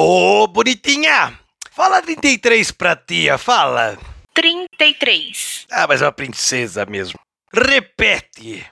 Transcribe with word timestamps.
Ô, 0.00 0.46
bonitinha! 0.46 1.36
Fala 1.72 2.00
33 2.00 2.70
pra 2.70 2.94
tia, 2.94 3.36
fala. 3.36 3.98
33. 4.32 5.66
Ah, 5.72 5.88
mas 5.88 6.00
é 6.00 6.04
uma 6.04 6.12
princesa 6.12 6.86
mesmo. 6.86 7.18
Repete. 7.52 8.64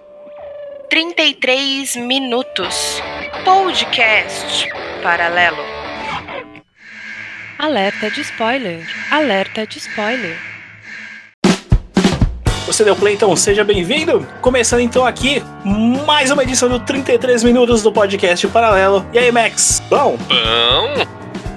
33 0.88 1.96
minutos. 1.96 3.02
Podcast 3.44 4.68
paralelo. 5.02 5.64
Alerta 7.58 8.08
de 8.08 8.20
spoiler. 8.20 8.88
Alerta 9.10 9.66
de 9.66 9.78
spoiler. 9.78 10.55
Você 12.66 12.82
deu 12.82 12.96
play, 12.96 13.14
então 13.14 13.34
seja 13.36 13.62
bem-vindo. 13.62 14.26
Começando 14.40 14.80
então 14.80 15.06
aqui 15.06 15.40
mais 16.04 16.32
uma 16.32 16.42
edição 16.42 16.68
do 16.68 16.80
33 16.80 17.44
minutos 17.44 17.80
do 17.80 17.92
podcast 17.92 18.46
Paralelo. 18.48 19.06
E 19.12 19.18
aí, 19.20 19.30
Max? 19.30 19.80
Bom? 19.88 20.18
Bom. 20.18 21.06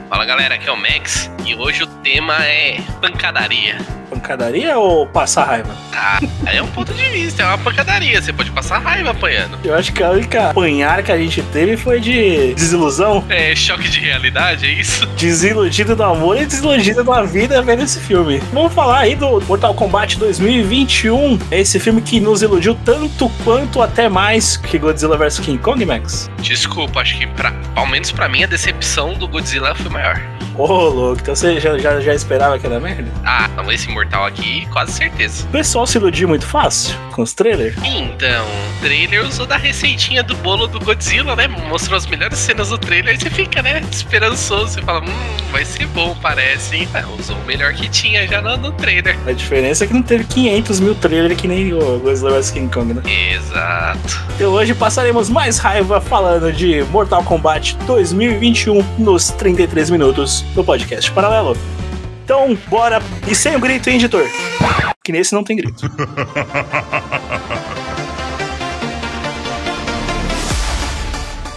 Fala 0.08 0.23
galera, 0.23 0.54
aqui 0.54 0.70
é 0.70 0.72
o 0.72 0.77
Max 0.77 1.32
e 1.46 1.56
hoje 1.56 1.84
o 1.84 1.88
tema 1.88 2.36
é 2.45 2.80
pancadaria. 3.02 3.77
Pancadaria 4.09 4.77
ou 4.77 5.05
passar 5.08 5.46
raiva? 5.46 5.76
Ah, 5.94 6.20
é 6.48 6.62
um 6.62 6.68
ponto 6.68 6.94
de 6.94 7.04
vista, 7.05 7.44
é 7.44 7.46
uma 7.46 7.58
pancadaria. 7.58 8.22
Você 8.22 8.34
pode 8.34 8.52
passar 8.52 8.80
raiva 8.80 9.12
apanhando. 9.12 9.58
Eu 9.63 9.76
acho 9.76 9.94
que 9.94 10.02
a 10.02 10.10
única 10.10 10.49
apanhar 10.49 11.04
que 11.04 11.12
a 11.12 11.18
gente 11.18 11.41
teve 11.44 11.77
foi 11.77 11.99
de 11.99 12.54
desilusão. 12.54 13.23
É 13.30 13.55
choque 13.55 13.88
de 13.88 13.99
realidade, 13.99 14.66
é 14.66 14.72
isso? 14.72 15.05
Desiludido 15.18 15.96
do 15.96 16.04
amor 16.04 16.41
e 16.41 16.46
desiludido 16.46 17.04
da 17.04 17.22
vida 17.23 17.62
vendo 17.62 17.84
esse 17.84 17.99
filme. 17.99 18.40
Vamos 18.52 18.74
falar 18.74 18.99
aí 18.99 19.16
do 19.16 19.40
Mortal 19.41 19.74
Kombat 19.74 20.18
2021. 20.18 21.40
Esse 21.52 21.80
filme 21.80 22.02
que 22.02 22.20
nos 22.20 22.41
iludiu 22.41 22.76
tanto 22.84 23.30
quanto 23.44 23.82
até 23.82 24.10
mais 24.10 24.58
que 24.58 24.77
Godzilla 24.77 25.18
vs 25.18 25.40
King 25.40 25.60
Kong, 25.60 25.85
Max. 25.85 26.30
Desculpa, 26.41 27.02
acho 27.02 27.18
que 27.18 27.27
pra, 27.27 27.54
ao 27.76 27.85
menos 27.85 28.12
pra 28.12 28.27
mim 28.27 28.44
a 28.44 28.48
decepção 28.48 29.13
do 29.13 29.27
Godzilla 29.27 29.76
foi 29.76 29.90
maior. 29.90 30.20
Ô, 30.60 30.63
oh, 30.63 30.90
louco, 30.90 31.24
então 31.30 31.36
você 31.36 31.60
já, 31.60 31.78
já, 31.78 32.02
já 32.02 32.16
esperava 32.16 32.58
que 32.58 32.66
era 32.66 32.80
merda? 32.80 33.08
Ah, 33.24 33.48
esse 33.72 33.88
Mortal 33.90 34.26
aqui, 34.26 34.66
quase 34.72 34.94
certeza. 34.94 35.46
O 35.46 35.52
pessoal 35.52 35.86
se 35.86 35.98
iludiu 35.98 36.27
muito 36.27 36.46
fácil 36.46 36.96
com 37.12 37.21
os 37.21 37.34
trailers? 37.34 37.76
Então, 37.84 38.46
o 38.48 38.82
trailer 38.82 39.24
usou 39.24 39.46
da 39.46 39.55
receitinha 39.55 40.24
do 40.24 40.36
bolo 40.38 40.66
do 40.66 40.80
Godzilla, 40.80 41.36
né? 41.36 41.48
Mostrou 41.48 41.98
as 41.98 42.08
melhores 42.08 42.40
cenas 42.40 42.70
do 42.70 42.80
trailer 42.80 43.13
e 43.13 43.20
você 43.20 43.30
fica, 43.30 43.62
né, 43.62 43.84
esperançoso. 43.91 44.74
Você 44.74 44.82
fala, 44.82 45.02
hum, 45.02 45.38
vai 45.52 45.63
ser 45.66 45.86
bom, 45.88 46.18
parece, 46.20 46.77
hein? 46.77 46.90
Ah, 46.96 47.04
usou 47.20 47.36
o 47.36 47.46
melhor 47.46 47.74
que 47.74 47.88
tinha 47.90 48.27
já 48.27 48.41
no, 48.41 48.58
no, 48.58 48.71
trailer. 48.71 49.16
A 49.27 49.32
diferença 49.32 49.84
é 49.84 49.88
que 49.88 49.93
não 49.93 50.02
teve 50.02 50.24
500 50.24 50.80
mil 50.80 50.96
trailers 50.96 51.40
que 51.40 51.48
nem 51.48 51.74
o 51.74 51.99
Godzilla 51.99 52.32
vs 52.32 52.49
King 52.49 52.74
Kong, 52.74 52.93
né? 52.93 53.04
Exato. 53.05 54.24
Então 54.36 54.52
hoje 54.52 54.74
passaremos 54.74 55.30
mais 55.30 55.60
raiva 55.60 56.02
falando 56.02 56.52
de 56.52 56.82
Mortal 56.86 57.24
Kombat 57.24 57.77
2021 57.86 58.84
nos 58.98 59.30
33 59.30 59.91
minutos 59.91 60.41
do 60.55 60.64
podcast 60.64 61.12
Paralelo. 61.20 61.57
Então, 62.23 62.57
bora. 62.70 63.01
E 63.27 63.35
sem 63.35 63.53
o 63.53 63.59
grito, 63.59 63.89
hein, 63.89 63.98
editor? 63.98 64.25
Que 65.03 65.12
nesse 65.12 65.34
não 65.34 65.44
tem 65.44 65.57
grito. 65.57 65.85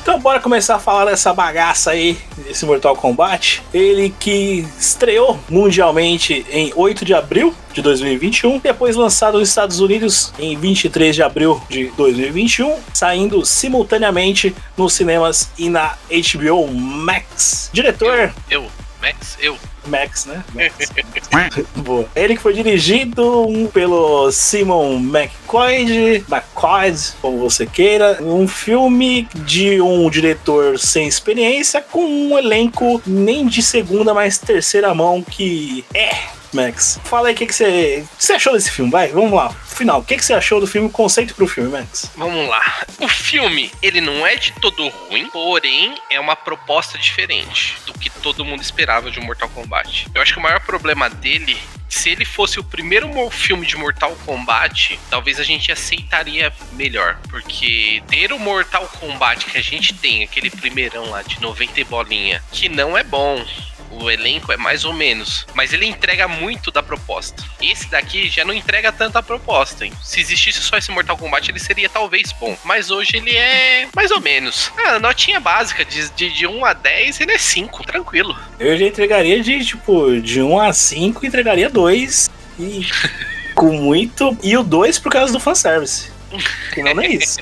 Então, 0.03 0.19
bora 0.19 0.41
começar 0.41 0.75
a 0.75 0.79
falar 0.81 1.05
dessa 1.05 1.33
bagaça 1.33 1.93
aí, 1.93 2.19
desse 2.45 2.67
Mortal 2.67 2.97
Kombat. 2.97 3.63
Ele 3.73 4.13
que 4.19 4.67
estreou 4.77 5.39
mundialmente 5.49 6.45
em 6.51 6.73
8 6.75 7.05
de 7.05 7.15
abril 7.15 7.55
de 7.73 7.81
2021, 7.81 8.59
depois 8.59 8.97
lançado 8.97 9.39
nos 9.39 9.49
Estados 9.49 9.79
Unidos 9.79 10.35
em 10.41 10.57
23 10.57 11.15
de 11.15 11.23
abril 11.23 11.63
de 11.69 11.85
2021, 11.97 12.77
saindo 12.93 13.47
simultaneamente 13.47 14.55
nos 14.77 14.93
cinemas 14.93 15.49
e 15.57 15.71
na 15.71 15.95
HBO 16.11 16.67
Max. 16.67 17.71
Diretor. 17.73 18.35
Eu, 18.51 18.63
eu 18.63 18.82
Max, 19.03 19.37
eu. 19.41 19.59
Max, 19.89 20.27
né? 20.27 20.45
Max. 20.55 21.59
Boa. 21.75 22.09
Ele 22.15 22.37
que 22.37 22.41
foi 22.41 22.55
dirigido 22.55 23.69
pelo 23.75 24.31
Simon 24.31 25.01
McCoy, 25.01 26.25
McCoy, 26.29 26.95
como 27.21 27.39
você 27.39 27.67
queira. 27.67 28.23
Um 28.23 28.47
filme 28.47 29.29
de 29.35 29.81
um 29.81 30.09
diretor 30.09 30.79
sem 30.79 31.09
experiência, 31.09 31.83
com 31.83 32.05
um 32.05 32.39
elenco 32.39 33.03
nem 33.05 33.45
de 33.45 33.61
segunda, 33.61 34.15
mas 34.15 34.39
terceira 34.39 34.95
mão 34.95 35.21
que 35.21 35.85
é 35.93 36.42
Max. 36.53 37.01
Fala 37.05 37.29
aí 37.29 37.35
o 37.35 37.37
que, 37.37 37.47
que 37.47 37.55
você, 37.55 38.05
você 38.19 38.35
achou 38.35 38.53
desse 38.53 38.71
filme, 38.71 38.91
vai, 38.91 39.09
vamos 39.09 39.33
lá. 39.33 39.51
Final, 39.51 40.01
o 40.01 40.05
que, 40.05 40.17
que 40.17 40.25
você 40.25 40.35
achou 40.35 40.61
do 40.61 40.67
filme, 40.67 40.89
conceito 40.89 41.35
pro 41.35 41.47
filme, 41.47 41.71
Max? 41.71 42.11
Vamos 42.17 42.49
lá. 42.49 42.85
O 43.01 43.09
filme, 43.09 43.71
ele 43.81 44.01
não 44.01 44.27
é 44.27 44.37
de 44.37 44.53
todo 44.53 44.89
ruim, 44.89 45.29
porém 45.31 45.95
é 46.11 46.21
uma 46.21 46.37
proposta 46.37 46.99
diferente 46.99 47.77
do 47.87 47.93
que 47.95 48.11
todo 48.11 48.45
mundo 48.45 48.63
esperava 48.63 49.11
de 49.11 49.21
Mortal 49.21 49.49
Kombat. 49.49 50.09
Eu 50.15 50.23
acho 50.23 50.35
que 50.35 50.39
o 50.39 50.43
maior 50.43 50.61
problema 50.61 51.09
dele 51.09 51.57
se 51.93 52.09
ele 52.09 52.25
fosse 52.25 52.59
o 52.59 52.65
primeiro 52.65 53.09
filme 53.31 53.67
de 53.67 53.77
Mortal 53.77 54.17
Kombat, 54.25 54.99
talvez 55.11 55.39
a 55.39 55.45
gente 55.45 55.71
aceitaria 55.71 56.51
melhor. 56.73 57.19
Porque 57.29 58.03
ter 58.09 58.33
o 58.33 58.39
Mortal 58.39 58.89
Kombat 58.99 59.45
que 59.45 59.59
a 59.59 59.63
gente 59.63 59.93
tem, 59.93 60.25
aquele 60.25 60.49
primeirão 60.49 61.11
lá 61.11 61.21
de 61.21 61.39
90 61.41 61.81
e 61.81 61.85
bolinha, 61.85 62.43
que 62.51 62.69
não 62.69 62.97
é 62.97 63.05
bom. 63.05 63.45
O 64.01 64.11
elenco 64.11 64.53
é 64.53 64.57
mais 64.57 64.85
ou 64.85 64.93
menos, 64.93 65.47
mas 65.55 65.73
ele 65.73 65.87
entrega 65.87 66.27
muito 66.27 66.71
da 66.71 66.83
proposta. 66.83 67.43
Esse 67.61 67.89
daqui 67.91 68.29
já 68.29 68.45
não 68.45 68.55
entrega 68.55 68.91
tanta 68.91 69.23
proposta. 69.23 69.85
Hein? 69.85 69.93
Se 70.03 70.21
existisse 70.21 70.61
só 70.61 70.77
esse 70.77 70.91
Mortal 70.91 71.17
Kombat, 71.17 71.51
ele 71.51 71.59
seria 71.59 71.89
talvez 71.89 72.33
bom. 72.33 72.57
Mas 72.65 72.91
hoje 72.91 73.17
ele 73.17 73.35
é 73.37 73.89
mais 73.95 74.11
ou 74.11 74.21
menos. 74.21 74.73
Ah, 74.79 74.99
notinha 74.99 75.41
básica, 75.41 75.85
de, 75.85 76.11
de, 76.11 76.31
de 76.31 76.47
1 76.47 76.65
a 76.65 76.73
10, 76.73 77.21
ele 77.21 77.33
é 77.33 77.39
5, 77.39 77.85
tranquilo. 77.85 78.37
Eu 78.59 78.77
já 78.77 78.87
entregaria 78.87 79.43
de, 79.43 79.65
tipo, 79.65 80.21
de 80.21 80.43
1 80.43 80.61
a 80.61 80.73
5, 80.73 81.27
entregaria 81.27 81.69
2. 81.69 82.31
E 82.59 82.87
com 83.55 83.73
muito. 83.73 84.37
E 84.43 84.57
o 84.57 84.63
2 84.63 84.99
por 84.99 85.13
causa 85.13 85.33
do 85.33 85.41
fanservice. 85.41 86.12
Que 86.73 86.83
não 86.83 87.01
é 87.01 87.07
isso, 87.07 87.39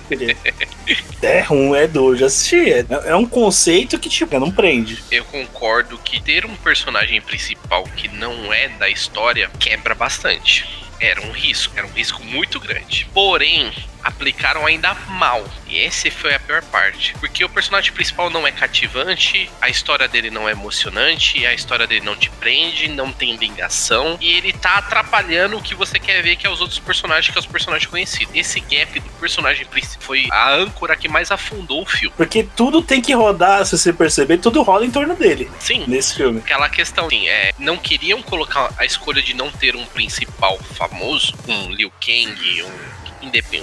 É 1.22 1.46
um, 1.50 1.74
é 1.74 1.86
dois, 1.86 2.18
já. 2.18 2.26
É, 2.56 3.10
é, 3.10 3.16
um 3.16 3.26
conceito 3.26 3.98
que, 3.98 4.08
tipo, 4.08 4.38
não 4.38 4.50
prende. 4.50 5.02
Eu 5.10 5.24
concordo 5.26 5.98
que 5.98 6.20
ter 6.22 6.44
um 6.46 6.56
personagem 6.56 7.20
principal 7.20 7.84
que 7.96 8.08
não 8.08 8.52
é 8.52 8.68
da 8.68 8.88
história 8.88 9.50
quebra 9.58 9.94
bastante. 9.94 10.66
Era 10.98 11.20
um 11.22 11.30
risco, 11.30 11.72
era 11.76 11.86
um 11.86 11.92
risco 11.92 12.22
muito 12.24 12.58
grande. 12.60 13.06
Porém, 13.14 13.72
aplicaram 14.02 14.66
ainda 14.66 14.94
mal. 15.08 15.44
E 15.66 15.78
esse 15.78 16.10
foi 16.10 16.34
a 16.34 16.40
pior 16.40 16.62
parte. 16.62 17.14
Porque 17.20 17.44
o 17.44 17.48
personagem 17.48 17.92
principal 17.92 18.30
não 18.30 18.46
é 18.46 18.52
cativante, 18.52 19.50
a 19.60 19.68
história 19.68 20.08
dele 20.08 20.30
não 20.30 20.48
é 20.48 20.52
emocionante, 20.52 21.44
a 21.46 21.54
história 21.54 21.86
dele 21.86 22.04
não 22.04 22.16
te 22.16 22.30
prende, 22.30 22.88
não 22.88 23.12
tem 23.12 23.36
ligação. 23.36 24.16
E 24.20 24.32
ele 24.32 24.52
tá 24.52 24.76
atrapalhando 24.76 25.56
o 25.56 25.62
que 25.62 25.74
você 25.74 25.98
quer 25.98 26.22
ver, 26.22 26.36
que 26.36 26.46
é 26.46 26.50
os 26.50 26.60
outros 26.60 26.78
personagens, 26.78 27.32
que 27.32 27.38
é 27.38 27.40
os 27.40 27.46
personagens 27.46 27.88
conhecidos. 27.88 28.34
Esse 28.34 28.60
gap 28.60 28.98
do 28.98 29.10
personagem 29.20 29.64
principal 29.66 30.00
foi 30.00 30.26
a 30.30 30.52
âncora 30.52 30.96
que 30.96 31.08
mais 31.08 31.30
afundou 31.30 31.82
o 31.82 31.86
filme. 31.86 32.14
Porque 32.16 32.42
tudo 32.56 32.82
tem 32.82 33.00
que 33.00 33.12
rodar, 33.14 33.64
se 33.64 33.76
você 33.76 33.92
perceber, 33.92 34.38
tudo 34.38 34.62
roda 34.62 34.84
em 34.84 34.90
torno 34.90 35.14
dele. 35.14 35.50
Sim. 35.58 35.84
Nesse 35.86 36.14
filme. 36.14 36.40
Aquela 36.40 36.68
questão, 36.68 37.06
assim, 37.06 37.28
é, 37.28 37.52
não 37.58 37.76
queriam 37.76 38.22
colocar 38.22 38.72
a 38.76 38.84
escolha 38.84 39.22
de 39.22 39.34
não 39.34 39.50
ter 39.50 39.76
um 39.76 39.84
principal 39.86 40.58
famoso, 40.74 41.34
um 41.48 41.70
Liu 41.70 41.92
Kang, 42.00 42.62
um 42.62 42.99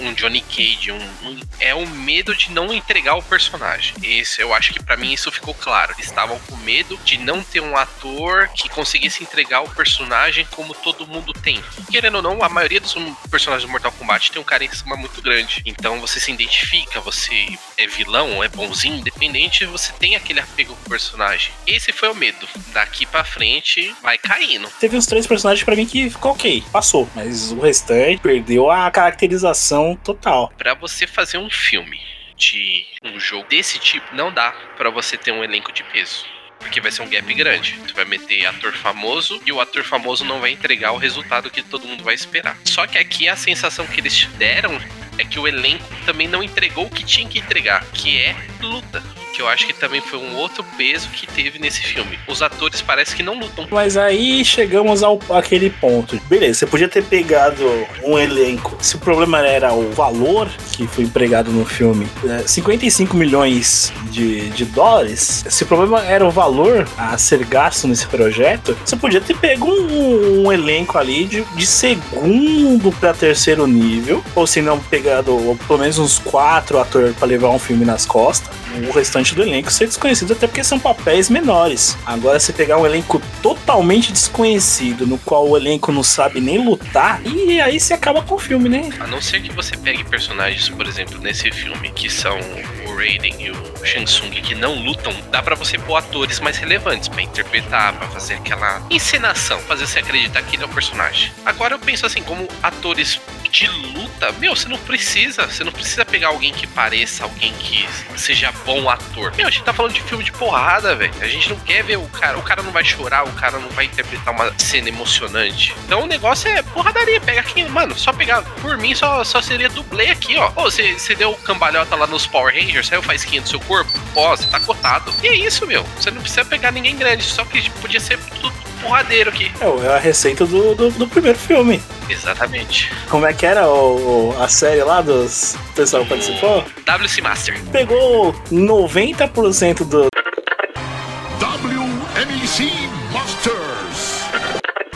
um 0.00 0.12
Johnny 0.12 0.40
Cage, 0.40 0.92
um, 0.92 0.96
um, 0.96 1.40
é 1.58 1.74
o 1.74 1.86
medo 1.86 2.34
de 2.34 2.50
não 2.52 2.72
entregar 2.72 3.16
o 3.16 3.22
personagem. 3.22 3.94
Esse, 4.02 4.40
eu 4.40 4.54
acho 4.54 4.72
que 4.72 4.82
para 4.82 4.96
mim 4.96 5.12
isso 5.12 5.30
ficou 5.30 5.54
claro. 5.54 5.92
Eles 5.92 6.06
estavam 6.06 6.38
com 6.40 6.56
medo 6.58 6.98
de 7.04 7.18
não 7.18 7.42
ter 7.42 7.60
um 7.60 7.76
ator 7.76 8.48
que 8.48 8.68
conseguisse 8.68 9.22
entregar 9.22 9.62
o 9.62 9.70
personagem 9.70 10.46
como 10.50 10.74
todo 10.74 11.06
mundo 11.06 11.32
tem. 11.32 11.62
Querendo 11.90 12.16
ou 12.16 12.22
não, 12.22 12.42
a 12.42 12.48
maioria 12.48 12.80
dos 12.80 12.94
personagens 13.30 13.66
do 13.66 13.70
Mortal 13.70 13.92
Kombat 13.92 14.30
tem 14.30 14.40
um 14.40 14.44
carisma 14.44 14.96
muito 14.96 15.20
grande. 15.20 15.62
Então 15.66 16.00
você 16.00 16.20
se 16.20 16.30
identifica, 16.30 17.00
você 17.00 17.58
é 17.76 17.86
vilão, 17.86 18.42
é 18.42 18.48
bonzinho, 18.48 18.96
independente, 18.96 19.66
você 19.66 19.92
tem 19.94 20.14
aquele 20.14 20.40
apego 20.40 20.74
com 20.74 20.86
o 20.86 20.90
personagem. 20.90 21.52
Esse 21.66 21.92
foi 21.92 22.08
o 22.10 22.14
medo. 22.14 22.48
Daqui 22.72 23.06
para 23.06 23.24
frente 23.24 23.94
vai 24.02 24.18
caindo. 24.18 24.68
Teve 24.80 24.96
uns 24.96 25.06
três 25.06 25.26
personagens 25.26 25.64
para 25.64 25.74
mim 25.74 25.86
que 25.86 26.10
ficou 26.10 26.32
ok, 26.32 26.62
passou, 26.72 27.08
mas 27.14 27.50
o 27.50 27.60
restante 27.60 28.20
perdeu 28.20 28.70
a 28.70 28.90
caracterização 28.90 29.47
total. 29.96 30.52
Para 30.56 30.74
você 30.74 31.06
fazer 31.06 31.38
um 31.38 31.50
filme 31.50 32.00
de 32.36 32.86
um 33.04 33.18
jogo 33.18 33.48
desse 33.48 33.78
tipo, 33.78 34.14
não 34.14 34.32
dá 34.32 34.52
para 34.76 34.90
você 34.90 35.16
ter 35.16 35.32
um 35.32 35.42
elenco 35.42 35.72
de 35.72 35.82
peso. 35.84 36.24
Porque 36.58 36.80
vai 36.80 36.90
ser 36.90 37.02
um 37.02 37.08
gap 37.08 37.32
grande. 37.34 37.78
Você 37.86 37.92
vai 37.92 38.04
meter 38.04 38.46
ator 38.46 38.72
famoso 38.72 39.40
e 39.46 39.52
o 39.52 39.60
ator 39.60 39.84
famoso 39.84 40.24
não 40.24 40.40
vai 40.40 40.50
entregar 40.50 40.92
o 40.92 40.96
resultado 40.96 41.50
que 41.50 41.62
todo 41.62 41.86
mundo 41.86 42.02
vai 42.02 42.14
esperar. 42.14 42.58
Só 42.64 42.86
que 42.86 42.98
aqui 42.98 43.28
a 43.28 43.36
sensação 43.36 43.86
que 43.86 44.00
eles 44.00 44.24
deram 44.36 44.76
é 45.18 45.24
que 45.24 45.38
o 45.38 45.46
elenco 45.46 45.84
também 46.06 46.28
não 46.28 46.42
entregou 46.42 46.86
o 46.86 46.90
que 46.90 47.04
tinha 47.04 47.28
que 47.28 47.38
entregar, 47.38 47.84
que 47.92 48.18
é 48.18 48.36
luta 48.60 49.02
que 49.38 49.42
eu 49.42 49.46
acho 49.46 49.68
que 49.68 49.72
também 49.72 50.00
foi 50.00 50.18
um 50.18 50.34
outro 50.34 50.64
peso 50.76 51.08
que 51.10 51.24
teve 51.24 51.60
nesse 51.60 51.80
filme. 51.80 52.18
Os 52.26 52.42
atores 52.42 52.82
parece 52.82 53.14
que 53.14 53.22
não 53.22 53.38
lutam. 53.38 53.68
Mas 53.70 53.96
aí 53.96 54.44
chegamos 54.44 55.04
ao 55.04 55.20
aquele 55.30 55.70
ponto. 55.70 56.20
Beleza, 56.28 56.58
você 56.58 56.66
podia 56.66 56.88
ter 56.88 57.04
pegado 57.04 57.64
um 58.02 58.18
elenco. 58.18 58.76
Se 58.80 58.96
o 58.96 58.98
problema 58.98 59.38
era 59.46 59.72
o 59.72 59.92
valor 59.92 60.48
que 60.72 60.88
foi 60.88 61.04
empregado 61.04 61.52
no 61.52 61.64
filme, 61.64 62.08
é, 62.28 62.42
55 62.48 63.16
milhões 63.16 63.92
de, 64.10 64.50
de 64.50 64.64
dólares. 64.64 65.44
Se 65.48 65.62
o 65.62 65.66
problema 65.66 66.04
era 66.04 66.26
o 66.26 66.32
valor 66.32 66.88
a 66.96 67.16
ser 67.16 67.44
gasto 67.44 67.86
nesse 67.86 68.08
projeto, 68.08 68.76
você 68.84 68.96
podia 68.96 69.20
ter 69.20 69.36
pego 69.36 69.68
um, 69.68 70.46
um 70.46 70.52
elenco 70.52 70.98
ali 70.98 71.24
de, 71.24 71.44
de 71.54 71.64
segundo 71.64 72.90
para 72.98 73.14
terceiro 73.14 73.68
nível, 73.68 74.24
ou 74.34 74.48
se 74.48 74.60
não 74.60 74.80
pegado 75.08 75.58
pelo 75.66 75.78
menos 75.78 75.98
uns 75.98 76.18
quatro 76.18 76.78
atores 76.78 77.16
para 77.16 77.26
levar 77.26 77.48
um 77.48 77.58
filme 77.58 77.84
nas 77.84 78.04
costas. 78.04 78.54
O 78.88 78.92
restante 78.92 79.34
do 79.34 79.42
elenco 79.42 79.70
ser 79.70 79.86
desconhecido, 79.86 80.34
até 80.34 80.46
porque 80.46 80.62
são 80.62 80.78
papéis 80.78 81.30
menores. 81.30 81.96
Agora, 82.04 82.38
você 82.38 82.52
pegar 82.52 82.76
um 82.76 82.86
elenco 82.86 83.20
totalmente 83.42 84.12
desconhecido, 84.12 85.06
no 85.06 85.18
qual 85.18 85.48
o 85.48 85.56
elenco 85.56 85.90
não 85.90 86.02
sabe 86.02 86.40
nem 86.40 86.64
lutar, 86.64 87.20
e 87.24 87.60
aí 87.60 87.80
você 87.80 87.94
acaba 87.94 88.22
com 88.22 88.34
o 88.34 88.38
filme, 88.38 88.68
né? 88.68 88.90
A 89.00 89.06
não 89.06 89.20
ser 89.20 89.40
que 89.40 89.52
você 89.52 89.76
pegue 89.76 90.04
personagens, 90.04 90.68
por 90.68 90.86
exemplo, 90.86 91.18
nesse 91.18 91.50
filme, 91.50 91.90
que 91.90 92.10
são 92.10 92.38
o 92.86 92.94
Raiden 92.94 93.34
e 93.38 93.50
o 93.50 93.56
Shang 93.84 94.04
Tsung, 94.04 94.30
que 94.30 94.54
não 94.54 94.74
lutam, 94.74 95.12
dá 95.30 95.42
para 95.42 95.54
você 95.54 95.78
pôr 95.78 95.96
atores 95.96 96.38
mais 96.38 96.58
relevantes 96.58 97.08
para 97.08 97.22
interpretar, 97.22 97.94
para 97.94 98.06
fazer 98.08 98.34
aquela 98.34 98.82
encenação, 98.90 99.58
fazer 99.60 99.86
você 99.86 100.00
acreditar 100.00 100.42
que 100.42 100.56
ele 100.56 100.62
é 100.62 100.66
o 100.66 100.68
personagem. 100.68 101.32
Agora 101.44 101.74
eu 101.74 101.78
penso 101.78 102.04
assim, 102.04 102.22
como 102.22 102.46
atores 102.62 103.20
de 103.50 103.66
luta, 103.66 104.32
meu, 104.32 104.54
você 104.54 104.68
não 104.68 104.78
precisa, 104.78 105.46
você 105.46 105.64
não 105.64 105.72
precisa 105.72 106.04
pegar 106.04 106.28
alguém 106.28 106.52
que 106.52 106.66
pareça, 106.66 107.24
alguém 107.24 107.52
que 107.54 107.88
seja 108.16 108.52
bom 108.64 108.88
ator. 108.88 109.34
Meu, 109.36 109.46
a 109.46 109.50
gente 109.50 109.64
tá 109.64 109.72
falando 109.72 109.92
de 109.92 110.02
filme 110.02 110.24
de 110.24 110.32
porrada, 110.32 110.94
velho. 110.94 111.12
A 111.20 111.26
gente 111.26 111.48
não 111.48 111.58
quer 111.60 111.82
ver 111.82 111.96
o 111.96 112.06
cara, 112.08 112.38
o 112.38 112.42
cara 112.42 112.62
não 112.62 112.70
vai 112.70 112.84
chorar, 112.84 113.24
o 113.24 113.32
cara 113.32 113.58
não 113.58 113.68
vai 113.70 113.86
interpretar 113.86 114.34
uma 114.34 114.52
cena 114.58 114.88
emocionante. 114.88 115.74
Então 115.84 116.02
o 116.02 116.06
negócio 116.06 116.48
é 116.48 116.62
porradaria, 116.62 117.20
pega 117.20 117.40
aqui, 117.40 117.64
mano, 117.64 117.98
só 117.98 118.12
pegar, 118.12 118.42
por 118.60 118.76
mim 118.76 118.94
só, 118.94 119.24
só 119.24 119.40
seria 119.40 119.68
dublê 119.68 120.10
aqui, 120.10 120.36
ó. 120.36 120.50
Ô, 120.56 120.62
você, 120.64 120.92
você 120.94 121.14
deu 121.14 121.34
cambalhota 121.34 121.96
lá 121.96 122.06
nos 122.06 122.26
Power 122.26 122.54
Rangers, 122.54 122.88
saiu 122.88 123.02
faísquinha 123.02 123.42
do 123.42 123.48
seu 123.48 123.60
corpo? 123.60 123.90
Ó, 124.14 124.36
você 124.36 124.46
tá 124.48 124.60
cotado. 124.60 125.12
E 125.22 125.28
é 125.28 125.34
isso, 125.34 125.66
meu. 125.66 125.84
Você 125.96 126.10
não 126.10 126.20
precisa 126.20 126.44
pegar 126.44 126.72
ninguém 126.72 126.96
grande, 126.96 127.22
só 127.22 127.44
que 127.44 127.68
podia 127.70 128.00
ser 128.00 128.18
tudo 128.40 128.67
porradeiro 128.78 129.30
aqui. 129.30 129.50
É, 129.60 129.86
é 129.86 129.94
a 129.94 129.98
receita 129.98 130.46
do, 130.46 130.74
do, 130.74 130.90
do 130.90 131.06
primeiro 131.08 131.38
filme. 131.38 131.80
Exatamente. 132.08 132.90
Como 133.08 133.26
é 133.26 133.32
que 133.32 133.44
era 133.46 133.68
o, 133.68 134.30
o- 134.30 134.42
a 134.42 134.48
série 134.48 134.82
lá 134.82 135.00
dos 135.00 135.54
o 135.54 135.72
pessoal 135.74 136.02
que 136.04 136.08
participou? 136.10 136.64
WC 136.86 137.20
Master. 137.20 137.60
Pegou 137.72 138.32
90% 138.50 139.84
do. 139.84 140.06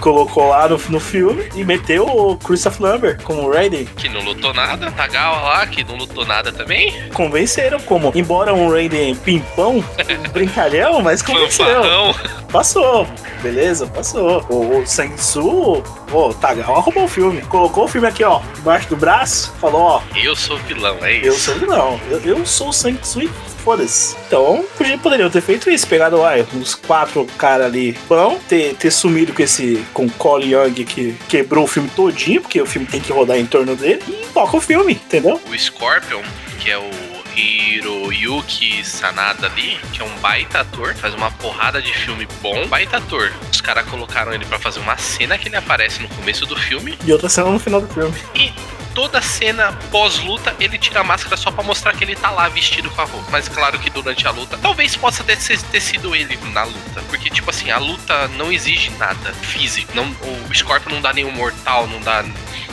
Colocou 0.02 0.48
lá 0.48 0.68
no, 0.68 0.76
no 0.88 0.98
filme 0.98 1.48
e 1.54 1.64
meteu 1.64 2.04
o 2.04 2.36
Christopher 2.36 2.82
Lambert 2.82 3.22
como 3.22 3.48
Raiden. 3.48 3.84
Que 3.96 4.08
não 4.08 4.20
lutou 4.20 4.52
nada. 4.52 4.90
Tagawa 4.90 5.40
lá, 5.40 5.66
que 5.66 5.84
não 5.84 5.94
lutou 5.96 6.26
nada 6.26 6.50
também. 6.50 6.92
Convenceram 7.14 7.78
como, 7.80 8.10
embora 8.14 8.52
um 8.52 8.68
Raiden 8.68 9.14
pimpão, 9.14 9.82
brincalhão, 10.34 11.00
mas 11.00 11.22
convenceu. 11.22 11.66
Passou, 12.50 13.06
beleza, 13.40 13.86
passou. 13.86 14.44
O, 14.50 14.80
o 14.80 14.86
Sensu, 14.86 15.82
o 16.12 16.34
Tagawa 16.34 16.80
roubou 16.80 17.04
o 17.04 17.08
filme. 17.08 17.40
Colocou 17.42 17.84
o 17.84 17.88
filme 17.88 18.08
aqui, 18.08 18.24
ó, 18.24 18.40
embaixo 18.58 18.88
do 18.88 18.96
braço, 18.96 19.54
falou, 19.60 19.82
ó, 19.82 20.02
Eu 20.16 20.34
sou 20.34 20.56
vilão, 20.58 20.96
é 21.02 21.14
isso. 21.14 21.26
eu 21.26 21.32
sou 21.34 21.54
vilão, 21.54 22.00
eu, 22.10 22.20
eu 22.20 22.44
sou 22.44 22.70
o 22.70 22.72
Sensu 22.72 23.22
e 23.22 23.30
foda-se. 23.62 24.16
Então, 24.26 24.64
poderiam 25.02 25.30
ter 25.30 25.40
feito 25.40 25.70
isso, 25.70 25.86
pegado, 25.86 26.18
uai, 26.18 26.46
uns 26.54 26.74
quatro 26.74 27.24
caras 27.38 27.66
ali 27.66 27.96
bom, 28.08 28.38
ter, 28.48 28.74
ter 28.74 28.90
sumido 28.90 29.32
com 29.32 29.42
esse, 29.42 29.84
com 29.92 30.06
o 30.06 30.10
Cole 30.10 30.52
Young 30.52 30.84
que 30.84 31.16
quebrou 31.28 31.64
o 31.64 31.68
filme 31.68 31.88
todinho, 31.94 32.40
porque 32.40 32.60
o 32.60 32.66
filme 32.66 32.86
tem 32.86 33.00
que 33.00 33.12
rodar 33.12 33.38
em 33.38 33.46
torno 33.46 33.74
dele, 33.76 34.02
e 34.08 34.26
toca 34.32 34.56
o 34.56 34.60
filme, 34.60 34.94
entendeu? 34.94 35.40
O 35.50 35.58
Scorpion, 35.58 36.22
que 36.58 36.70
é 36.70 36.78
o 36.78 36.90
Hiroyuki 37.34 38.84
Sanada 38.84 39.46
ali, 39.46 39.78
que 39.92 40.02
é 40.02 40.04
um 40.04 40.14
baita 40.20 40.60
ator, 40.60 40.94
faz 40.94 41.14
uma 41.14 41.30
porrada 41.30 41.80
de 41.80 41.92
filme 41.92 42.26
bom, 42.42 42.66
baita 42.68 42.98
ator. 42.98 43.32
Os 43.50 43.60
caras 43.60 43.86
colocaram 43.86 44.32
ele 44.32 44.44
pra 44.44 44.58
fazer 44.58 44.80
uma 44.80 44.96
cena 44.98 45.38
que 45.38 45.48
ele 45.48 45.56
aparece 45.56 46.02
no 46.02 46.08
começo 46.08 46.44
do 46.46 46.56
filme 46.56 46.98
E 47.06 47.12
outra 47.12 47.28
cena 47.28 47.50
no 47.50 47.58
final 47.58 47.80
do 47.80 47.88
filme. 47.88 48.14
e 48.34 48.52
toda 48.94 49.20
cena 49.20 49.72
pós-luta 49.90 50.54
ele 50.58 50.78
tira 50.78 51.00
a 51.00 51.04
máscara 51.04 51.36
só 51.36 51.50
pra 51.50 51.62
mostrar 51.62 51.94
que 51.94 52.04
ele 52.04 52.16
tá 52.16 52.30
lá 52.30 52.48
vestido 52.48 52.90
com 52.90 53.00
a 53.00 53.04
roupa. 53.04 53.30
Mas 53.30 53.48
claro 53.48 53.78
que 53.78 53.90
durante 53.90 54.26
a 54.26 54.30
luta, 54.30 54.58
talvez 54.58 54.96
possa 54.96 55.24
ter, 55.24 55.36
ter 55.36 55.80
sido 55.80 56.14
ele 56.14 56.38
na 56.52 56.64
luta, 56.64 57.02
porque 57.08 57.30
tipo 57.30 57.50
assim, 57.50 57.70
a 57.70 57.78
luta 57.78 58.28
não 58.28 58.52
exige 58.52 58.90
nada 58.98 59.32
físico. 59.34 59.92
Não, 59.94 60.04
o 60.48 60.54
Scorpion 60.54 60.92
não 60.92 61.00
dá 61.00 61.12
nenhum 61.12 61.32
mortal, 61.32 61.86
não 61.86 62.00
dá 62.00 62.24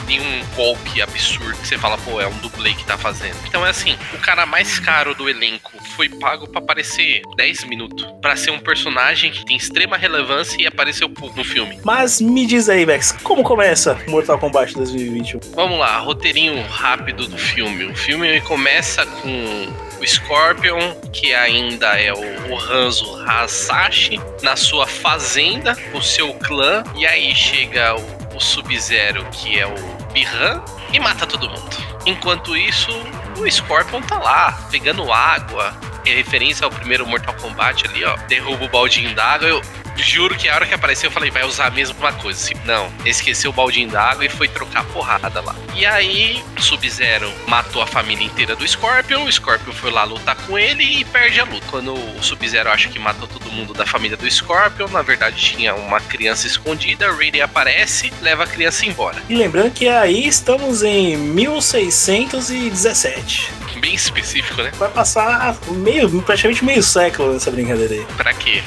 nenhum 0.10 0.44
golpe 0.56 1.02
absurdo 1.02 1.56
que 1.62 1.68
você 1.68 1.78
fala, 1.78 1.98
pô, 2.00 2.20
é 2.20 2.28
um 2.28 2.38
dublê 2.40 2.74
que 2.74 2.84
tá 2.84 2.98
fazendo. 2.98 3.38
Então 3.48 3.66
é 3.66 3.70
assim, 3.70 3.96
o 4.14 4.18
cara 4.18 4.46
mais 4.46 4.80
caro 4.80 5.14
do 5.14 5.30
elenco 5.30 5.72
foi 5.96 6.10
pago 6.10 6.48
pra 6.48 6.60
aparecer 6.60 7.22
10 7.38 7.66
minutos, 7.66 8.08
Pra 8.20 8.36
ser 8.36 8.52
um 8.52 8.60
personagem 8.60 9.32
que 9.32 9.46
tem 9.46 9.56
extrema 9.56 9.96
relevância 9.96 10.60
e 10.62 10.66
apareceu 10.66 11.10
pouco 11.10 11.38
no 11.38 11.44
filme. 11.44 11.80
Mas 11.84 12.20
me 12.20 12.46
diz 12.46 12.68
aí, 12.68 12.86
Max, 12.86 13.16
como 13.24 13.44
começa 13.44 13.98
Mortal 14.08 14.40
Kombat 14.40 14.74
2021? 14.74 15.40
Vamos 15.54 15.78
lá, 15.80 16.00
roteirinho 16.00 16.62
rápido 16.68 17.28
do 17.28 17.38
filme. 17.38 17.86
O 17.86 17.96
filme 17.96 18.42
começa 18.42 19.06
com 19.06 19.68
o 20.02 20.08
Scorpion, 20.08 20.96
que 21.12 21.34
ainda 21.34 22.00
é 22.00 22.14
o, 22.14 22.54
o 22.54 22.60
Hanzo 22.60 23.22
Hasashi, 23.26 24.20
na 24.42 24.56
sua 24.56 24.88
fazenda, 24.88 25.78
o 25.94 26.02
seu 26.02 26.34
clã, 26.34 26.84
e 26.96 27.06
aí 27.06 27.36
chega 27.36 27.96
o, 27.96 28.36
o 28.36 28.40
Sub-Zero, 28.40 29.26
que 29.32 29.60
é 29.60 29.68
o 29.68 29.99
Bihan, 30.19 30.62
e 30.92 31.00
mata 31.00 31.25
todo 31.25 31.50
mundo. 31.50 31.77
Enquanto 32.06 32.57
isso, 32.57 32.92
o 33.38 33.50
Scorpion 33.50 34.01
tá 34.01 34.18
lá, 34.18 34.51
pegando 34.69 35.12
água, 35.13 35.74
em 36.06 36.13
referência 36.13 36.66
ao 36.66 36.71
primeiro 36.71 37.07
Mortal 37.07 37.33
Kombat 37.36 37.88
ali, 37.88 38.04
ó, 38.04 38.18
derruba 38.27 38.66
o 38.66 38.69
baldinho 38.69 39.16
d'água, 39.16 39.48
eu 39.48 39.62
juro 40.04 40.36
que 40.36 40.48
a 40.48 40.56
hora 40.56 40.66
que 40.66 40.74
apareceu 40.74 41.07
eu 41.07 41.12
falei, 41.12 41.31
vai 41.31 41.46
usar 41.46 41.68
a 41.68 41.69
mesma 41.69 42.12
coisa. 42.13 42.40
Assim, 42.40 42.54
não, 42.66 42.92
esqueceu 43.06 43.51
o 43.51 43.54
baldinho 43.54 43.90
d'água 43.90 44.25
e 44.25 44.30
foi 44.30 44.48
trocar 44.48 44.84
porrada 44.86 45.42
lá. 45.42 45.56
E 45.75 45.86
aí, 45.86 46.44
Sub-Zero 46.57 47.31
matou 47.48 47.81
a 47.81 47.88
família 47.88 48.25
inteira 48.25 48.56
do 48.56 48.68
Scorpion, 48.68 49.24
o 49.24 49.31
Scorpion 49.31 49.74
foi 49.74 49.92
lá 49.92 50.04
lutar 50.04 50.36
com 50.36 50.57
ele 50.57 50.84
e 50.84 51.06
perde 51.06 51.40
a 51.40 51.44
luta. 51.44 51.66
Quando 51.69 51.94
o 51.94 52.24
Sub-Zero 52.24 52.69
acha 52.69 52.90
que 52.90 53.00
matou 53.00 53.28
todo 53.28 53.51
mundo 53.51 53.74
da 53.74 53.86
família 53.86 54.18
do 54.18 54.30
Scorpion, 54.30 54.88
na 54.90 55.01
verdade 55.01 55.38
tinha 55.38 55.74
uma 55.75 56.00
criança 56.00 56.48
escondida, 56.48 57.12
Raiden 57.12 57.42
aparece, 57.42 58.12
leva 58.22 58.44
a 58.44 58.48
criança 58.48 58.86
embora. 58.86 59.22
E 59.30 59.36
lembrando 59.36 59.72
que 59.72 59.88
aí 59.88 60.28
estamos 60.28 60.84
em 60.84 61.18
1617. 61.18 63.52
Bem 63.80 63.95
específico, 63.95 64.62
né? 64.62 64.72
Vai 64.78 64.90
passar 64.90 65.56
meio, 65.69 66.22
praticamente 66.24 66.66
meio 66.66 66.84
século 66.84 67.31
nessa 67.34 67.50
brincadeira 67.50 67.94
aí. 67.94 68.06
Pra 68.18 68.34
quê? 68.34 68.62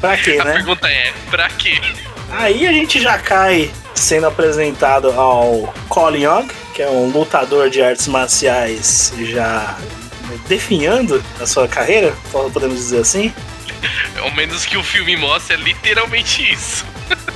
Pra 0.00 0.18
quê, 0.18 0.37
A 0.40 0.44
né? 0.44 0.52
pergunta 0.52 0.88
é, 0.88 1.12
pra 1.30 1.48
quê? 1.50 1.80
Aí 2.30 2.66
a 2.66 2.72
gente 2.72 3.00
já 3.00 3.18
cai 3.18 3.70
sendo 3.94 4.26
apresentado 4.26 5.10
ao 5.12 5.72
Colin 5.88 6.22
Young, 6.24 6.48
que 6.74 6.82
é 6.82 6.88
um 6.88 7.10
lutador 7.10 7.70
de 7.70 7.82
artes 7.82 8.06
marciais 8.06 9.12
já 9.20 9.76
definhando 10.46 11.22
a 11.40 11.46
sua 11.46 11.66
carreira, 11.66 12.14
podemos 12.52 12.76
dizer 12.78 13.00
assim. 13.00 13.32
Ao 14.20 14.30
menos 14.32 14.64
que 14.66 14.76
o 14.76 14.82
filme 14.82 15.16
mostra 15.16 15.54
é 15.56 15.58
literalmente 15.58 16.52
isso. 16.52 16.84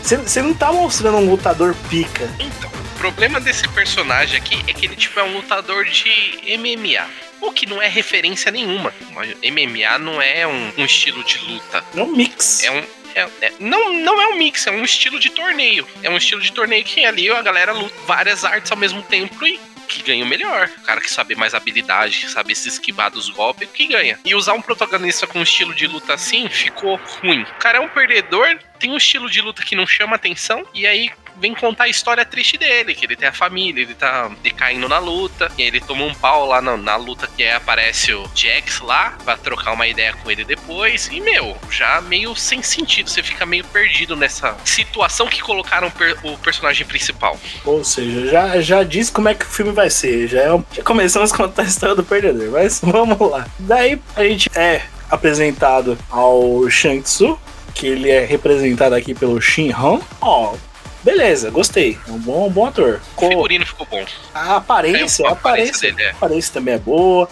Você- 0.02 0.16
Você 0.18 0.42
não 0.42 0.52
tá 0.52 0.72
mostrando 0.72 1.16
um 1.18 1.30
lutador 1.30 1.74
pica. 1.88 2.28
Então, 2.38 2.68
o 2.70 2.98
problema 2.98 3.40
desse 3.40 3.66
personagem 3.68 4.36
aqui 4.36 4.62
é 4.66 4.72
que 4.72 4.86
ele 4.86 4.96
tipo 4.96 5.18
é 5.18 5.22
um 5.22 5.34
lutador 5.36 5.84
de 5.86 6.10
MMA. 6.58 7.06
O 7.42 7.52
que 7.52 7.66
não 7.66 7.82
é 7.82 7.88
referência 7.88 8.50
nenhuma. 8.50 8.94
MMA 9.42 9.98
não 9.98 10.22
é 10.22 10.46
um, 10.46 10.72
um 10.78 10.84
estilo 10.84 11.22
de 11.24 11.38
luta. 11.38 11.84
É 11.94 12.00
um 12.00 12.06
mix. 12.16 12.62
É 12.62 12.70
um. 12.70 12.84
é- 13.14 13.28
é- 13.42 13.52
não, 13.58 13.92
não 13.92 14.20
é 14.22 14.28
um 14.28 14.38
mix, 14.38 14.66
é 14.66 14.70
um 14.70 14.84
estilo 14.84 15.18
de 15.18 15.28
torneio. 15.30 15.86
É 16.02 16.08
um 16.08 16.16
estilo 16.16 16.40
de 16.40 16.52
torneio 16.52 16.84
que 16.84 17.04
ali 17.04 17.30
a 17.30 17.42
galera 17.42 17.72
luta 17.72 17.94
várias 18.06 18.44
artes 18.44 18.70
ao 18.70 18.78
mesmo 18.78 19.02
tempo 19.02 19.44
e 19.46 19.60
que 19.88 20.02
ganha 20.02 20.24
o 20.24 20.28
melhor. 20.28 20.70
O 20.78 20.82
cara 20.82 21.00
que 21.00 21.12
sabe 21.12 21.34
mais 21.34 21.54
habilidade, 21.54 22.20
que 22.20 22.30
sabe 22.30 22.54
se 22.54 22.68
esquivar 22.68 23.10
dos 23.10 23.28
golpes, 23.28 23.68
que 23.74 23.86
ganha. 23.86 24.18
E 24.24 24.34
usar 24.34 24.54
um 24.54 24.62
protagonista 24.62 25.26
com 25.26 25.40
um 25.40 25.42
estilo 25.42 25.74
de 25.74 25.86
luta 25.86 26.14
assim 26.14 26.48
ficou 26.48 26.98
ruim. 27.20 27.42
O 27.42 27.54
cara 27.58 27.78
é 27.78 27.80
um 27.80 27.88
perdedor, 27.88 28.58
tem 28.78 28.90
um 28.90 28.96
estilo 28.96 29.28
de 29.28 29.40
luta 29.42 29.62
que 29.62 29.76
não 29.76 29.86
chama 29.86 30.16
atenção, 30.16 30.66
e 30.72 30.86
aí 30.86 31.10
vem 31.36 31.54
contar 31.54 31.84
a 31.84 31.88
história 31.88 32.24
triste 32.24 32.56
dele, 32.58 32.94
que 32.94 33.04
ele 33.04 33.16
tem 33.16 33.28
a 33.28 33.32
família, 33.32 33.82
ele 33.82 33.94
tá 33.94 34.30
decaindo 34.42 34.88
na 34.88 34.98
luta, 34.98 35.50
e 35.58 35.62
ele 35.62 35.80
toma 35.80 36.04
um 36.04 36.14
pau 36.14 36.46
lá 36.46 36.60
na, 36.60 36.76
na 36.76 36.96
luta 36.96 37.28
que 37.36 37.42
é, 37.42 37.54
aparece 37.54 38.12
o 38.12 38.28
Jax 38.34 38.80
lá, 38.80 39.16
pra 39.24 39.36
trocar 39.36 39.72
uma 39.72 39.86
ideia 39.86 40.12
com 40.14 40.30
ele 40.30 40.44
depois, 40.44 41.08
e 41.10 41.20
meu, 41.20 41.56
já 41.70 42.00
meio 42.00 42.34
sem 42.36 42.62
sentido, 42.62 43.10
você 43.10 43.22
fica 43.22 43.44
meio 43.44 43.64
perdido 43.64 44.14
nessa 44.14 44.56
situação 44.64 45.26
que 45.26 45.40
colocaram 45.40 45.90
per- 45.90 46.16
o 46.22 46.36
personagem 46.38 46.86
principal. 46.86 47.38
Ou 47.64 47.82
seja, 47.84 48.26
já, 48.28 48.60
já 48.60 48.82
diz 48.84 49.10
como 49.10 49.28
é 49.28 49.34
que 49.34 49.44
o 49.44 49.48
filme 49.48 49.72
vai 49.72 49.90
ser. 49.90 50.28
Já, 50.28 50.40
é 50.42 50.62
já 50.72 50.82
começamos 50.84 51.32
a 51.32 51.36
contar 51.36 51.62
a 51.62 51.66
história 51.66 51.94
do 51.94 52.04
perdedor, 52.04 52.50
mas 52.52 52.80
vamos 52.84 53.18
lá. 53.30 53.46
Daí 53.58 54.00
a 54.14 54.22
gente 54.24 54.50
é 54.54 54.82
apresentado 55.10 55.98
ao 56.10 56.68
Shang 56.70 57.00
Tzu, 57.02 57.38
que 57.74 57.86
ele 57.86 58.10
é 58.10 58.24
representado 58.24 58.94
aqui 58.94 59.14
pelo 59.14 59.40
Shin 59.40 59.70
Han. 59.72 60.00
Ó, 60.20 60.54
beleza, 61.02 61.50
gostei. 61.50 61.98
É 62.08 62.10
um 62.10 62.18
bom, 62.18 62.46
um 62.46 62.50
bom 62.50 62.66
ator. 62.66 63.00
O 63.16 63.28
figurino 63.28 63.66
ficou 63.66 63.86
bom, 63.90 64.04
a 64.34 64.56
aparência, 64.56 65.24
É, 65.24 65.28
a 65.28 65.32
aparência 65.32 65.92
dele, 65.92 66.02
é. 66.02 66.10
a 66.10 66.12
aparência 66.12 66.52
também 66.52 66.74
é 66.74 66.78
boa. 66.78 67.28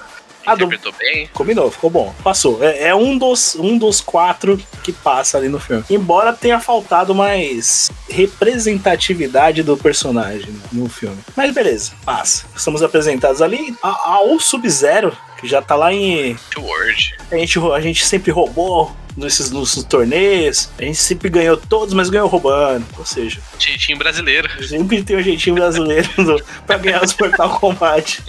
A 0.47 0.55
do, 0.55 0.65
interpretou 0.65 0.95
bem. 0.99 1.29
Combinou, 1.35 1.71
ficou 1.71 1.91
bom. 1.91 2.15
Passou. 2.25 2.63
É, 2.63 2.89
é 2.89 2.95
um, 2.95 3.17
dos, 3.17 3.55
um 3.57 3.77
dos 3.77 4.01
quatro 4.01 4.59
que 4.83 4.93
passa 4.93 5.37
ali 5.37 5.49
no 5.49 5.61
filme. 5.61 5.85
Embora 5.91 6.33
tenha 6.33 6.59
faltado 6.59 7.15
mais 7.15 7.91
representatividade 8.09 9.63
do 9.63 9.77
personagem 9.77 10.51
né, 10.51 10.61
no 10.73 10.89
filme. 10.89 11.19
Mas 11.37 11.53
beleza, 11.53 11.93
passa. 12.05 12.47
Estamos 12.57 12.83
apresentados 12.83 13.43
ali 13.43 13.77
ao 13.83 14.39
Sub-Zero, 14.41 15.17
que 15.39 15.47
já 15.47 15.61
tá 15.61 15.77
lá 15.77 15.93
em. 15.93 16.37
Word. 16.57 17.17
A 17.31 17.37
gente, 17.37 17.59
a 17.59 17.81
gente 17.81 18.07
sempre 18.07 18.31
roubou 18.31 18.95
nesses, 19.17 19.51
nos 19.51 19.83
torneios. 19.85 20.71
A 20.79 20.83
gente 20.83 20.99
sempre 20.99 21.29
ganhou 21.29 21.57
todos, 21.57 21.95
mas 21.95 22.11
ganhou 22.11 22.29
roubando. 22.29 22.85
Ou 22.99 23.05
seja, 23.05 23.41
Jeitinho 23.59 23.99
brasileiro. 23.99 24.49
Sempre 24.67 25.03
tem 25.03 25.17
um 25.17 25.23
jeitinho 25.23 25.57
brasileiro 25.57 26.09
pra 26.67 26.79
ganhar 26.79 27.05
os 27.05 27.17
Mortal 27.17 27.59
Kombat. 27.59 28.23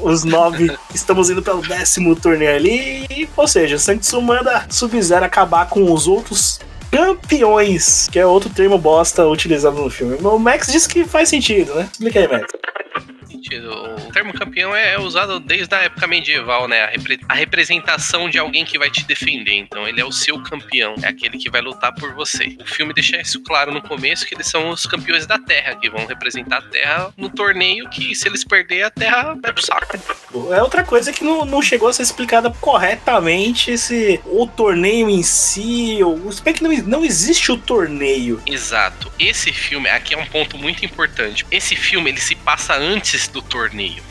Os 0.00 0.24
nove. 0.24 0.70
Estamos 0.94 1.30
indo 1.30 1.42
pelo 1.42 1.62
décimo 1.62 2.14
torneio 2.16 2.54
ali. 2.54 3.28
Ou 3.36 3.48
seja, 3.48 3.76
o 3.76 3.78
Sanktsu 3.78 4.20
manda 4.20 4.66
Sub-Zero 4.68 5.24
acabar 5.24 5.68
com 5.68 5.92
os 5.92 6.06
outros 6.06 6.60
campeões, 6.90 8.08
que 8.10 8.20
é 8.20 8.26
outro 8.26 8.48
termo 8.48 8.78
bosta 8.78 9.26
utilizado 9.26 9.82
no 9.82 9.90
filme. 9.90 10.16
O 10.22 10.38
Max 10.38 10.68
disse 10.68 10.88
que 10.88 11.04
faz 11.04 11.28
sentido, 11.28 11.74
né? 11.74 11.88
Explica 11.90 12.20
aí, 12.20 12.28
Max. 12.28 12.46
Sentido. 13.44 13.70
O 13.70 14.12
termo 14.12 14.32
campeão 14.32 14.74
é 14.74 14.98
usado 14.98 15.38
desde 15.38 15.74
a 15.74 15.82
época 15.82 16.06
medieval, 16.06 16.66
né? 16.66 16.84
A, 16.84 16.86
repre- 16.88 17.20
a 17.28 17.34
representação 17.34 18.28
de 18.28 18.38
alguém 18.38 18.64
que 18.64 18.78
vai 18.78 18.90
te 18.90 19.04
defender. 19.04 19.54
Então, 19.54 19.86
ele 19.86 20.00
é 20.00 20.04
o 20.04 20.10
seu 20.10 20.42
campeão. 20.42 20.94
É 21.02 21.08
aquele 21.08 21.36
que 21.38 21.50
vai 21.50 21.60
lutar 21.60 21.94
por 21.94 22.14
você. 22.14 22.56
O 22.60 22.66
filme 22.66 22.94
deixa 22.94 23.20
isso 23.20 23.42
claro 23.42 23.72
no 23.72 23.82
começo, 23.82 24.26
que 24.26 24.34
eles 24.34 24.46
são 24.46 24.70
os 24.70 24.86
campeões 24.86 25.26
da 25.26 25.38
Terra, 25.38 25.76
que 25.76 25.90
vão 25.90 26.06
representar 26.06 26.58
a 26.58 26.62
Terra 26.62 27.12
no 27.16 27.28
torneio, 27.28 27.88
que 27.90 28.14
se 28.14 28.26
eles 28.26 28.44
perderem, 28.44 28.84
a 28.84 28.90
Terra 28.90 29.36
vai 29.40 29.52
pro 29.52 29.64
saco. 29.64 29.98
É 30.52 30.62
outra 30.62 30.82
coisa 30.82 31.12
que 31.12 31.22
não, 31.22 31.44
não 31.44 31.60
chegou 31.60 31.88
a 31.88 31.92
ser 31.92 32.02
explicada 32.02 32.50
corretamente 32.60 33.76
se 33.76 34.20
o 34.24 34.46
torneio 34.46 35.10
em 35.10 35.22
si. 35.22 35.98
Ou, 36.02 36.32
se 36.32 36.42
bem 36.42 36.54
que 36.54 36.62
não, 36.62 36.72
não 36.84 37.04
existe 37.04 37.52
o 37.52 37.58
torneio. 37.58 38.42
Exato. 38.46 39.12
Esse 39.18 39.52
filme, 39.52 39.88
aqui 39.88 40.14
é 40.14 40.18
um 40.18 40.26
ponto 40.26 40.56
muito 40.56 40.84
importante. 40.84 41.46
Esse 41.50 41.76
filme, 41.76 42.10
ele 42.10 42.20
se 42.20 42.34
passa 42.34 42.74
antes 42.74 43.28
do 43.34 43.42
torneio. 43.42 44.02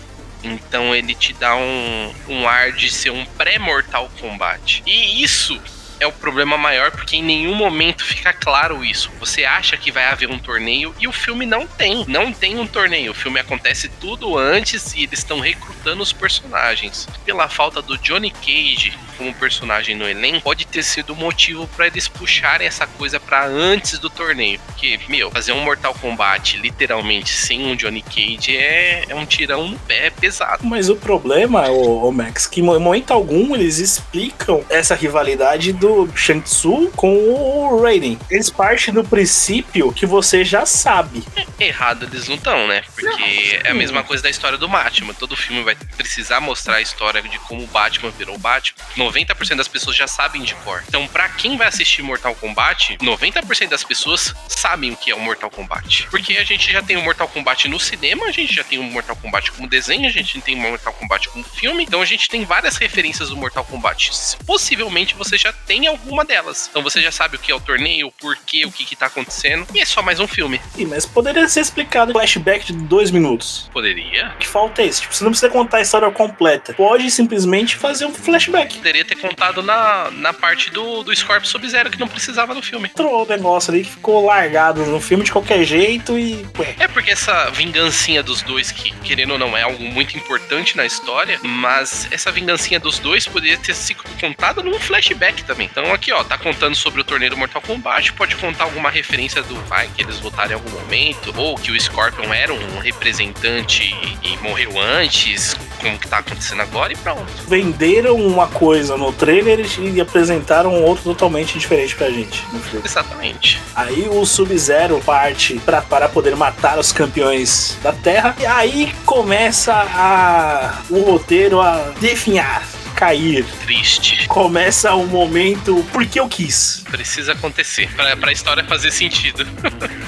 Então 0.43 0.93
ele 0.93 1.15
te 1.15 1.33
dá 1.33 1.55
um, 1.55 2.13
um 2.27 2.47
ar 2.47 2.73
de 2.73 2.91
ser 2.91 3.09
um 3.09 3.25
pré-Mortal 3.25 4.11
Kombat. 4.19 4.83
E 4.85 5.23
isso 5.23 5.59
é 6.03 6.07
o 6.07 6.11
problema 6.11 6.57
maior, 6.57 6.91
porque 6.91 7.15
em 7.15 7.23
nenhum 7.23 7.55
momento 7.55 8.03
fica 8.03 8.33
claro 8.33 8.83
isso. 8.83 9.09
Você 9.19 9.45
acha 9.45 9.77
que 9.77 9.91
vai 9.91 10.05
haver 10.05 10.29
um 10.29 10.37
torneio 10.37 10.93
e 10.99 11.07
o 11.07 11.11
filme 11.11 11.45
não 11.45 11.65
tem. 11.65 12.05
Não 12.07 12.31
tem 12.31 12.59
um 12.59 12.67
torneio. 12.67 13.11
O 13.11 13.15
filme 13.15 13.39
acontece 13.39 13.89
tudo 13.89 14.37
antes 14.37 14.93
e 14.93 15.03
eles 15.03 15.19
estão 15.19 15.39
recrutando 15.39 16.03
os 16.03 16.11
personagens. 16.11 17.07
Pela 17.25 17.47
falta 17.47 17.81
do 17.81 17.97
Johnny 17.97 18.31
Cage 18.31 18.93
como 19.17 19.33
personagem 19.33 19.95
no 19.95 20.07
elenco, 20.07 20.41
pode 20.41 20.65
ter 20.65 20.83
sido 20.83 21.13
o 21.13 21.15
motivo 21.15 21.67
para 21.67 21.87
eles 21.87 22.07
puxarem 22.07 22.67
essa 22.67 22.85
coisa 22.85 23.19
para 23.19 23.45
antes 23.45 23.99
do 23.99 24.09
torneio. 24.09 24.59
Porque, 24.65 24.99
meu, 25.07 25.31
fazer 25.31 25.53
um 25.53 25.63
Mortal 25.63 25.93
Kombat 25.95 26.57
literalmente 26.57 27.29
sem 27.29 27.65
um 27.65 27.75
Johnny 27.75 28.01
Cage 28.01 28.57
é, 28.57 29.05
é 29.07 29.15
um 29.15 29.25
tirão 29.25 29.67
no 29.67 29.79
pé 29.79 30.09
pesado. 30.09 30.65
Mas 30.65 30.89
o 30.89 30.95
problema, 30.95 31.69
ô, 31.69 32.07
ô 32.07 32.11
Max, 32.11 32.47
que 32.47 32.59
em 32.59 32.63
momento 32.63 33.13
algum 33.13 33.55
eles 33.55 33.77
explicam 33.77 34.63
essa 34.69 34.95
rivalidade 34.95 35.71
do 35.71 35.92
Shang 36.15 36.41
Tzu 36.41 36.91
com 36.95 37.15
o 37.15 37.81
Raiden. 37.81 38.19
Eles 38.29 38.49
partem 38.49 38.93
do 38.93 39.03
princípio 39.03 39.91
que 39.91 40.05
você 40.05 40.43
já 40.43 40.65
sabe. 40.65 41.23
Errado 41.59 42.07
eles 42.11 42.27
não 42.27 42.35
estão, 42.35 42.67
né? 42.67 42.83
Porque 42.93 43.59
é 43.63 43.71
a 43.71 43.73
mesma 43.73 44.03
coisa 44.03 44.23
da 44.23 44.29
história 44.29 44.57
do 44.57 44.67
Batman. 44.67 45.13
Todo 45.13 45.35
filme 45.35 45.63
vai 45.63 45.75
precisar 45.97 46.39
mostrar 46.39 46.75
a 46.75 46.81
história 46.81 47.21
de 47.21 47.39
como 47.39 47.63
o 47.63 47.67
Batman 47.67 48.11
virou 48.11 48.35
o 48.35 48.39
Batman. 48.39 48.77
90% 48.97 49.55
das 49.55 49.67
pessoas 49.67 49.95
já 49.95 50.07
sabem 50.07 50.43
de 50.43 50.55
cor. 50.55 50.83
Então, 50.87 51.07
pra 51.07 51.29
quem 51.29 51.57
vai 51.57 51.67
assistir 51.67 52.01
Mortal 52.01 52.35
Kombat, 52.35 52.97
90% 52.97 53.69
das 53.69 53.83
pessoas 53.83 54.33
sabem 54.47 54.91
o 54.91 54.97
que 54.97 55.11
é 55.11 55.15
o 55.15 55.19
Mortal 55.19 55.49
Kombat. 55.49 56.07
Porque 56.09 56.37
a 56.37 56.43
gente 56.43 56.71
já 56.71 56.81
tem 56.81 56.97
o 56.97 57.01
Mortal 57.01 57.27
Kombat 57.27 57.67
no 57.67 57.79
cinema, 57.79 58.25
a 58.25 58.31
gente 58.31 58.53
já 58.53 58.63
tem 58.63 58.79
o 58.79 58.83
Mortal 58.83 59.15
Kombat 59.15 59.51
como 59.51 59.67
desenho, 59.67 60.07
a 60.07 60.11
gente 60.11 60.39
tem 60.41 60.55
o 60.55 60.59
Mortal 60.59 60.93
Kombat 60.93 61.29
como 61.29 61.43
filme. 61.43 61.83
Então, 61.83 62.01
a 62.01 62.05
gente 62.05 62.29
tem 62.29 62.45
várias 62.45 62.77
referências 62.77 63.29
do 63.29 63.37
Mortal 63.37 63.63
Kombat. 63.65 64.11
Possivelmente 64.45 65.15
você 65.15 65.37
já 65.37 65.53
tem 65.53 65.82
alguma 65.87 66.25
delas. 66.25 66.67
Então, 66.69 66.81
você 66.81 67.01
já 67.01 67.11
sabe 67.11 67.35
o 67.35 67.39
que 67.39 67.51
é 67.51 67.55
o 67.55 67.59
torneio, 67.59 68.07
o 68.07 68.11
porquê, 68.11 68.65
o 68.65 68.71
que, 68.71 68.85
que 68.85 68.95
tá 68.95 69.07
acontecendo. 69.07 69.67
E 69.73 69.79
é 69.79 69.85
só 69.85 70.01
mais 70.01 70.19
um 70.19 70.27
filme. 70.27 70.59
Sim, 70.75 70.85
mas 70.85 71.05
poderia 71.05 71.47
ser 71.47 71.61
explicado 71.61 72.11
em 72.11 72.13
flashback 72.13 72.71
de 72.71 72.73
dois 72.73 73.11
minutos. 73.11 73.69
Poderia. 73.71 74.31
O 74.35 74.37
que 74.37 74.47
falta 74.47 74.81
é 74.81 74.85
isso. 74.85 75.01
Tipo, 75.01 75.15
você 75.15 75.23
não 75.23 75.31
precisa 75.31 75.51
contar 75.51 75.77
a 75.77 75.81
história 75.81 76.09
completa. 76.11 76.73
Pode 76.73 77.09
simplesmente 77.11 77.75
fazer 77.75 78.05
um 78.05 78.13
flashback. 78.13 78.77
Poderia 78.77 79.05
ter 79.05 79.15
contado 79.15 79.61
na, 79.61 80.11
na 80.11 80.33
parte 80.33 80.69
do, 80.71 81.03
do 81.03 81.15
Scorpio 81.15 81.47
Sub-Zero 81.47 81.89
que 81.89 81.99
não 81.99 82.07
precisava 82.07 82.53
no 82.53 82.61
filme. 82.61 82.89
Entrou 82.89 83.23
o 83.23 83.27
negócio 83.27 83.73
ali 83.73 83.83
que 83.83 83.91
ficou 83.91 84.25
largado 84.25 84.85
no 84.85 84.99
filme 84.99 85.23
de 85.23 85.31
qualquer 85.31 85.63
jeito 85.63 86.17
e. 86.17 86.45
Ué. 86.57 86.75
É 86.79 86.87
porque 86.87 87.11
essa 87.11 87.49
vingancinha 87.51 88.23
dos 88.23 88.41
dois, 88.41 88.71
que 88.71 88.91
querendo 88.99 89.31
ou 89.31 89.39
não 89.39 89.57
é 89.57 89.63
algo 89.63 89.83
muito 89.83 90.17
importante 90.17 90.75
na 90.75 90.85
história, 90.85 91.39
mas 91.43 92.07
essa 92.11 92.31
vingancinha 92.31 92.79
dos 92.79 92.99
dois 92.99 93.27
poderia 93.27 93.57
ter 93.57 93.73
sido 93.75 94.03
contada 94.19 94.61
num 94.61 94.79
flashback 94.79 95.43
também. 95.43 95.62
Então 95.63 95.93
aqui, 95.93 96.11
ó, 96.11 96.23
tá 96.23 96.37
contando 96.37 96.75
sobre 96.75 97.01
o 97.01 97.03
torneio 97.03 97.31
do 97.31 97.37
Mortal 97.37 97.61
Kombat, 97.61 98.13
pode 98.13 98.35
contar 98.35 98.65
alguma 98.65 98.89
referência 98.89 99.41
do 99.41 99.55
vai 99.67 99.87
que 99.95 100.01
eles 100.01 100.19
lutaram 100.21 100.51
em 100.51 100.53
algum 100.55 100.69
momento, 100.69 101.33
ou 101.37 101.55
que 101.55 101.71
o 101.71 101.79
Scorpion 101.79 102.33
era 102.33 102.53
um 102.53 102.79
representante 102.79 103.83
e, 103.83 104.33
e 104.33 104.37
morreu 104.37 104.79
antes, 104.79 105.55
como 105.79 105.97
que 105.97 106.07
tá 106.07 106.19
acontecendo 106.19 106.61
agora 106.61 106.93
e 106.93 106.95
pronto. 106.97 107.25
Venderam 107.47 108.15
uma 108.15 108.47
coisa 108.47 108.97
no 108.97 109.11
trailer 109.11 109.65
e 109.79 110.01
apresentaram 110.01 110.81
outro 110.81 111.03
totalmente 111.03 111.57
diferente 111.57 111.95
pra 111.95 112.09
gente. 112.09 112.43
Exatamente. 112.83 113.61
Aí 113.75 114.07
o 114.09 114.25
Sub-Zero 114.25 114.99
parte 115.01 115.59
pra, 115.59 115.81
para 115.81 116.09
poder 116.09 116.35
matar 116.35 116.77
os 116.77 116.91
campeões 116.91 117.77
da 117.81 117.93
Terra. 117.93 118.35
E 118.39 118.45
aí 118.45 118.93
começa 119.05 119.73
a, 119.73 120.81
o 120.89 121.01
roteiro 121.01 121.61
a 121.61 121.93
definhar, 121.99 122.63
cair. 123.03 123.45
Triste. 123.65 124.25
Começa 124.29 124.93
o 124.95 125.05
momento 125.05 125.85
porque 125.91 126.17
eu 126.17 126.27
quis. 126.27 126.85
Precisa 126.89 127.33
acontecer 127.33 127.93
pra, 127.95 128.15
pra 128.15 128.31
história 128.31 128.63
fazer 128.63 128.91
sentido. 128.91 129.45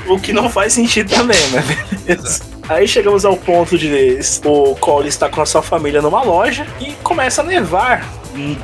O 0.08 0.20
que 0.20 0.32
não 0.32 0.52
faz 0.52 0.74
sentido 0.74 1.10
também, 1.10 1.40
mas 1.52 1.66
beleza. 2.06 2.46
Aí 2.70 2.88
chegamos 2.88 3.26
ao 3.26 3.36
ponto 3.36 3.76
de 3.76 4.20
o 4.44 4.76
Cole 4.76 5.10
está 5.10 5.28
com 5.30 5.42
a 5.42 5.48
sua 5.48 5.64
família 5.64 6.00
numa 6.00 6.22
loja 6.22 6.68
e 6.80 6.92
começa 7.02 7.42
a 7.42 7.44
nevar 7.44 8.08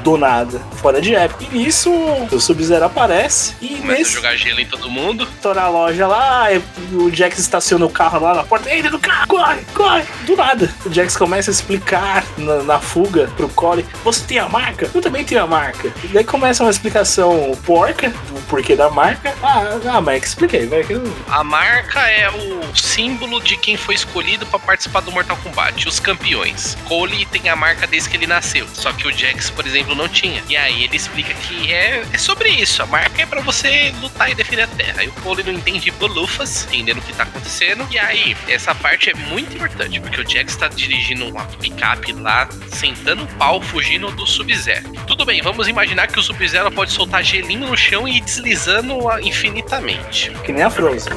do 0.04 0.18
nada, 0.18 0.60
fora 0.76 1.02
de 1.02 1.16
época. 1.16 1.46
E 1.52 1.58
nisso 1.58 1.92
o 1.92 2.40
Sub-Zero 2.40 2.86
aparece 2.86 3.56
e 3.62 3.70
Começa 3.70 4.00
nesse 4.00 4.12
a 4.12 4.16
jogar 4.16 4.36
gelo 4.36 4.60
em 4.60 4.66
todo 4.66 4.90
mundo. 4.90 5.28
tô 5.42 5.54
na 5.54 5.68
loja 5.70 6.08
lá, 6.08 6.48
o 6.94 7.10
Jax 7.10 7.40
estaciona 7.40 7.86
o 7.86 7.90
carro 7.90 8.20
lá 8.20 8.34
na 8.34 8.44
porta, 8.44 8.74
entra 8.74 8.92
do 8.92 9.00
carro, 9.00 9.28
corre, 9.28 9.62
corre, 9.74 10.04
do 10.26 10.36
nada. 10.36 10.74
O 10.86 10.94
Jax 10.94 11.16
começa 11.16 11.50
a 11.50 11.54
explicar 11.54 12.24
na, 12.38 12.64
na 12.64 12.80
fuga 12.80 13.30
pro 13.36 13.50
Cole, 13.50 13.86
você 14.04 14.26
tem 14.26 14.40
a 14.40 14.48
marca? 14.48 14.90
Eu 14.94 15.02
também 15.02 15.24
tenho 15.24 15.44
a 15.44 15.48
marca. 15.48 15.92
E 16.04 16.08
daí 16.08 16.24
começa 16.24 16.64
uma 16.64 16.72
explicação 16.72 17.58
porca 17.66 18.10
do 18.10 18.42
porquê 18.48 18.76
da 18.76 18.90
marca. 18.90 19.34
Ah, 19.42 19.80
ah 19.98 20.18
expliquei, 20.18 20.70
eu... 20.90 21.02
A 21.30 21.44
marca 21.44 22.00
é 22.10 22.30
o 22.30 22.76
símbolo 22.76 23.42
de 23.42 23.58
quem 23.58 23.78
foi 23.78 23.96
escolhido 23.96 24.46
pra 24.46 24.60
participar 24.60 25.02
do 25.02 25.12
Mortal 25.12 25.38
Kombat, 25.38 25.88
os 25.88 26.00
campeões. 26.00 26.78
Cole 26.86 27.26
tem 27.26 27.50
a 27.50 27.56
marca 27.56 27.88
desde 27.88 28.10
que 28.10 28.18
ele 28.18 28.28
nasceu, 28.28 28.68
só 28.74 28.92
que 28.92 29.08
o 29.08 29.12
Jax, 29.12 29.50
por 29.62 29.68
exemplo, 29.68 29.94
não 29.94 30.10
tinha. 30.10 30.42
E 30.50 30.58
aí 30.58 30.84
ele 30.84 30.96
explica 30.96 31.32
que 31.36 31.72
é, 31.72 32.04
é 32.12 32.18
sobre 32.18 32.50
isso, 32.50 32.82
a 32.82 32.86
marca 32.88 33.22
é 33.22 33.26
pra 33.28 33.42
você 33.42 33.94
lutar 34.02 34.32
e 34.32 34.34
defender 34.34 34.64
a 34.64 34.68
Terra. 34.68 35.04
E 35.04 35.08
o 35.08 35.12
Cole 35.14 35.44
não 35.44 35.54
entende 35.54 35.92
bolufas, 35.92 36.66
entendendo 36.66 36.98
o 36.98 37.02
que 37.02 37.14
tá 37.14 37.24
acontecendo. 37.24 37.88
E 37.92 38.00
aí, 38.00 38.36
essa 38.48 38.74
parte 38.74 39.12
é 39.12 39.14
muito 39.14 39.56
importante, 39.56 40.00
porque 40.00 40.20
o 40.20 40.28
Jax 40.28 40.56
tá 40.56 40.68
dirigindo 40.68 41.28
uma 41.28 41.46
picape 41.46 42.12
lá, 42.14 42.50
sentando 42.70 43.28
pau, 43.38 43.62
fugindo 43.62 44.10
do 44.12 44.26
Sub-Zero. 44.26 44.92
Tudo 45.06 45.26
bem, 45.26 45.44
vamos 45.44 45.68
imaginar 45.68 46.08
que 46.08 46.20
o 46.20 46.24
Sub-Zero 46.24 46.72
pode 46.72 46.92
soltar 46.92 47.24
gelinho 47.24 47.68
no 47.68 47.78
chão 47.78 48.08
e 48.08 48.18
ir 48.18 48.22
deslizando 48.22 48.98
infinitamente. 49.22 50.32
que 50.44 50.52
nem 50.52 50.64
a 50.64 50.72
Frozen. 50.72 51.14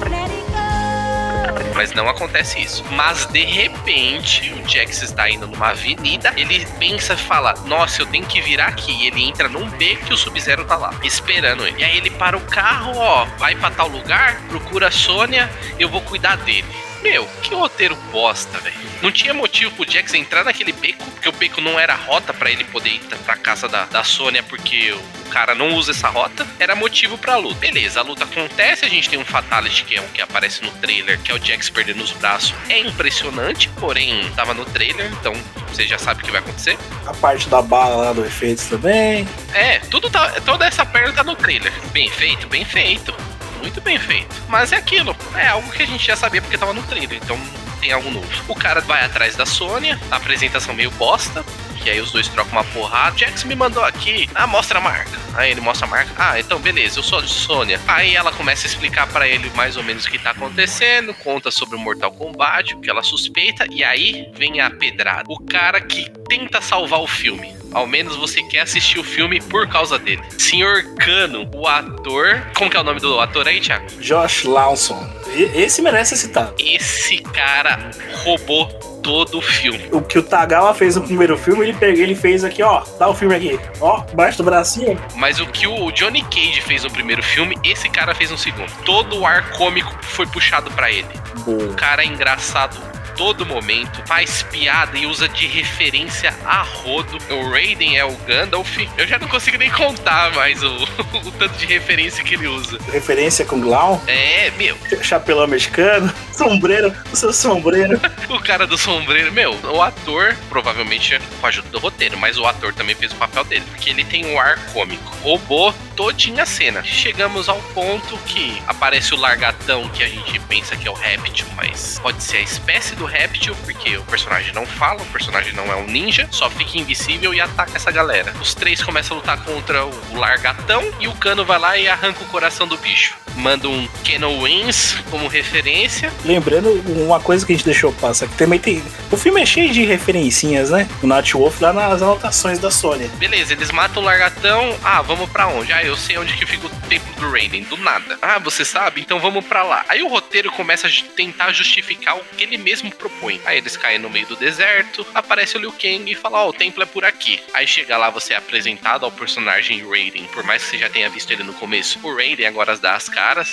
Mas 1.74 1.92
não 1.92 2.08
acontece 2.08 2.62
isso. 2.62 2.84
Mas 2.92 3.26
de 3.26 3.44
repente, 3.44 4.52
o 4.52 4.68
Jax 4.68 5.02
está 5.02 5.28
indo 5.28 5.46
numa 5.46 5.70
avenida, 5.70 6.32
ele 6.36 6.64
pensa 6.78 7.14
e 7.14 7.16
fala: 7.16 7.54
Nossa, 7.66 8.02
eu 8.02 8.06
tenho 8.06 8.24
que 8.26 8.40
virar 8.40 8.68
aqui. 8.68 8.92
E 8.92 9.06
ele 9.08 9.24
entra 9.24 9.48
num 9.48 9.68
beco 9.70 10.06
que 10.06 10.14
o 10.14 10.16
Sub-Zero 10.16 10.64
tá 10.64 10.76
lá, 10.76 10.94
esperando 11.02 11.66
ele. 11.66 11.80
E 11.80 11.84
aí 11.84 11.96
ele 11.96 12.10
para 12.10 12.36
o 12.36 12.40
carro, 12.42 12.96
ó, 12.96 13.24
vai 13.38 13.54
pra 13.56 13.70
tal 13.70 13.88
lugar, 13.88 14.40
procura 14.48 14.88
a 14.88 14.90
Sônia, 14.90 15.50
eu 15.78 15.88
vou 15.88 16.00
cuidar 16.02 16.36
dele. 16.36 16.83
Meu, 17.04 17.28
que 17.42 17.54
roteiro 17.54 17.94
bosta, 18.10 18.58
velho. 18.60 18.74
Não 19.02 19.12
tinha 19.12 19.34
motivo 19.34 19.70
pro 19.72 19.88
Jax 19.88 20.14
entrar 20.14 20.42
naquele 20.42 20.72
beco, 20.72 21.04
porque 21.10 21.28
o 21.28 21.32
beco 21.32 21.60
não 21.60 21.78
era 21.78 21.94
rota 21.94 22.32
pra 22.32 22.50
ele 22.50 22.64
poder 22.64 22.88
ir 22.88 23.00
pra 23.26 23.36
casa 23.36 23.68
da, 23.68 23.84
da 23.84 24.02
Sônia, 24.02 24.42
porque 24.42 24.90
o 24.90 25.28
cara 25.28 25.54
não 25.54 25.74
usa 25.74 25.90
essa 25.90 26.08
rota. 26.08 26.46
Era 26.58 26.74
motivo 26.74 27.18
pra 27.18 27.36
luta. 27.36 27.60
Beleza, 27.60 28.00
a 28.00 28.02
luta 28.02 28.24
acontece, 28.24 28.86
a 28.86 28.88
gente 28.88 29.10
tem 29.10 29.18
um 29.18 29.24
Fatality 29.24 29.84
que 29.84 29.96
é 29.96 30.00
o 30.00 30.04
que 30.04 30.22
aparece 30.22 30.64
no 30.64 30.70
trailer, 30.72 31.20
que 31.20 31.30
é 31.30 31.34
o 31.34 31.38
Jax 31.38 31.68
perdendo 31.68 32.02
os 32.02 32.12
braços. 32.12 32.54
É 32.70 32.78
impressionante, 32.78 33.68
porém 33.78 34.26
tava 34.34 34.54
no 34.54 34.64
trailer, 34.64 35.12
então 35.20 35.34
você 35.68 35.86
já 35.86 35.98
sabe 35.98 36.22
o 36.22 36.24
que 36.24 36.30
vai 36.30 36.40
acontecer. 36.40 36.78
A 37.06 37.12
parte 37.12 37.50
da 37.50 37.60
bala 37.60 37.96
lá 37.96 38.12
do 38.14 38.24
efeitos 38.24 38.64
também. 38.64 39.28
É, 39.52 39.78
tudo 39.90 40.08
tá. 40.08 40.40
Toda 40.40 40.64
essa 40.66 40.86
perna 40.86 41.12
tá 41.12 41.22
no 41.22 41.36
trailer. 41.36 41.72
Bem 41.92 42.10
feito, 42.10 42.46
bem 42.46 42.64
feito. 42.64 43.14
Muito 43.60 43.80
bem 43.80 43.98
feito. 43.98 44.34
Mas 44.48 44.72
é 44.72 44.76
aquilo. 44.76 45.16
É 45.34 45.48
algo 45.48 45.70
que 45.70 45.82
a 45.82 45.86
gente 45.86 46.06
já 46.06 46.16
sabia 46.16 46.40
porque 46.42 46.58
tava 46.58 46.72
no 46.72 46.82
trailer. 46.82 47.18
Então 47.22 47.38
tem 47.80 47.92
algo 47.92 48.10
novo. 48.10 48.26
O 48.48 48.54
cara 48.54 48.80
vai 48.80 49.04
atrás 49.04 49.36
da 49.36 49.44
Sônia, 49.44 50.00
apresentação 50.10 50.74
meio 50.74 50.90
bosta. 50.92 51.44
Que 51.84 51.90
aí 51.90 52.00
os 52.00 52.10
dois 52.10 52.26
trocam 52.28 52.52
uma 52.52 52.64
porrada. 52.64 53.18
Jax 53.18 53.44
me 53.44 53.54
mandou 53.54 53.84
aqui. 53.84 54.26
Ah, 54.34 54.46
mostra 54.46 54.78
a 54.78 54.80
marca. 54.80 55.18
Aí 55.34 55.50
ele 55.50 55.60
mostra 55.60 55.86
a 55.86 55.90
marca. 55.90 56.10
Ah, 56.16 56.40
então 56.40 56.58
beleza, 56.58 56.98
eu 56.98 57.02
sou 57.02 57.18
a 57.18 57.26
Sônia. 57.26 57.78
Aí 57.86 58.16
ela 58.16 58.32
começa 58.32 58.66
a 58.66 58.68
explicar 58.68 59.06
pra 59.08 59.28
ele 59.28 59.50
mais 59.54 59.76
ou 59.76 59.82
menos 59.82 60.06
o 60.06 60.10
que 60.10 60.18
tá 60.18 60.30
acontecendo. 60.30 61.12
Conta 61.12 61.50
sobre 61.50 61.76
o 61.76 61.78
Mortal 61.78 62.10
Kombat, 62.10 62.74
o 62.74 62.80
que 62.80 62.88
ela 62.88 63.02
suspeita. 63.02 63.66
E 63.70 63.84
aí 63.84 64.30
vem 64.34 64.62
a 64.62 64.70
pedrada. 64.70 65.24
O 65.28 65.38
cara 65.44 65.78
que 65.78 66.10
tenta 66.26 66.58
salvar 66.62 67.00
o 67.00 67.06
filme. 67.06 67.54
Ao 67.70 67.86
menos 67.86 68.16
você 68.16 68.42
quer 68.44 68.60
assistir 68.60 68.98
o 68.98 69.04
filme 69.04 69.38
por 69.42 69.68
causa 69.68 69.98
dele. 69.98 70.22
Senhor 70.38 70.94
Cano, 70.94 71.50
o 71.54 71.66
ator. 71.66 72.40
Como 72.56 72.70
que 72.70 72.78
é 72.78 72.80
o 72.80 72.84
nome 72.84 73.00
do 73.00 73.20
ator 73.20 73.46
aí, 73.46 73.60
Thiago? 73.60 73.84
Josh 74.00 74.44
Lawson. 74.44 75.06
Esse 75.54 75.82
merece 75.82 76.16
citado. 76.16 76.54
Esse 76.58 77.18
cara 77.18 77.90
roubou 78.22 78.93
todo 79.04 79.38
o 79.38 79.42
filme. 79.42 79.86
O 79.92 80.00
que 80.00 80.18
o 80.18 80.22
Tagawa 80.22 80.74
fez 80.74 80.96
no 80.96 81.02
primeiro 81.02 81.36
filme, 81.36 81.62
ele 81.62 81.74
pegou, 81.74 82.02
ele 82.02 82.14
fez 82.14 82.42
aqui, 82.42 82.62
ó. 82.62 82.82
Dá 82.98 83.06
o 83.06 83.14
filme 83.14 83.34
aqui. 83.34 83.60
Ó, 83.80 84.02
embaixo 84.10 84.38
do 84.38 84.44
bracinho. 84.44 84.98
Mas 85.14 85.38
o 85.38 85.46
que 85.46 85.66
o 85.66 85.92
Johnny 85.92 86.22
Cage 86.22 86.62
fez 86.62 86.82
no 86.82 86.90
primeiro 86.90 87.22
filme, 87.22 87.56
esse 87.62 87.88
cara 87.88 88.14
fez 88.14 88.30
no 88.30 88.38
segundo. 88.38 88.72
Todo 88.84 89.20
o 89.20 89.26
ar 89.26 89.50
cômico 89.50 89.94
foi 90.02 90.26
puxado 90.26 90.70
pra 90.70 90.90
ele. 90.90 91.06
Boa. 91.44 91.64
O 91.64 91.74
cara 91.74 92.02
é 92.02 92.06
engraçado 92.06 92.93
todo 93.16 93.46
momento, 93.46 94.02
faz 94.06 94.42
piada 94.42 94.96
e 94.98 95.06
usa 95.06 95.28
de 95.28 95.46
referência 95.46 96.34
a 96.44 96.62
rodo. 96.62 97.18
O 97.30 97.50
Raiden 97.50 97.96
é 97.96 98.04
o 98.04 98.14
Gandalf. 98.18 98.76
Eu 98.96 99.06
já 99.06 99.18
não 99.18 99.28
consigo 99.28 99.56
nem 99.56 99.70
contar 99.70 100.32
mais 100.32 100.62
o, 100.62 100.74
o 101.24 101.30
tanto 101.32 101.56
de 101.56 101.66
referência 101.66 102.24
que 102.24 102.34
ele 102.34 102.46
usa. 102.46 102.78
Referência 102.92 103.44
com 103.44 103.60
Glau. 103.60 104.02
É, 104.06 104.50
meu, 104.52 104.76
Chapelão 105.02 105.46
mexicano. 105.46 106.12
Sombreiro. 106.32 106.92
O 107.12 107.16
seu 107.16 107.32
sombreiro. 107.32 108.00
o 108.28 108.40
cara 108.40 108.66
do 108.66 108.76
sombreiro, 108.76 109.32
meu, 109.32 109.54
o 109.72 109.80
ator, 109.80 110.36
provavelmente 110.48 111.18
com 111.40 111.46
a 111.46 111.48
ajuda 111.48 111.68
do 111.68 111.78
roteiro, 111.78 112.18
mas 112.18 112.36
o 112.36 112.44
ator 112.44 112.74
também 112.74 112.96
fez 112.96 113.12
o 113.12 113.16
papel 113.16 113.44
dele, 113.44 113.64
porque 113.70 113.90
ele 113.90 114.04
tem 114.04 114.26
um 114.26 114.38
ar 114.38 114.58
cômico. 114.72 115.14
Roubou 115.22 115.72
todinha 115.94 116.42
a 116.42 116.46
cena. 116.46 116.82
Chegamos 116.82 117.48
ao 117.48 117.60
ponto 117.72 118.18
que 118.26 118.60
aparece 118.66 119.14
o 119.14 119.16
largatão 119.16 119.88
que 119.90 120.02
a 120.02 120.08
gente 120.08 120.38
pensa 120.40 120.76
que 120.76 120.88
é 120.88 120.90
o 120.90 120.94
réptil, 120.94 121.46
mas 121.56 121.98
pode 122.00 122.22
ser 122.22 122.38
a 122.38 122.40
espécie 122.40 122.96
do 122.96 123.03
réptil, 123.04 123.54
porque 123.64 123.96
o 123.96 124.02
personagem 124.04 124.52
não 124.52 124.66
fala, 124.66 125.02
o 125.02 125.06
personagem 125.06 125.52
não 125.52 125.70
é 125.72 125.76
um 125.76 125.86
ninja, 125.86 126.28
só 126.30 126.50
fica 126.50 126.78
invisível 126.78 127.32
e 127.34 127.40
ataca 127.40 127.76
essa 127.76 127.90
galera. 127.90 128.32
Os 128.40 128.54
três 128.54 128.82
começam 128.82 129.16
a 129.16 129.20
lutar 129.20 129.44
contra 129.44 129.84
o 129.84 130.16
largatão 130.16 130.82
e 131.00 131.08
o 131.08 131.12
cano 131.14 131.44
vai 131.44 131.58
lá 131.58 131.78
e 131.78 131.88
arranca 131.88 132.22
o 132.22 132.26
coração 132.26 132.66
do 132.66 132.76
bicho. 132.76 133.16
Manda 133.36 133.68
um 133.68 133.86
Keno 134.04 134.44
Wins 134.44 134.96
como 135.10 135.26
referência. 135.26 136.12
Lembrando 136.24 136.70
uma 137.02 137.18
coisa 137.18 137.44
que 137.44 137.52
a 137.52 137.56
gente 137.56 137.64
deixou 137.64 137.92
passar, 137.92 138.28
que 138.28 138.36
também 138.36 138.60
tem. 138.60 138.82
O 139.10 139.16
filme 139.16 139.42
é 139.42 139.46
cheio 139.46 139.72
de 139.72 139.84
referencinhas, 139.84 140.70
né? 140.70 140.88
O 141.02 141.06
Nat 141.06 141.32
Wolf 141.32 141.60
lá 141.60 141.72
nas 141.72 142.00
anotações 142.00 142.58
da 142.58 142.70
Sony. 142.70 143.08
Beleza, 143.16 143.52
eles 143.52 143.72
matam 143.72 144.02
o 144.02 144.06
largatão. 144.06 144.76
Ah, 144.84 145.02
vamos 145.02 145.28
pra 145.30 145.48
onde? 145.48 145.72
Ah, 145.72 145.82
eu 145.82 145.96
sei 145.96 146.16
onde 146.16 146.32
que 146.34 146.46
fica 146.46 146.66
o 146.66 146.70
templo 146.88 147.12
do 147.14 147.30
Raiden. 147.30 147.64
Do 147.64 147.76
nada. 147.76 148.16
Ah, 148.22 148.38
você 148.38 148.64
sabe? 148.64 149.00
Então 149.00 149.18
vamos 149.18 149.44
pra 149.44 149.62
lá. 149.62 149.84
Aí 149.88 150.02
o 150.02 150.08
roteiro 150.08 150.52
começa 150.52 150.86
a 150.86 150.90
tentar 151.16 151.52
justificar 151.52 152.16
o 152.16 152.24
que 152.36 152.44
ele 152.44 152.56
mesmo 152.56 152.90
propõe. 152.94 153.40
Aí 153.44 153.58
eles 153.58 153.76
caem 153.76 153.98
no 153.98 154.08
meio 154.10 154.26
do 154.26 154.36
deserto, 154.36 155.06
aparece 155.14 155.56
o 155.56 155.60
Liu 155.60 155.72
Kang 155.72 156.10
e 156.10 156.14
fala: 156.14 156.44
Ó, 156.44 156.48
o 156.48 156.52
templo 156.52 156.82
é 156.82 156.86
por 156.86 157.04
aqui. 157.04 157.42
Aí 157.52 157.66
chega 157.66 157.96
lá, 157.96 158.10
você 158.10 158.32
é 158.34 158.36
apresentado 158.36 159.04
ao 159.04 159.12
personagem 159.12 159.86
Raiden. 159.88 160.24
Por 160.28 160.42
mais 160.44 160.62
que 160.64 160.70
você 160.70 160.78
já 160.78 160.88
tenha 160.88 161.08
visto 161.10 161.30
ele 161.30 161.42
no 161.42 161.54
começo, 161.54 161.98
o 162.02 162.14
Raiden 162.16 162.46
agora 162.46 162.76
dá 162.76 162.94
as 162.94 163.08
caras. 163.08 163.50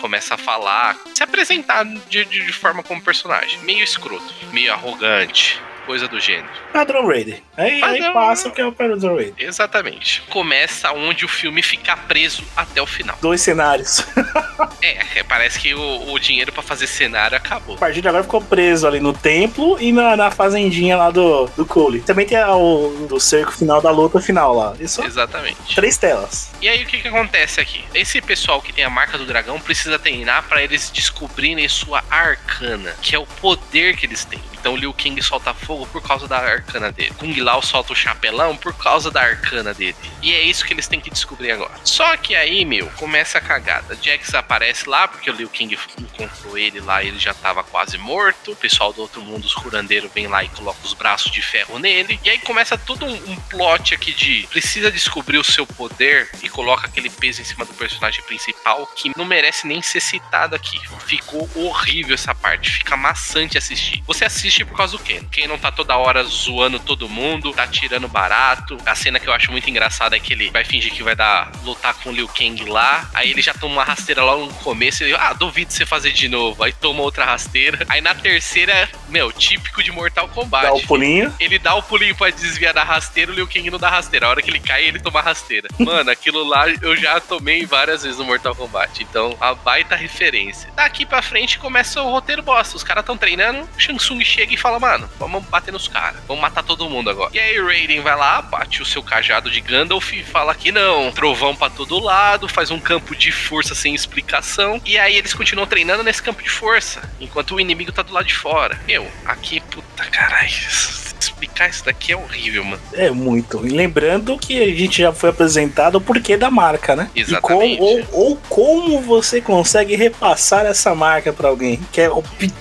Começa 0.00 0.34
a 0.34 0.38
falar, 0.38 0.96
se 1.14 1.22
apresentar 1.22 1.84
de, 1.84 2.24
de- 2.24 2.44
de 2.46 2.52
forma 2.52 2.82
como 2.82 3.02
personagem. 3.02 3.58
Meio 3.60 3.82
escroto, 3.84 4.32
meio 4.52 4.72
arrogante, 4.72 5.60
coisa 5.90 6.06
do 6.06 6.20
gênero. 6.20 6.46
Padrão 6.72 7.04
Raider. 7.08 7.40
Aí, 7.56 7.82
aí 7.82 7.98
Padrão. 7.98 8.12
passa 8.12 8.48
o 8.48 8.52
que 8.52 8.60
é 8.60 8.64
o 8.64 8.70
Padrão 8.70 9.16
Raider. 9.16 9.34
Exatamente. 9.38 10.22
Começa 10.30 10.92
onde 10.92 11.24
o 11.24 11.28
filme 11.28 11.62
fica 11.64 11.96
preso 11.96 12.44
até 12.56 12.80
o 12.80 12.86
final. 12.86 13.18
Dois 13.20 13.40
cenários. 13.40 14.06
É, 14.82 15.18
é, 15.20 15.22
parece 15.22 15.58
que 15.58 15.74
o, 15.74 16.12
o 16.12 16.18
dinheiro 16.18 16.52
pra 16.52 16.62
fazer 16.62 16.86
cenário 16.86 17.34
acabou. 17.36 17.76
A 17.76 17.78
partir 17.78 18.00
de 18.02 18.08
agora 18.08 18.22
ficou 18.22 18.40
preso 18.42 18.86
ali 18.86 19.00
no 19.00 19.12
templo 19.12 19.78
e 19.80 19.90
na, 19.90 20.16
na 20.16 20.30
fazendinha 20.30 20.96
lá 20.98 21.10
do, 21.10 21.46
do 21.56 21.64
Cole. 21.66 22.00
Também 22.02 22.26
tem 22.26 22.36
a- 22.38 22.54
o 22.54 23.06
do 23.08 23.18
cerco 23.18 23.52
final 23.52 23.80
da 23.80 23.90
luta 23.90 24.20
final 24.20 24.54
lá. 24.54 24.74
Isso 24.78 25.02
Exatamente. 25.02 25.74
três 25.74 25.96
telas. 25.96 26.50
E 26.60 26.68
aí 26.68 26.82
o 26.82 26.86
que, 26.86 26.98
que 27.00 27.08
acontece 27.08 27.58
aqui? 27.60 27.84
Esse 27.94 28.20
pessoal 28.20 28.60
que 28.60 28.72
tem 28.72 28.84
a 28.84 28.90
marca 28.90 29.16
do 29.18 29.24
dragão 29.26 29.58
precisa 29.60 29.98
treinar 29.98 30.44
pra 30.44 30.62
eles 30.62 30.90
descobrirem 30.90 31.66
sua 31.68 32.02
arcana, 32.10 32.94
que 33.02 33.14
é 33.14 33.18
o 33.18 33.26
poder 33.26 33.96
que 33.96 34.04
eles 34.06 34.24
têm. 34.26 34.40
Então 34.60 34.74
o 34.74 34.76
Liu 34.76 34.92
Kang 34.92 35.20
solta 35.22 35.54
fogo 35.54 35.86
por 35.86 36.02
causa 36.02 36.28
da 36.28 36.36
arcana 36.36 36.92
dele. 36.92 37.14
Kung 37.18 37.34
Lao 37.40 37.62
solta 37.62 37.92
o 37.94 37.96
chapelão 37.96 38.56
por 38.56 38.74
causa 38.74 39.10
da 39.10 39.22
arcana 39.22 39.72
dele. 39.72 39.96
E 40.22 40.34
é 40.34 40.42
isso 40.42 40.64
que 40.64 40.74
eles 40.74 40.86
têm 40.86 41.00
que 41.00 41.10
descobrir 41.10 41.50
agora. 41.50 41.72
Só 41.82 42.16
que 42.18 42.34
aí, 42.34 42.64
meu, 42.64 42.86
começa 42.96 43.38
a 43.38 43.40
cagada. 43.40 43.98
Jax 44.00 44.34
aparece 44.34 44.88
lá 44.88 45.08
porque 45.08 45.30
o 45.30 45.34
Liu 45.34 45.48
Kang 45.48 45.76
encontrou 45.98 46.58
ele 46.58 46.80
lá, 46.80 47.02
ele 47.02 47.18
já 47.18 47.32
tava 47.32 47.64
quase 47.64 47.96
morto. 47.96 48.52
O 48.52 48.56
pessoal 48.56 48.92
do 48.92 49.00
outro 49.00 49.22
mundo, 49.22 49.44
os 49.46 49.54
curandeiros, 49.54 50.12
vem 50.12 50.26
lá 50.26 50.44
e 50.44 50.48
coloca 50.50 50.78
os 50.84 50.92
braços 50.92 51.32
de 51.32 51.40
ferro 51.40 51.78
nele. 51.78 52.20
E 52.22 52.28
aí 52.28 52.38
começa 52.40 52.76
todo 52.76 53.06
um, 53.06 53.14
um 53.14 53.36
plot 53.48 53.94
aqui 53.94 54.12
de 54.12 54.46
precisa 54.50 54.92
descobrir 54.92 55.38
o 55.38 55.44
seu 55.44 55.66
poder 55.66 56.28
e 56.42 56.48
coloca 56.50 56.86
aquele 56.86 57.08
peso 57.08 57.40
em 57.40 57.44
cima 57.44 57.64
do 57.64 57.72
personagem 57.72 58.22
principal 58.24 58.86
que 58.94 59.10
não 59.16 59.24
merece 59.24 59.66
nem 59.66 59.80
ser 59.80 60.00
citado 60.00 60.54
aqui. 60.54 60.78
Ficou 61.06 61.48
horrível 61.54 62.14
essa 62.14 62.34
parte, 62.34 62.70
fica 62.70 62.96
maçante 62.96 63.56
assistir. 63.56 64.02
Você 64.06 64.24
assiste 64.24 64.49
por 64.66 64.76
causa 64.76 64.96
do 64.96 65.02
Ken. 65.02 65.24
Ken 65.30 65.46
não 65.46 65.58
tá 65.58 65.70
toda 65.70 65.96
hora 65.96 66.22
zoando 66.24 66.78
todo 66.78 67.08
mundo, 67.08 67.52
tá 67.52 67.66
tirando 67.66 68.08
barato. 68.08 68.76
A 68.84 68.94
cena 68.94 69.18
que 69.18 69.28
eu 69.28 69.32
acho 69.32 69.50
muito 69.50 69.68
engraçada 69.68 70.16
é 70.16 70.20
que 70.20 70.32
ele 70.32 70.50
vai 70.50 70.64
fingir 70.64 70.92
que 70.92 71.02
vai 71.02 71.14
dar 71.14 71.50
lutar 71.64 71.94
com 71.94 72.10
o 72.10 72.12
Liu 72.12 72.28
Kang 72.28 72.64
lá. 72.64 73.08
Aí 73.14 73.30
ele 73.30 73.42
já 73.42 73.54
toma 73.54 73.74
uma 73.74 73.84
rasteira 73.84 74.22
logo 74.22 74.46
no 74.46 74.54
começo. 74.54 75.04
Ele, 75.04 75.14
ah, 75.14 75.32
duvido 75.32 75.72
você 75.72 75.86
fazer 75.86 76.12
de 76.12 76.28
novo. 76.28 76.62
Aí 76.62 76.72
toma 76.72 77.02
outra 77.02 77.24
rasteira. 77.24 77.84
Aí 77.88 78.00
na 78.00 78.14
terceira, 78.14 78.88
meu, 79.08 79.32
típico 79.32 79.82
de 79.82 79.92
Mortal 79.92 80.28
Kombat. 80.28 80.66
Dá 80.66 80.72
o 80.74 80.82
pulinho. 80.82 81.34
Ele 81.38 81.58
dá 81.58 81.74
o 81.74 81.82
pulinho 81.82 82.14
pra 82.14 82.30
desviar 82.30 82.74
da 82.74 82.82
rasteira, 82.82 83.32
o 83.32 83.34
Liu 83.34 83.46
Kang 83.46 83.70
não 83.70 83.78
dá 83.78 83.88
rasteira. 83.88 84.26
A 84.26 84.30
hora 84.30 84.42
que 84.42 84.50
ele 84.50 84.60
cai, 84.60 84.84
ele 84.84 84.98
toma 84.98 85.20
rasteira. 85.20 85.68
Mano, 85.78 86.10
aquilo 86.10 86.42
lá 86.44 86.68
eu 86.68 86.96
já 86.96 87.20
tomei 87.20 87.64
várias 87.66 88.02
vezes 88.02 88.18
no 88.18 88.24
Mortal 88.24 88.54
Kombat. 88.54 89.02
Então, 89.02 89.36
a 89.40 89.54
baita 89.54 89.94
referência. 89.96 90.70
Daqui 90.74 91.04
pra 91.04 91.22
frente 91.22 91.58
começa 91.58 92.02
o 92.02 92.10
roteiro 92.10 92.42
bosta. 92.42 92.76
Os 92.76 92.84
caras 92.84 93.04
tão 93.04 93.16
treinando, 93.16 93.68
Shang 93.78 93.98
Tsung 93.98 94.24
chega 94.40 94.54
e 94.54 94.56
fala, 94.56 94.78
mano, 94.78 95.08
vamos 95.18 95.44
bater 95.44 95.70
nos 95.70 95.86
caras. 95.86 96.20
Vamos 96.26 96.40
matar 96.40 96.62
todo 96.62 96.88
mundo 96.88 97.10
agora. 97.10 97.30
E 97.34 97.38
aí 97.38 97.60
Raiden 97.60 98.00
vai 98.00 98.16
lá, 98.16 98.40
bate 98.40 98.80
o 98.80 98.86
seu 98.86 99.02
cajado 99.02 99.50
de 99.50 99.60
Gandalf 99.60 100.12
e 100.12 100.24
fala 100.24 100.54
que 100.54 100.72
não. 100.72 101.12
Trovão 101.12 101.54
pra 101.54 101.68
todo 101.68 101.98
lado, 101.98 102.48
faz 102.48 102.70
um 102.70 102.80
campo 102.80 103.14
de 103.14 103.30
força 103.30 103.74
sem 103.74 103.94
explicação. 103.94 104.80
E 104.84 104.98
aí 104.98 105.16
eles 105.16 105.34
continuam 105.34 105.66
treinando 105.66 106.02
nesse 106.02 106.22
campo 106.22 106.42
de 106.42 106.48
força, 106.48 107.02
enquanto 107.20 107.54
o 107.54 107.60
inimigo 107.60 107.92
tá 107.92 108.02
do 108.02 108.14
lado 108.14 108.26
de 108.26 108.34
fora. 108.34 108.80
Meu, 108.86 109.06
aqui, 109.26 109.60
puta 109.60 110.04
caralho. 110.06 110.50
Explicar 111.20 111.68
isso 111.68 111.84
daqui 111.84 112.12
é 112.12 112.16
horrível, 112.16 112.64
mano. 112.64 112.82
É 112.94 113.10
muito. 113.10 113.66
E 113.66 113.70
lembrando 113.70 114.38
que 114.38 114.62
a 114.62 114.74
gente 114.74 115.02
já 115.02 115.12
foi 115.12 115.30
apresentado 115.30 115.96
o 115.96 116.00
porquê 116.00 116.36
da 116.36 116.50
marca, 116.50 116.96
né? 116.96 117.10
Exatamente. 117.14 117.78
Como, 117.78 118.06
ou, 118.12 118.28
ou 118.28 118.36
como 118.48 119.00
você 119.02 119.40
consegue 119.40 119.94
repassar 119.96 120.64
essa 120.64 120.94
marca 120.94 121.32
pra 121.32 121.48
alguém. 121.48 121.78
Que 121.92 122.00
é 122.00 122.10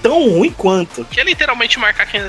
tão 0.02 0.30
ruim 0.30 0.52
quanto. 0.52 1.06
Que 1.06 1.22
é 1.22 1.24
literalmente 1.24 1.69
marcar 1.78 2.06
quem, 2.06 2.22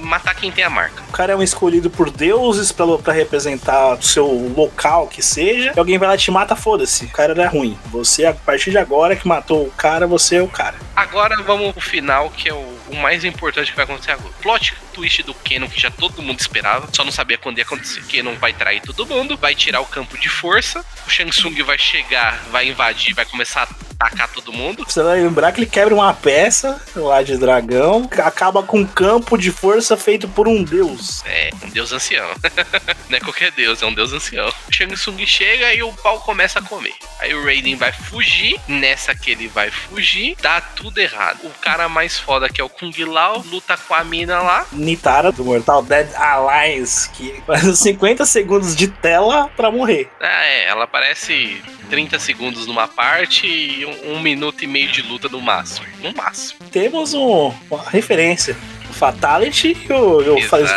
matar 0.00 0.34
quem 0.34 0.50
tem 0.50 0.64
a 0.64 0.70
marca. 0.70 1.02
O 1.08 1.12
cara 1.12 1.32
é 1.32 1.36
um 1.36 1.42
escolhido 1.42 1.88
por 1.88 2.10
deuses 2.10 2.72
pra 2.72 3.12
representar 3.12 3.94
o 3.94 4.02
seu 4.02 4.26
local 4.26 5.06
que 5.06 5.22
seja. 5.22 5.72
E 5.74 5.78
alguém 5.78 5.98
vai 5.98 6.08
lá 6.08 6.14
e 6.14 6.18
te 6.18 6.30
mata, 6.30 6.56
foda-se. 6.56 7.04
O 7.06 7.10
cara 7.10 7.32
era 7.32 7.48
ruim. 7.48 7.78
Você, 7.86 8.26
a 8.26 8.34
partir 8.34 8.70
de 8.70 8.78
agora 8.78 9.16
que 9.16 9.26
matou 9.26 9.66
o 9.66 9.70
cara, 9.70 10.06
você 10.06 10.36
é 10.36 10.42
o 10.42 10.48
cara. 10.48 10.76
Agora 10.94 11.40
vamos 11.42 11.72
pro 11.72 11.80
final, 11.80 12.30
que 12.30 12.48
é 12.48 12.54
o, 12.54 12.82
o 12.90 12.96
mais 12.96 13.24
importante 13.24 13.70
que 13.70 13.76
vai 13.76 13.84
acontecer 13.84 14.12
agora. 14.12 14.34
Plot 14.42 14.74
twist 14.92 15.22
do 15.22 15.34
Kenon, 15.34 15.68
que 15.68 15.80
já 15.80 15.90
todo 15.90 16.22
mundo 16.22 16.40
esperava, 16.40 16.88
só 16.92 17.04
não 17.04 17.12
sabia 17.12 17.38
quando 17.38 17.58
ia 17.58 17.64
acontecer. 17.64 18.02
Kenon 18.02 18.34
vai 18.36 18.52
trair 18.52 18.80
todo 18.82 19.06
mundo, 19.06 19.36
vai 19.36 19.54
tirar 19.54 19.80
o 19.80 19.86
campo 19.86 20.18
de 20.18 20.28
força, 20.28 20.84
o 21.06 21.10
Shang 21.10 21.30
Tsung 21.30 21.62
vai 21.62 21.78
chegar, 21.78 22.42
vai 22.50 22.68
invadir, 22.68 23.14
vai 23.14 23.24
começar 23.24 23.62
a 23.62 23.91
atacar 24.02 24.28
todo 24.28 24.52
mundo. 24.52 24.84
Você 24.86 25.02
vai 25.02 25.20
lembrar 25.20 25.52
que 25.52 25.60
ele 25.60 25.66
quebra 25.66 25.94
uma 25.94 26.12
peça 26.12 26.80
lá 26.96 27.22
de 27.22 27.36
dragão, 27.36 28.08
acaba 28.18 28.62
com 28.62 28.80
um 28.80 28.86
campo 28.86 29.38
de 29.38 29.50
força 29.50 29.96
feito 29.96 30.28
por 30.28 30.48
um 30.48 30.62
deus. 30.64 31.22
É, 31.24 31.50
um 31.64 31.70
deus 31.70 31.92
ancião. 31.92 32.28
não 33.08 33.16
é 33.16 33.20
qualquer 33.20 33.52
deus, 33.52 33.82
é 33.82 33.86
um 33.86 33.94
deus 33.94 34.12
ancião. 34.12 34.48
O 34.48 34.72
Shang 34.72 34.94
Tsung 34.94 35.24
chega 35.26 35.72
e 35.72 35.82
o 35.82 35.92
pau 35.92 36.20
começa 36.20 36.58
a 36.58 36.62
comer. 36.62 36.94
Aí 37.20 37.34
o 37.34 37.44
Raiden 37.44 37.76
vai 37.76 37.92
fugir, 37.92 38.60
nessa 38.66 39.14
que 39.14 39.30
ele 39.30 39.48
vai 39.48 39.70
fugir, 39.70 40.36
dá 40.40 40.60
tudo 40.60 40.98
errado. 40.98 41.40
O 41.44 41.50
cara 41.60 41.88
mais 41.88 42.18
foda 42.18 42.48
que 42.48 42.60
é 42.60 42.64
o 42.64 42.68
Kung 42.68 42.92
Lao 43.04 43.42
luta 43.46 43.76
com 43.76 43.94
a 43.94 44.04
mina 44.04 44.40
lá, 44.40 44.66
Nitara 44.72 45.30
do 45.30 45.44
Mortal 45.44 45.82
Dead 45.82 46.08
Alliance, 46.14 47.08
que 47.10 47.42
faz 47.46 47.64
uns 47.64 47.78
50 47.78 48.24
segundos 48.26 48.74
de 48.74 48.88
tela 48.88 49.48
pra 49.56 49.70
morrer. 49.70 50.10
Ah, 50.20 50.44
é, 50.44 50.66
ela 50.66 50.84
aparece 50.84 51.62
30 51.90 52.18
segundos 52.18 52.66
numa 52.66 52.86
parte 52.88 53.46
e 53.46 53.84
um, 53.84 54.14
um 54.14 54.20
minuto 54.20 54.62
e 54.62 54.66
meio 54.66 54.90
de 54.90 55.02
luta 55.02 55.28
no 55.28 55.40
máximo. 55.40 55.86
No 56.02 56.12
máximo. 56.14 56.58
Temos 56.70 57.14
um- 57.14 57.52
uma 57.70 57.88
referência. 57.90 58.56
O 58.88 58.92
Fatality 58.92 59.76
e 59.88 59.92
o, 59.92 60.22
e 60.22 60.28
o 60.30 60.38
Exato. 60.38 60.48
Faz 60.48 60.72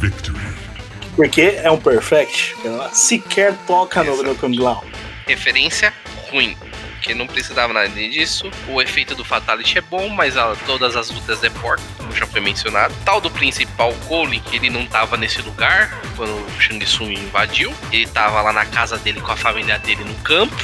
Victory. 0.00 0.38
Porque 1.16 1.42
é 1.62 1.70
um 1.70 1.78
Perfect. 1.78 2.54
Ela 2.64 2.90
sequer 2.92 3.54
toca 3.66 4.02
no, 4.04 4.22
no 4.22 4.34
Kung 4.36 4.54
Lao. 4.56 4.84
Referência 5.26 5.92
ruim. 6.30 6.56
Que 7.00 7.14
não 7.14 7.26
precisava 7.26 7.72
nada 7.72 7.88
disso. 7.88 8.50
O 8.68 8.82
efeito 8.82 9.14
do 9.14 9.24
Fatality 9.24 9.78
é 9.78 9.80
bom, 9.80 10.08
mas 10.08 10.36
a- 10.36 10.56
todas 10.66 10.96
as 10.96 11.10
lutas 11.10 11.42
é 11.44 11.50
porca, 11.50 11.82
como 11.96 12.14
já 12.14 12.26
foi 12.26 12.40
mencionado. 12.40 12.94
Tal 13.04 13.20
do 13.20 13.30
principal 13.30 13.92
Cole, 14.06 14.42
ele 14.52 14.68
não 14.68 14.84
tava 14.86 15.16
nesse 15.16 15.40
lugar 15.42 15.90
quando 16.16 16.30
o 16.32 16.60
Shang 16.60 16.84
Tsung 16.84 17.12
invadiu. 17.12 17.72
Ele 17.92 18.06
tava 18.06 18.40
lá 18.42 18.52
na 18.52 18.66
casa 18.66 18.98
dele 18.98 19.20
com 19.20 19.32
a 19.32 19.36
família 19.36 19.78
dele 19.78 20.04
no 20.04 20.14
campo. 20.16 20.56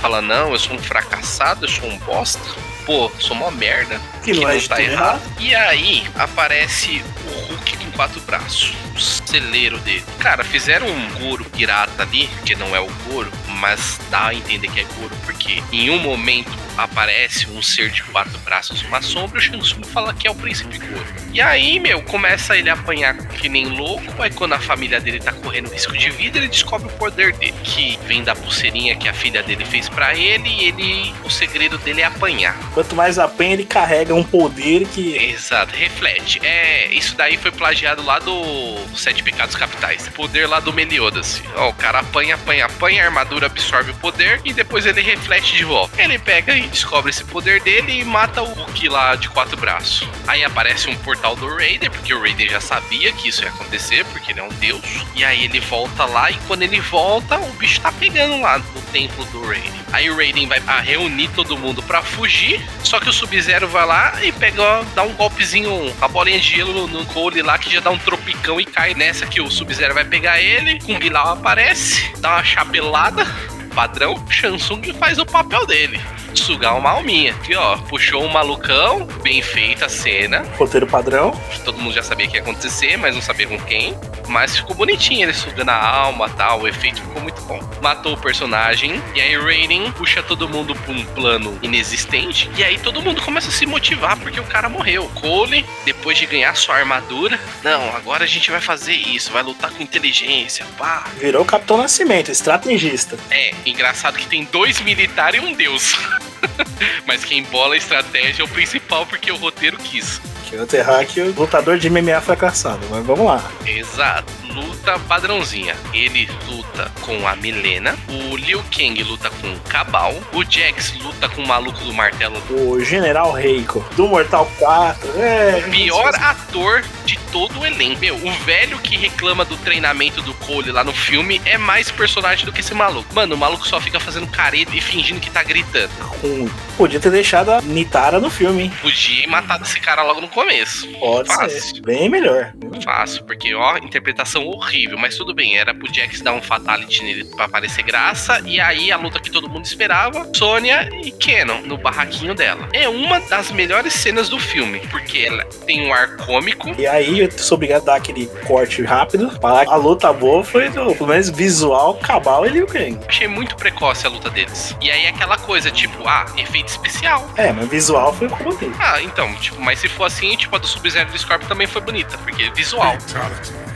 Fala, 0.00 0.22
não, 0.22 0.52
eu 0.52 0.58
sou 0.58 0.74
um 0.76 0.78
fracassado, 0.78 1.66
eu 1.66 1.68
sou 1.68 1.86
um 1.88 1.98
bosta. 1.98 2.40
Pô, 2.86 3.10
sou 3.18 3.36
uma 3.36 3.50
merda. 3.50 4.00
Que 4.24 4.32
não 4.32 4.48
é 4.48 4.56
de 4.56 4.68
tudo 4.68 4.80
errado. 4.80 5.20
E 5.38 5.54
aí 5.54 6.06
aparece 6.16 7.02
o 7.26 7.52
Hulk 7.52 7.76
com 7.76 7.90
quatro 7.92 8.20
braços. 8.22 8.72
O 8.96 8.98
celeiro 9.00 9.78
dele. 9.80 10.02
Cara, 10.18 10.42
fizeram 10.42 10.86
um 10.86 11.08
Goro 11.20 11.44
pirata 11.44 12.02
ali, 12.02 12.28
que 12.46 12.54
não 12.56 12.74
é 12.74 12.80
o 12.80 12.88
Goro, 13.06 13.30
mas 13.56 14.00
dá 14.10 14.28
a 14.28 14.34
entender 14.34 14.68
que 14.68 14.80
é 14.80 14.84
Goro, 14.84 15.14
porque 15.24 15.62
em 15.72 15.90
um 15.90 15.98
momento 15.98 16.50
aparece 16.76 17.46
um 17.50 17.62
ser 17.62 17.90
de 17.90 18.02
quatro 18.04 18.38
braços, 18.40 18.82
uma 18.82 19.02
sombra, 19.02 19.38
e 19.38 19.40
o 19.40 19.42
Shang 19.42 19.58
Tsung 19.58 19.84
fala 19.84 20.14
que 20.14 20.26
é 20.26 20.30
o 20.30 20.34
príncipe 20.34 20.78
Goro. 20.78 21.06
E 21.32 21.40
aí, 21.40 21.78
meu, 21.78 22.02
começa 22.02 22.56
ele 22.56 22.70
a 22.70 22.74
apanhar 22.74 23.16
que 23.16 23.48
nem 23.48 23.66
louco, 23.66 24.22
aí 24.22 24.30
quando 24.30 24.54
a 24.54 24.58
família 24.58 25.00
dele 25.00 25.20
tá 25.20 25.32
correndo 25.32 25.70
risco 25.70 25.96
de 25.96 26.10
vida, 26.10 26.38
ele 26.38 26.48
descobre 26.48 26.88
o 26.88 26.92
poder 26.92 27.32
dele, 27.34 27.54
que 27.62 27.98
vem 28.06 28.22
da 28.22 28.34
pulseirinha 28.34 28.96
que 28.96 29.08
a 29.08 29.12
filha 29.12 29.42
dele 29.42 29.64
fez 29.64 29.88
pra 29.88 30.14
ele, 30.14 30.48
e 30.48 30.64
ele, 30.64 31.14
o 31.24 31.30
segredo 31.30 31.78
dele 31.78 32.00
é 32.00 32.04
apanhar. 32.04 32.56
Quanto 32.72 32.94
mais 32.94 33.18
apanha, 33.18 33.52
ele 33.52 33.64
carrega 33.64 34.14
um 34.14 34.22
poder 34.22 34.86
que. 34.88 35.16
Exato, 35.16 35.74
reflete. 35.74 36.40
É, 36.44 36.88
isso 36.92 37.16
daí 37.16 37.36
foi 37.36 37.50
plagiado 37.50 38.02
lá 38.02 38.18
do 38.18 38.76
Sete 38.94 39.22
Pecados 39.22 39.54
Capitais. 39.54 40.08
Poder 40.08 40.46
lá 40.46 40.60
do 40.60 40.72
Meliodas. 40.72 41.42
Ó, 41.56 41.70
o 41.70 41.74
cara 41.74 42.00
apanha, 42.00 42.34
apanha, 42.34 42.66
apanha, 42.66 43.02
a 43.02 43.06
armadura 43.06 43.39
absorve 43.46 43.90
o 43.90 43.94
poder 43.94 44.40
e 44.44 44.52
depois 44.52 44.86
ele 44.86 45.00
reflete 45.00 45.56
de 45.56 45.64
volta. 45.64 46.00
Ele 46.02 46.18
pega 46.18 46.56
e 46.56 46.68
descobre 46.68 47.10
esse 47.10 47.24
poder 47.24 47.60
dele 47.60 48.00
e 48.00 48.04
mata 48.04 48.42
o 48.42 48.52
Hulk 48.52 48.88
lá 48.88 49.16
de 49.16 49.28
quatro 49.28 49.56
braços. 49.56 50.08
Aí 50.26 50.44
aparece 50.44 50.88
um 50.88 50.96
portal 50.96 51.36
do 51.36 51.48
Raider, 51.48 51.90
porque 51.90 52.14
o 52.14 52.20
Raider 52.20 52.50
já 52.50 52.60
sabia 52.60 53.12
que 53.12 53.28
isso 53.28 53.42
ia 53.42 53.48
acontecer, 53.48 54.04
porque 54.06 54.32
ele 54.32 54.40
é 54.40 54.42
um 54.42 54.48
deus. 54.48 54.80
E 55.14 55.24
aí 55.24 55.44
ele 55.44 55.60
volta 55.60 56.04
lá 56.04 56.30
e 56.30 56.38
quando 56.46 56.62
ele 56.62 56.80
volta, 56.80 57.38
o 57.38 57.52
bicho 57.52 57.80
tá 57.80 57.92
pegando 57.92 58.40
lá 58.40 58.58
no 58.58 58.82
templo 58.92 59.24
do 59.26 59.46
Raiden. 59.46 59.79
Aí 59.92 60.08
o 60.10 60.16
Raiden 60.16 60.46
vai 60.46 60.60
reunir 60.82 61.28
todo 61.34 61.56
mundo 61.56 61.82
pra 61.82 62.02
fugir, 62.02 62.64
só 62.84 63.00
que 63.00 63.08
o 63.08 63.12
Sub-Zero 63.12 63.68
vai 63.68 63.86
lá 63.86 64.24
e 64.24 64.30
pega, 64.30 64.82
dá 64.94 65.02
um 65.02 65.12
golpezinho, 65.14 65.92
a 66.00 66.06
bolinha 66.06 66.38
de 66.38 66.48
gelo 66.56 66.72
no, 66.72 66.86
no 66.86 67.06
Cole 67.06 67.42
lá, 67.42 67.58
que 67.58 67.72
já 67.72 67.80
dá 67.80 67.90
um 67.90 67.98
tropicão 67.98 68.60
e 68.60 68.64
cai 68.64 68.94
nessa 68.94 69.26
que 69.26 69.40
o 69.40 69.50
Sub-Zero 69.50 69.94
vai 69.94 70.04
pegar 70.04 70.40
ele, 70.40 70.78
Kung 70.80 71.08
Lao 71.08 71.32
aparece, 71.32 72.12
dá 72.18 72.34
uma 72.34 72.44
chapelada, 72.44 73.26
padrão, 73.74 74.24
Shansung 74.28 74.82
faz 74.98 75.18
o 75.18 75.26
papel 75.26 75.66
dele. 75.66 76.00
Sugar 76.34 76.76
uma 76.76 76.90
alminha. 76.90 77.32
Aqui, 77.32 77.54
ó, 77.54 77.76
puxou 77.76 78.24
um 78.24 78.28
malucão, 78.28 79.06
bem 79.22 79.42
feita 79.42 79.86
a 79.86 79.88
cena. 79.88 80.44
Roteiro 80.56 80.86
padrão. 80.86 81.38
Todo 81.64 81.78
mundo 81.78 81.94
já 81.94 82.02
sabia 82.02 82.26
que 82.26 82.36
ia 82.36 82.42
acontecer, 82.42 82.96
mas 82.96 83.14
não 83.14 83.22
sabia 83.22 83.46
com 83.46 83.58
quem. 83.60 83.96
Mas 84.28 84.56
ficou 84.56 84.76
bonitinho 84.76 85.24
ele 85.24 85.34
sugando 85.34 85.70
a 85.70 85.76
alma 85.76 86.28
tal. 86.28 86.60
O 86.62 86.68
efeito 86.68 87.00
ficou 87.00 87.20
muito 87.20 87.40
bom. 87.42 87.60
Matou 87.82 88.14
o 88.14 88.20
personagem. 88.20 89.02
E 89.14 89.20
aí 89.20 89.36
Raiden 89.36 89.90
puxa 89.92 90.22
todo 90.22 90.48
mundo 90.48 90.74
pra 90.74 90.92
um 90.92 91.04
plano 91.04 91.58
inexistente. 91.62 92.50
E 92.56 92.62
aí 92.62 92.78
todo 92.78 93.02
mundo 93.02 93.20
começa 93.22 93.48
a 93.48 93.52
se 93.52 93.66
motivar 93.66 94.16
porque 94.18 94.38
o 94.38 94.44
cara 94.44 94.68
morreu. 94.68 95.10
Cole, 95.14 95.66
depois 95.84 96.16
de 96.16 96.26
ganhar 96.26 96.54
sua 96.56 96.76
armadura. 96.76 97.38
Não, 97.62 97.94
agora 97.96 98.24
a 98.24 98.26
gente 98.26 98.50
vai 98.50 98.60
fazer 98.60 98.94
isso. 98.94 99.32
Vai 99.32 99.42
lutar 99.42 99.70
com 99.70 99.82
inteligência. 99.82 100.64
Pá. 100.78 101.04
Virou 101.18 101.44
Capitão 101.44 101.76
Nascimento, 101.76 102.30
estrategista. 102.30 103.18
É, 103.30 103.52
engraçado 103.66 104.18
que 104.18 104.26
tem 104.26 104.44
dois 104.44 104.80
militares 104.80 105.42
e 105.42 105.44
um 105.44 105.52
deus. 105.52 105.96
Mas 107.06 107.24
quem 107.24 107.42
bola 107.44 107.74
a 107.74 107.78
estratégia 107.78 108.42
é 108.42 108.44
o 108.44 108.48
principal 108.48 109.06
porque 109.06 109.30
o 109.30 109.36
roteiro 109.36 109.76
quis. 109.78 110.20
Que 110.50 110.56
é 110.56 110.60
o 110.60 111.30
o 111.30 111.40
lutador 111.40 111.78
de 111.78 111.88
MMA 111.88 112.20
fracassado. 112.20 112.80
Mas 112.90 113.06
vamos 113.06 113.24
lá. 113.24 113.40
Exato. 113.64 114.32
Luta 114.52 114.98
padrãozinha. 115.06 115.76
Ele 115.94 116.28
luta 116.48 116.90
com 117.02 117.26
a 117.26 117.36
Milena. 117.36 117.96
O 118.08 118.36
Liu 118.36 118.60
Kang 118.76 119.00
luta 119.04 119.30
com 119.30 119.52
o 119.52 119.60
Cabal. 119.60 120.12
O 120.32 120.42
Jax 120.42 120.92
luta 121.00 121.28
com 121.28 121.42
o 121.42 121.46
maluco 121.46 121.78
do 121.84 121.92
martelo. 121.92 122.42
O 122.50 122.80
General 122.80 123.30
Reiko, 123.30 123.84
do 123.96 124.08
Mortal 124.08 124.50
4. 124.58 125.20
É. 125.20 125.60
Pior 125.70 126.12
ator 126.16 126.82
de 127.04 127.16
todo 127.32 127.60
o 127.60 127.66
elenco. 127.66 128.00
Meu, 128.00 128.14
o 128.16 128.30
velho 128.44 128.78
que 128.78 128.96
reclama 128.96 129.44
do 129.44 129.56
treinamento 129.58 130.22
do 130.22 130.32
Cole 130.34 130.70
lá 130.72 130.82
no 130.84 130.92
filme 130.92 131.40
é 131.44 131.56
mais 131.58 131.90
personagem 131.90 132.44
do 132.44 132.52
que 132.52 132.60
esse 132.60 132.74
maluco. 132.74 133.12
Mano, 133.14 133.34
o 133.34 133.38
maluco 133.38 133.66
só 133.66 133.80
fica 133.80 133.98
fazendo 134.00 134.26
careta 134.28 134.74
e 134.76 134.80
fingindo 134.80 135.20
que 135.20 135.30
tá 135.30 135.42
gritando. 135.42 135.90
ruim. 136.22 136.50
Podia 136.76 136.98
ter 136.98 137.10
deixado 137.10 137.50
a 137.50 137.60
Nitara 137.60 138.18
no 138.20 138.30
filme, 138.30 138.64
hein? 138.64 138.72
Podia 138.80 139.24
ir 139.24 139.26
matado 139.26 139.64
esse 139.64 139.78
cara 139.80 140.02
logo 140.02 140.20
no 140.20 140.28
começo. 140.28 140.88
Pode 140.98 141.28
Fácil. 141.28 141.60
ser. 141.60 141.80
Bem 141.82 142.08
melhor. 142.08 142.52
Fácil, 142.82 143.24
porque, 143.24 143.54
ó, 143.54 143.76
interpretação 143.76 144.46
horrível, 144.46 144.96
mas 144.98 145.16
tudo 145.16 145.34
bem, 145.34 145.58
era 145.58 145.74
pro 145.74 145.92
Jax 145.92 146.20
dar 146.22 146.32
um 146.32 146.40
fatality 146.40 147.02
nele 147.04 147.24
pra 147.36 147.48
parecer 147.48 147.82
graça, 147.82 148.40
e 148.46 148.58
aí 148.60 148.90
a 148.90 148.96
luta 148.96 149.20
que 149.20 149.30
todo 149.30 149.48
mundo 149.48 149.64
esperava, 149.66 150.26
Sônia 150.34 150.88
e 151.04 151.10
Kenon, 151.10 151.60
no 151.62 151.76
barraquinho 151.76 152.34
dela. 152.34 152.68
É 152.72 152.88
uma 152.88 153.20
das 153.20 153.50
melhores 153.50 153.92
cenas 153.92 154.28
do 154.30 154.38
filme, 154.38 154.80
porque 154.90 155.18
ela 155.18 155.44
tem 155.66 155.86
um 155.86 155.92
ar 155.92 156.16
cômico, 156.16 156.70
E 156.78 156.86
aí 156.86 157.19
eu 157.20 157.30
sou 157.38 157.56
obrigado 157.56 157.82
a 157.82 157.86
dar 157.86 157.96
aquele 157.96 158.26
corte 158.46 158.82
rápido. 158.82 159.30
Falar 159.40 159.66
a 159.68 159.76
luta 159.76 160.12
boa 160.12 160.44
foi, 160.44 160.68
do, 160.68 160.94
pelo 160.94 161.08
menos 161.08 161.28
visual, 161.28 161.94
Cabal 161.94 162.46
e 162.46 162.50
Liu 162.50 162.66
Kang. 162.66 162.98
achei 163.08 163.28
muito 163.28 163.56
precoce 163.56 164.06
a 164.06 164.10
luta 164.10 164.30
deles. 164.30 164.76
E 164.80 164.90
aí 164.90 165.06
aquela 165.06 165.36
coisa, 165.36 165.70
tipo, 165.70 166.06
ah, 166.06 166.26
efeito 166.36 166.68
especial. 166.68 167.28
É, 167.36 167.52
mas 167.52 167.68
visual 167.68 168.12
foi 168.12 168.26
o 168.26 168.36
que 168.36 168.42
eu 168.42 168.50
botei. 168.50 168.72
Ah, 168.78 169.00
então, 169.02 169.32
tipo, 169.34 169.60
mas 169.60 169.78
se 169.78 169.88
for 169.88 170.04
assim, 170.04 170.36
tipo, 170.36 170.56
a 170.56 170.58
do 170.58 170.66
Sub-Zero 170.66 171.08
e 171.08 171.12
do 171.12 171.18
Scorpion 171.18 171.48
também 171.48 171.66
foi 171.66 171.80
bonita, 171.80 172.16
porque 172.18 172.44
é 172.44 172.50
visual. 172.50 172.96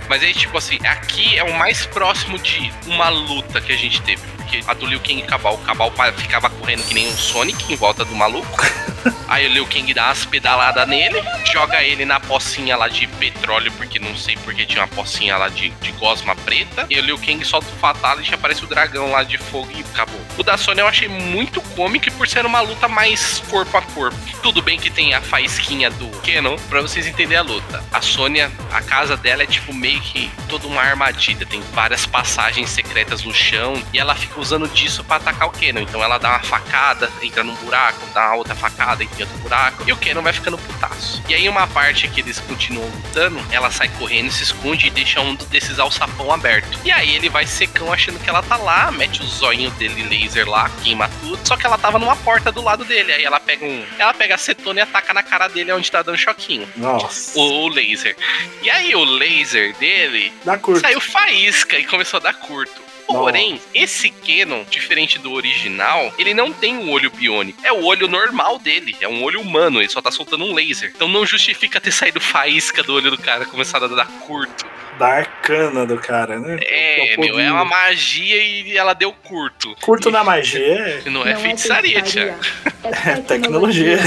Mas 0.08 0.22
aí, 0.22 0.34
tipo 0.34 0.56
assim, 0.58 0.78
aqui 0.84 1.38
é 1.38 1.44
o 1.44 1.54
mais 1.54 1.86
próximo 1.86 2.38
de 2.38 2.72
uma 2.86 3.08
luta 3.08 3.60
que 3.60 3.72
a 3.72 3.76
gente 3.76 4.02
teve. 4.02 4.22
Porque 4.36 4.60
a 4.66 4.74
do 4.74 4.86
Liu 4.86 5.00
Kang 5.00 5.18
e 5.18 5.22
Cabal, 5.22 5.54
o 5.54 5.58
Cabal 5.58 5.92
ficava 6.16 6.50
correndo 6.50 6.82
que 6.86 6.94
nem 6.94 7.08
um 7.08 7.16
Sonic 7.16 7.72
em 7.72 7.76
volta 7.76 8.04
do 8.04 8.14
maluco. 8.14 8.58
Aí 9.28 9.46
o 9.46 9.50
Liu 9.50 9.66
Kang 9.66 9.92
dá 9.92 10.06
umas 10.06 10.24
pedaladas 10.24 10.86
nele, 10.88 11.22
joga 11.44 11.82
ele 11.82 12.04
na 12.04 12.20
pocinha 12.20 12.76
lá 12.76 12.88
de 12.88 13.06
petróleo, 13.06 13.72
porque 13.72 13.98
não 13.98 14.16
sei 14.16 14.36
porque 14.44 14.66
tinha 14.66 14.82
uma 14.82 14.88
pocinha 14.88 15.36
lá 15.36 15.48
de, 15.48 15.70
de 15.70 15.92
gosma 15.92 16.34
preta. 16.36 16.86
E 16.88 16.98
o 16.98 17.02
Liu 17.02 17.18
Kang 17.18 17.44
solta 17.44 17.66
o 17.66 17.78
Fatality 17.78 18.32
e 18.32 18.34
aparece 18.34 18.64
o 18.64 18.66
dragão 18.66 19.10
lá 19.10 19.22
de 19.22 19.38
fogo 19.38 19.70
e 19.74 19.80
acabou. 19.80 20.23
O 20.36 20.42
da 20.42 20.56
Sony 20.56 20.80
eu 20.80 20.88
achei 20.88 21.08
muito 21.08 21.60
cômico 21.60 22.10
por 22.12 22.26
ser 22.26 22.44
uma 22.44 22.60
luta 22.60 22.88
mais 22.88 23.40
corpo 23.48 23.76
a 23.76 23.82
corpo. 23.82 24.16
Tudo 24.42 24.60
bem 24.60 24.78
que 24.78 24.90
tem 24.90 25.14
a 25.14 25.22
faísquinha 25.22 25.90
do 25.90 26.08
Kenon, 26.20 26.56
pra 26.68 26.80
vocês 26.80 27.06
entenderem 27.06 27.38
a 27.38 27.42
luta. 27.42 27.84
A 27.92 28.00
Sônia, 28.00 28.50
a 28.72 28.82
casa 28.82 29.16
dela 29.16 29.44
é 29.44 29.46
tipo 29.46 29.72
meio 29.72 30.00
que 30.00 30.30
toda 30.48 30.66
uma 30.66 30.82
armadilha. 30.82 31.46
Tem 31.46 31.62
várias 31.72 32.04
passagens 32.04 32.70
secretas 32.70 33.22
no 33.22 33.32
chão 33.32 33.80
e 33.92 33.98
ela 33.98 34.14
fica 34.14 34.40
usando 34.40 34.68
disso 34.68 35.04
pra 35.04 35.16
atacar 35.16 35.48
o 35.48 35.52
Kenon. 35.52 35.80
Então 35.80 36.02
ela 36.02 36.18
dá 36.18 36.30
uma 36.30 36.40
facada, 36.40 37.10
entra 37.22 37.44
num 37.44 37.54
buraco, 37.54 38.00
dá 38.12 38.26
uma 38.26 38.36
outra 38.36 38.56
facada, 38.56 39.04
entra 39.04 39.20
em 39.20 39.22
outro 39.22 39.38
buraco. 39.38 39.84
E 39.86 39.92
o 39.92 39.96
Kenon 39.96 40.22
vai 40.22 40.32
ficando 40.32 40.58
putaço. 40.58 41.22
E 41.28 41.34
aí 41.34 41.48
uma 41.48 41.66
parte 41.68 42.08
que 42.08 42.20
eles 42.20 42.40
continuam 42.40 42.88
lutando, 42.88 43.40
ela 43.52 43.70
sai 43.70 43.88
correndo, 43.88 44.32
se 44.32 44.42
esconde 44.42 44.88
e 44.88 44.90
deixa 44.90 45.20
um 45.20 45.36
desses 45.36 45.78
alçapão 45.78 46.32
aberto. 46.32 46.78
E 46.84 46.90
aí 46.90 47.14
ele 47.14 47.28
vai 47.28 47.46
secão 47.46 47.92
achando 47.92 48.18
que 48.18 48.28
ela 48.28 48.42
tá 48.42 48.56
lá, 48.56 48.90
mete 48.90 49.22
o 49.22 49.26
zoinho 49.26 49.70
dele 49.72 50.02
laser 50.24 50.48
lá, 50.48 50.70
queima 50.82 51.08
tudo. 51.20 51.38
Só 51.46 51.56
que 51.56 51.66
ela 51.66 51.76
tava 51.76 51.98
numa 51.98 52.16
porta 52.16 52.50
do 52.50 52.62
lado 52.62 52.84
dele. 52.84 53.12
Aí 53.12 53.24
ela 53.24 53.38
pega 53.38 53.64
um. 53.64 53.84
Ela 53.98 54.14
pega 54.14 54.34
a 54.34 54.36
acetona 54.36 54.80
e 54.80 54.82
ataca 54.82 55.12
na 55.12 55.22
cara 55.22 55.48
dele 55.48 55.72
onde 55.72 55.90
tá 55.90 56.02
dando 56.02 56.16
choquinho. 56.16 56.68
Nossa. 56.76 57.38
O, 57.38 57.64
o 57.64 57.68
laser. 57.68 58.16
E 58.62 58.70
aí 58.70 58.94
o 58.94 59.04
laser 59.04 59.76
dele 59.76 60.32
saiu 60.80 61.00
faísca 61.00 61.78
e 61.78 61.84
começou 61.84 62.18
a 62.18 62.22
dar 62.22 62.34
curto. 62.34 62.82
Porém, 63.06 63.60
esse 63.74 64.08
Canon, 64.08 64.64
diferente 64.70 65.18
do 65.18 65.32
original, 65.32 66.12
ele 66.18 66.32
não 66.32 66.50
tem 66.50 66.78
um 66.78 66.90
olho 66.90 67.10
biônico. 67.10 67.60
É 67.62 67.70
o 67.70 67.84
olho 67.84 68.08
normal 68.08 68.58
dele. 68.58 68.96
É 68.98 69.06
um 69.06 69.22
olho 69.22 69.42
humano. 69.42 69.80
Ele 69.80 69.90
só 69.90 70.00
tá 70.00 70.10
soltando 70.10 70.44
um 70.44 70.54
laser. 70.54 70.90
Então 70.94 71.06
não 71.06 71.26
justifica 71.26 71.80
ter 71.80 71.92
saído 71.92 72.18
faísca 72.18 72.82
do 72.82 72.94
olho 72.94 73.10
do 73.10 73.18
cara, 73.18 73.44
começado 73.44 73.84
a 73.84 73.88
dar 73.88 74.06
curto. 74.20 74.64
Da 74.98 75.08
arcana 75.08 75.84
do 75.84 75.96
cara, 75.98 76.38
né? 76.38 76.58
É, 76.62 77.14
o 77.16 77.20
meu, 77.20 77.40
é 77.40 77.50
uma 77.50 77.64
magia 77.64 78.36
e 78.42 78.76
ela 78.76 78.94
deu 78.94 79.12
curto. 79.12 79.74
Curto 79.82 80.10
na 80.10 80.22
magia 80.22 81.02
é 81.04 81.10
Não 81.10 81.26
é 81.26 81.34
feitiçaria, 81.36 82.00
Thiago. 82.02 82.38
é 82.84 83.16
tecnologia. 83.26 83.98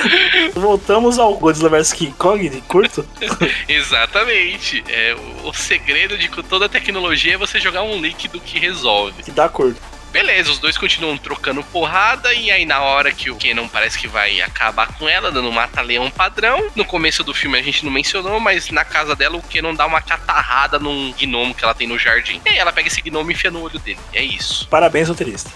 Voltamos 0.54 1.18
ao 1.18 1.34
Godzilla 1.34 1.68
vs 1.68 1.92
King 1.92 2.14
Kong 2.16 2.48
de 2.48 2.60
curto. 2.62 3.06
Exatamente. 3.68 4.82
É, 4.88 5.14
o, 5.44 5.48
o 5.48 5.52
segredo 5.54 6.16
de 6.16 6.28
toda 6.42 6.66
a 6.66 6.68
tecnologia 6.68 7.34
é 7.34 7.36
você 7.36 7.60
jogar 7.60 7.82
um 7.82 8.00
líquido 8.00 8.40
que 8.40 8.58
resolve. 8.58 9.22
Que 9.22 9.30
dá 9.30 9.48
curto. 9.48 9.80
Beleza, 10.12 10.50
os 10.50 10.58
dois 10.58 10.76
continuam 10.76 11.16
trocando 11.16 11.62
porrada 11.64 12.34
e 12.34 12.50
aí 12.50 12.66
na 12.66 12.80
hora 12.80 13.10
que 13.10 13.30
o 13.30 13.36
Kenan 13.36 13.66
parece 13.66 13.98
que 13.98 14.06
vai 14.06 14.40
acabar 14.42 14.88
com 14.98 15.08
ela, 15.08 15.32
dando 15.32 15.48
um 15.48 15.52
mata-leão 15.52 16.10
padrão. 16.10 16.70
No 16.76 16.84
começo 16.84 17.24
do 17.24 17.32
filme 17.32 17.58
a 17.58 17.62
gente 17.62 17.84
não 17.84 17.90
mencionou, 17.90 18.38
mas 18.38 18.70
na 18.70 18.84
casa 18.84 19.16
dela 19.16 19.36
o 19.36 19.42
Kenan 19.42 19.74
dá 19.74 19.86
uma 19.86 20.02
catarrada 20.02 20.78
num 20.78 21.12
gnomo 21.12 21.54
que 21.54 21.64
ela 21.64 21.74
tem 21.74 21.88
no 21.88 21.98
jardim. 21.98 22.40
E 22.44 22.50
aí 22.50 22.58
ela 22.58 22.72
pega 22.72 22.88
esse 22.88 23.00
gnomo 23.00 23.30
e 23.30 23.34
enfia 23.34 23.50
no 23.50 23.62
olho 23.62 23.78
dele. 23.78 23.98
É 24.12 24.22
isso. 24.22 24.68
Parabéns, 24.70 25.08
roteirista. 25.08 25.50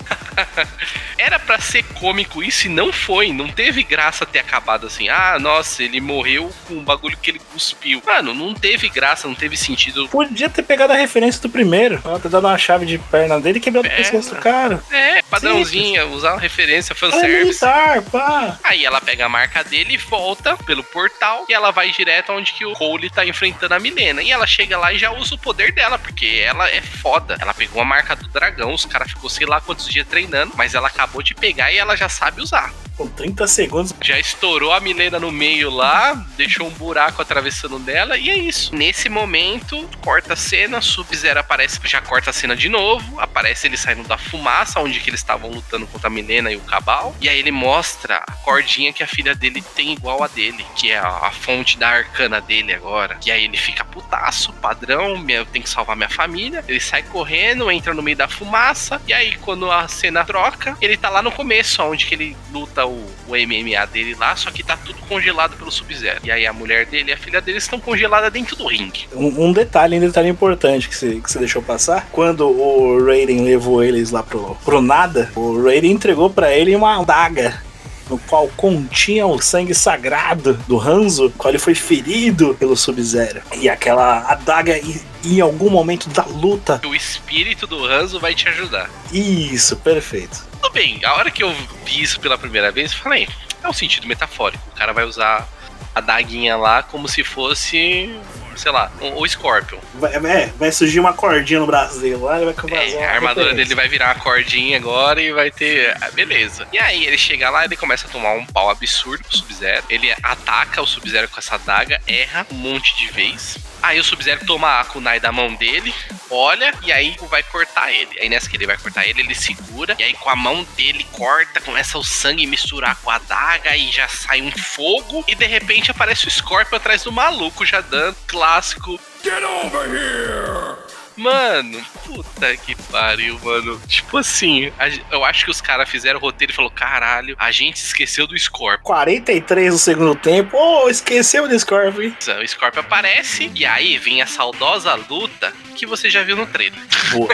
Era 1.19 1.39
pra 1.39 1.59
ser 1.59 1.83
cômico 1.83 2.43
isso 2.43 2.67
e 2.67 2.71
não 2.71 2.93
foi. 2.93 3.33
Não 3.33 3.49
teve 3.49 3.83
graça 3.83 4.25
ter 4.27 4.39
acabado 4.39 4.87
assim. 4.87 5.09
Ah, 5.09 5.39
nossa, 5.39 5.83
ele 5.83 6.01
morreu 6.01 6.51
com 6.67 6.75
o 6.75 6.83
bagulho 6.83 7.17
que 7.17 7.31
ele 7.31 7.41
cuspiu. 7.53 8.03
Mano, 8.05 8.35
não 8.35 8.55
teve 8.55 8.89
graça, 8.89 9.27
não 9.27 9.35
teve 9.35 9.57
sentido. 9.57 10.09
Podia 10.09 10.49
ter 10.49 10.63
pegado 10.63 10.93
a 10.93 10.97
referência 10.97 11.41
do 11.41 11.49
primeiro. 11.49 12.01
Ela 12.05 12.21
ter 12.21 12.29
dado 12.29 12.47
uma 12.47 12.59
chave 12.59 12.87
de 12.87 12.99
perna 12.99 13.41
dele 13.41 13.59
e 13.59 13.61
quebrado 13.61 13.87
o 13.87 13.91
Perna. 13.91 14.05
pescoço 14.05 14.35
do 14.35 14.41
cara. 14.51 14.83
É, 14.91 15.23
padrãozinha, 15.23 16.07
usar 16.07 16.33
uma 16.33 16.41
referência, 16.41 16.93
É 16.93 16.97
fanservice. 16.97 17.39
militar, 17.39 18.03
pá. 18.03 18.59
Aí 18.65 18.85
ela 18.85 19.01
pega 19.01 19.27
a 19.27 19.29
marca 19.29 19.63
dele 19.65 19.95
e 19.95 19.97
volta 19.97 20.57
pelo 20.59 20.83
portal 20.85 21.45
e 21.49 21.53
ela 21.55 21.71
vai 21.71 21.91
direto 21.91 22.33
onde 22.33 22.53
que 22.53 22.65
o 22.65 22.73
Cole 22.73 23.11
tá 23.11 23.25
enfrentando 23.27 23.75
a 23.75 23.79
Milena. 23.79 24.23
E 24.23 24.31
ela 24.31 24.47
chega 24.47 24.79
lá 24.79 24.93
e 24.93 24.99
já 24.99 25.11
usa 25.11 25.35
o 25.35 25.39
poder 25.39 25.73
dela, 25.73 25.99
porque 25.99 26.43
ela 26.45 26.69
é 26.69 26.81
foda. 26.81 27.37
Ela 27.41 27.55
pegou 27.55 27.81
a 27.81 27.85
marca 27.85 28.15
do 28.17 28.29
dragão, 28.29 28.73
os 28.73 28.85
caras 28.85 29.11
ficou 29.11 29.29
sei 29.31 29.47
lá 29.47 29.61
quantos 29.61 29.89
dias 29.89 30.07
treinando, 30.07 30.53
mas 30.57 30.75
ela 30.75 30.89
acabou 30.89 31.23
de 31.23 31.35
pegar 31.35 31.73
e 31.73 31.79
ela 31.79 31.97
já 31.97 32.09
sabe 32.09 32.41
usar. 32.41 32.73
Com 32.97 33.07
30 33.07 33.47
segundos. 33.47 33.95
Já 34.03 34.19
estourou 34.19 34.73
a 34.73 34.81
Milena 34.81 35.21
no 35.21 35.31
meio 35.31 35.69
lá, 35.69 36.15
deixou 36.37 36.67
um 36.67 36.71
buraco 36.71 37.21
atravessando 37.21 37.79
dela 37.79 38.17
e 38.17 38.31
é 38.31 38.39
isso. 38.39 38.75
Nesse 38.75 39.11
momento, 39.11 39.87
corta 40.01 40.33
a 40.33 40.37
cena, 40.37 40.81
Sub-Zero 40.81 41.41
aparece, 41.41 41.79
já 41.85 42.01
corta 42.01 42.31
a 42.31 42.33
cena 42.33 42.57
de 42.57 42.71
novo, 42.71 43.21
aparece 43.21 43.67
ele 43.67 43.77
saindo 43.77 44.09
da 44.09 44.17
fumaça, 44.17 44.81
onde 44.81 44.99
que 45.01 45.11
eles 45.11 45.21
estavam 45.21 45.51
lutando 45.51 45.87
contra 45.87 46.07
a 46.07 46.11
Milena 46.11 46.51
e 46.51 46.57
o 46.57 46.61
Cabal, 46.61 47.15
e 47.21 47.29
aí 47.29 47.39
ele 47.39 47.51
mostra 47.51 48.23
a 48.27 48.33
cordinha 48.33 48.93
que 48.95 49.03
a 49.03 49.07
filha 49.07 49.35
dele 49.35 49.63
tem 49.75 49.93
igual 49.93 50.23
a 50.23 50.29
dele, 50.29 50.65
que 50.75 50.91
é 50.91 50.99
a, 50.99 51.09
a 51.09 51.31
fonte 51.31 51.77
da 51.77 51.89
arcana 51.89 52.41
dele 52.41 52.73
agora. 52.73 53.19
E 53.27 53.31
aí 53.31 53.45
ele 53.45 53.59
fica 53.59 53.85
putaço, 53.85 54.55
padrão, 54.55 55.23
eu 55.29 55.45
tenho 55.45 55.65
que 55.65 55.71
salvar 55.71 55.97
minha 55.97 56.09
família. 56.09 56.65
Ele 56.67 56.81
sai 56.81 57.03
correndo, 57.03 57.71
entra 57.71 57.93
no 57.93 58.03
meio 58.03 58.17
da 58.17 58.27
fumaça, 58.27 59.03
e 59.07 59.13
aí 59.13 59.37
quando 59.37 59.71
a 59.71 59.87
cena 59.87 60.25
troca, 60.25 60.79
ele 60.81 60.97
tá 60.97 61.11
lá 61.11 61.21
no 61.21 61.31
começo, 61.31 61.83
onde 61.83 62.07
que 62.07 62.15
ele 62.15 62.37
luta 62.51 62.86
o, 62.87 63.05
o 63.29 63.31
MMA 63.33 63.85
dele 63.87 64.15
lá, 64.19 64.35
só 64.37 64.51
que 64.51 64.63
tá 64.63 64.77
tudo 64.77 64.99
congelado 65.09 65.57
pelo 65.57 65.71
Sub-Zero. 65.71 66.21
E 66.25 66.31
aí 66.31 66.47
a 66.47 66.53
mulher 66.53 66.87
dele 66.87 67.11
e 67.11 67.15
a 67.15 67.17
filha 67.17 67.41
dele 67.41 67.59
estão 67.59 67.79
congeladas 67.81 68.33
dentro 68.33 68.57
do 68.57 68.67
ringue. 68.67 69.07
Um, 69.15 69.47
um 69.49 69.53
detalhe, 69.53 69.97
um 69.97 70.01
detalhe 70.01 70.29
importante 70.29 70.89
que 70.89 70.97
você, 70.97 71.21
que 71.21 71.31
você 71.31 71.39
deixou 71.39 71.63
passar. 71.63 72.09
Quando 72.13 72.47
o 72.49 73.05
Raiden 73.05 73.43
levou 73.45 73.83
eles 73.83 74.11
lá 74.11 74.23
pro, 74.23 74.57
pro 74.65 74.81
nada, 74.81 75.31
o 75.35 75.63
Raiden 75.63 75.93
entregou 75.93 76.31
pra 76.31 76.53
ele 76.55 76.75
uma 76.75 77.03
daga. 77.05 77.63
No 78.09 78.19
qual 78.19 78.47
continha 78.57 79.27
o 79.27 79.41
sangue 79.43 79.75
sagrado 79.75 80.55
do 80.69 80.79
Hanzo, 80.81 81.33
qual 81.37 81.51
ele 81.51 81.59
foi 81.59 81.75
ferido 81.75 82.55
pelo 82.55 82.77
Sub-Zero. 82.77 83.43
E 83.61 83.69
aquela 83.69 84.31
adaga, 84.31 84.79
em- 84.79 85.01
em 85.25 85.41
algum 85.41 85.69
momento 85.69 86.09
da 86.11 86.25
luta. 86.25 86.81
O 86.87 86.95
espírito 86.95 87.67
do 87.67 87.85
Hanzo 87.85 88.21
vai 88.21 88.33
te 88.33 88.49
ajudar. 88.49 88.89
Isso, 89.13 89.75
perfeito. 89.79 90.47
Bem, 90.77 91.01
a 91.07 91.15
hora 91.15 91.31
que 91.31 91.43
eu 91.43 91.51
vi 91.87 92.03
isso 92.03 92.21
pela 92.21 92.37
primeira 92.37 92.71
vez, 92.71 92.93
eu 92.93 92.99
falei, 92.99 93.27
é 93.65 93.67
um 93.67 93.73
sentido 93.73 94.07
metafórico. 94.07 94.63
O 94.75 94.77
cara 94.77 94.93
vai 94.93 95.05
usar 95.07 95.49
a 95.95 96.03
daguinha 96.03 96.55
lá 96.55 96.83
como 96.83 97.09
se 97.09 97.25
fosse, 97.25 98.15
sei 98.55 98.71
lá, 98.71 98.93
o, 99.01 99.23
o 99.23 99.27
Scorpion. 99.27 99.79
Vai, 99.95 100.15
é, 100.15 100.53
vai 100.59 100.71
surgir 100.71 101.01
uma 101.01 101.15
cordinha 101.15 101.61
no 101.61 101.67
braço 101.67 101.99
dele 101.99 102.17
lá, 102.17 102.37
ele 102.37 102.53
vai 102.53 102.55
fazer 102.55 102.95
É, 102.95 103.07
a 103.07 103.15
armadura 103.15 103.55
dele 103.55 103.75
vai 103.75 103.89
virar 103.89 104.15
uma 104.15 104.23
cordinha 104.23 104.77
agora 104.77 105.23
e 105.23 105.33
vai 105.33 105.51
ter. 105.51 105.97
ah, 105.99 106.11
beleza. 106.11 106.69
E 106.71 106.79
aí 106.79 107.07
ele 107.07 107.17
chega 107.17 107.49
lá, 107.49 107.65
ele 107.65 107.75
começa 107.75 108.07
a 108.07 108.11
tomar 108.11 108.35
um 108.35 108.45
pau 108.45 108.69
absurdo 108.69 109.25
pro 109.25 109.35
Sub-Zero. 109.35 109.83
Ele 109.89 110.13
ataca 110.23 110.83
o 110.83 110.87
Sub-Zero 110.87 111.27
com 111.29 111.39
essa 111.39 111.55
adaga, 111.55 112.03
erra 112.07 112.47
um 112.53 112.55
monte 112.55 112.95
de 112.99 113.11
vez. 113.13 113.57
Aí 113.87 114.01
o 114.01 114.05
Sub-Zero 114.05 114.45
toma 114.45 114.81
a 114.81 114.85
kunai 114.85 115.21
da 115.21 115.31
mão 115.31 115.55
dele, 115.55 115.95
olha, 116.29 116.75
e 116.83 116.91
aí 116.91 117.17
vai 117.31 117.41
cortar 117.45 117.93
ele. 117.93 118.19
Aí 118.19 118.29
nessa 118.29 118.51
que 118.51 118.57
ele 118.57 118.67
vai 118.67 118.77
cortar 118.77 119.07
ele, 119.07 119.21
ele 119.21 119.33
segura, 119.33 119.95
e 119.97 120.03
aí 120.03 120.13
com 120.15 120.29
a 120.29 120.35
mão 120.35 120.67
dele 120.77 121.07
corta, 121.13 121.61
começa 121.61 121.97
o 121.97 122.03
sangue 122.03 122.49
misturar 122.49 122.97
com 122.97 123.11
a 123.11 123.15
adaga 123.15 123.77
e 123.77 123.93
já 123.93 124.09
sai 124.09 124.43
um 124.43 124.51
fogo. 124.51 125.25
E 125.29 125.37
de 125.37 125.47
repente 125.47 125.93
aparece 125.93 126.27
o 126.27 126.31
Scorpion 126.31 126.79
atrás 126.79 127.05
do 127.05 127.13
maluco, 127.13 127.65
já 127.65 127.81
dando 127.81 128.17
clássico 128.27 128.99
Get 129.23 129.43
over 129.45 129.89
here! 129.89 130.96
Mano, 131.17 131.83
puta 132.05 132.57
que 132.59 132.75
pariu, 132.91 133.39
mano. 133.43 133.81
Tipo 133.89 134.19
assim, 134.19 134.71
a 134.79 134.87
eu 135.11 135.25
acho 135.25 135.45
que 135.45 135.51
os 135.51 135.61
caras 135.61 135.89
fizeram 135.89 136.19
o 136.19 136.23
roteiro 136.23 136.53
e 136.53 136.57
falou: 136.57 136.71
caralho, 136.71 137.35
a 137.39 137.51
gente 137.51 137.77
esqueceu 137.77 138.27
do 138.27 138.39
Scorpion. 138.39 138.83
43 138.83 139.73
no 139.73 139.79
segundo 139.79 140.15
tempo. 140.15 140.57
Oh, 140.57 140.89
esqueceu 140.89 141.49
do 141.49 141.59
Scorpion. 141.59 142.03
hein? 142.03 142.17
O 142.43 142.47
Scorpion 142.47 142.81
aparece 142.81 143.51
e 143.55 143.65
aí 143.65 143.97
vem 143.99 144.21
a 144.21 144.27
saudosa 144.27 144.95
luta 144.95 145.53
que 145.77 145.87
você 145.87 146.11
já 146.11 146.23
viu 146.23 146.37
no 146.37 146.47
trailer. 146.47 146.81
Boa. 147.13 147.29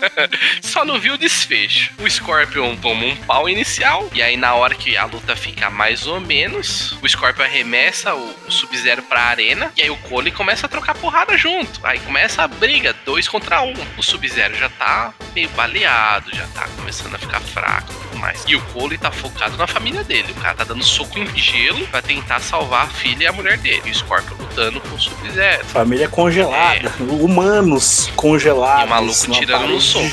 Só 0.62 0.84
não 0.84 0.98
viu 0.98 1.14
o 1.14 1.18
desfecho. 1.18 1.92
O 1.98 2.10
Scorpion 2.10 2.76
toma 2.76 3.04
um 3.04 3.16
pau 3.16 3.48
inicial 3.48 4.10
e 4.12 4.22
aí 4.22 4.36
na 4.36 4.54
hora 4.54 4.74
que 4.74 4.96
a 4.96 5.04
luta 5.04 5.36
fica 5.36 5.70
mais 5.70 6.06
ou 6.06 6.20
menos, 6.20 6.92
o 7.02 7.08
Scorpion 7.08 7.44
arremessa 7.44 8.14
o, 8.14 8.34
Sub-Zero 8.48 9.02
pra 9.02 9.22
arena 9.22 9.72
e 9.76 9.82
aí 9.82 9.90
o 9.90 9.96
Cole 9.96 10.30
começa 10.30 10.66
a 10.66 10.68
trocar 10.68 10.94
porrada 10.94 11.36
junto. 11.36 11.80
Aí 11.84 11.98
começa 12.00 12.42
a 12.42 12.48
briga, 12.48 12.94
dois 13.04 13.28
contra 13.28 13.62
um. 13.62 13.74
O 13.96 14.02
Sub-Zero 14.02 14.56
já 14.56 14.68
tá 14.68 15.14
meio 15.34 15.48
baleado, 15.50 16.34
já 16.34 16.46
tá 16.48 16.66
começando 16.76 17.14
a 17.14 17.18
ficar 17.18 17.40
fraco 17.40 18.03
tudo 18.14 18.18
mais. 18.18 18.42
E 18.46 18.56
o 18.56 18.60
Cole 18.66 18.96
tá 18.96 19.10
focado 19.10 19.56
na 19.56 19.66
família 19.66 20.02
dele. 20.04 20.32
O 20.32 20.40
cara 20.40 20.54
tá 20.54 20.64
dando 20.64 20.84
soco 20.84 21.18
em 21.18 21.26
gelo 21.36 21.86
pra 21.88 22.00
tentar 22.00 22.40
salvar 22.40 22.86
a 22.86 22.88
filha 22.88 23.24
e 23.24 23.26
a 23.26 23.32
mulher 23.32 23.58
dele. 23.58 23.82
E 23.84 23.90
o 23.90 23.94
Scorpion 23.94 24.36
lutando 24.38 24.80
com 24.80 24.94
o 24.94 25.00
Sub-Zero. 25.00 25.64
Família 25.66 26.08
congelada. 26.08 26.92
Humanos 27.00 28.10
congelados. 28.16 28.82
E 28.82 28.86
o 28.86 28.90
maluco 28.90 29.32
tirando 29.32 29.68
no 29.68 29.80
soco. 29.80 30.06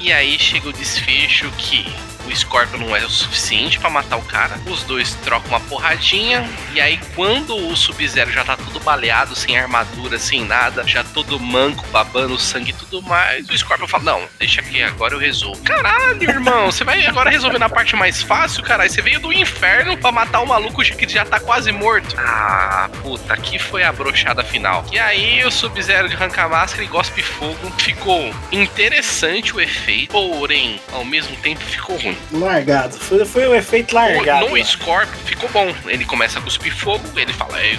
E 0.00 0.12
aí 0.12 0.38
chega 0.38 0.68
o 0.68 0.72
desfecho 0.72 1.50
que 1.56 1.86
o 2.26 2.36
Scorpion 2.36 2.78
não 2.78 2.96
é 2.96 3.04
o 3.04 3.10
suficiente 3.10 3.78
pra 3.78 3.90
matar 3.90 4.16
o 4.16 4.22
cara. 4.22 4.58
Os 4.66 4.82
dois 4.84 5.14
trocam 5.22 5.48
uma 5.50 5.60
porradinha. 5.60 6.48
E 6.72 6.80
aí, 6.80 6.98
quando 7.14 7.56
o 7.56 7.76
Sub-Zero 7.76 8.30
já 8.30 8.44
tá 8.44 8.56
todo 8.56 8.80
baleado, 8.80 9.34
sem 9.34 9.58
armadura, 9.58 10.18
sem 10.18 10.44
nada, 10.44 10.86
já 10.86 11.04
todo 11.04 11.38
manco, 11.38 11.86
babando 11.88 12.38
sangue 12.38 12.70
e 12.70 12.74
tudo 12.74 13.02
mais, 13.02 13.48
o 13.48 13.56
Scorpion 13.56 13.86
fala: 13.86 14.04
Não, 14.04 14.28
deixa 14.38 14.60
aqui, 14.60 14.82
agora 14.82 15.14
eu 15.14 15.18
resolvo. 15.18 15.62
Caralho, 15.62 16.22
irmão, 16.22 16.66
você 16.70 16.84
vai 16.84 17.04
agora 17.06 17.30
resolver 17.30 17.58
na 17.58 17.68
parte 17.68 17.96
mais 17.96 18.22
fácil, 18.22 18.62
caralho. 18.62 18.90
Você 18.90 19.02
veio 19.02 19.20
do 19.20 19.32
inferno 19.32 19.96
pra 19.96 20.12
matar 20.12 20.40
um 20.40 20.46
maluco 20.46 20.82
que 20.82 21.08
já 21.08 21.24
tá 21.24 21.38
quase 21.38 21.72
morto. 21.72 22.14
Ah, 22.18 22.88
puta, 23.02 23.34
aqui 23.34 23.58
foi 23.58 23.82
a 23.82 23.92
brochada 23.92 24.42
final. 24.42 24.84
E 24.92 24.98
aí, 24.98 25.44
o 25.44 25.50
Sub-Zero 25.50 26.08
de 26.08 26.14
arranca 26.14 26.48
máscara 26.48 26.82
e 26.82 26.86
gospe 26.86 27.22
fogo. 27.22 27.70
Ficou 27.78 28.34
interessante 28.50 29.54
o 29.54 29.60
efeito, 29.60 30.12
porém, 30.12 30.80
ao 30.92 31.04
mesmo 31.04 31.36
tempo 31.36 31.60
ficou 31.64 31.96
ruim. 31.96 32.13
Largado. 32.32 32.96
Foi, 32.98 33.24
foi 33.24 33.46
o 33.46 33.54
efeito 33.54 33.94
largado. 33.94 34.48
No 34.48 34.56
lá. 34.56 34.64
Scorpion 34.64 35.18
ficou 35.24 35.48
bom. 35.50 35.74
Ele 35.86 36.04
começa 36.04 36.38
a 36.38 36.42
cuspir 36.42 36.74
fogo, 36.74 37.04
ele 37.16 37.32
fala: 37.32 37.60
"É, 37.60 37.74
eu, 37.74 37.78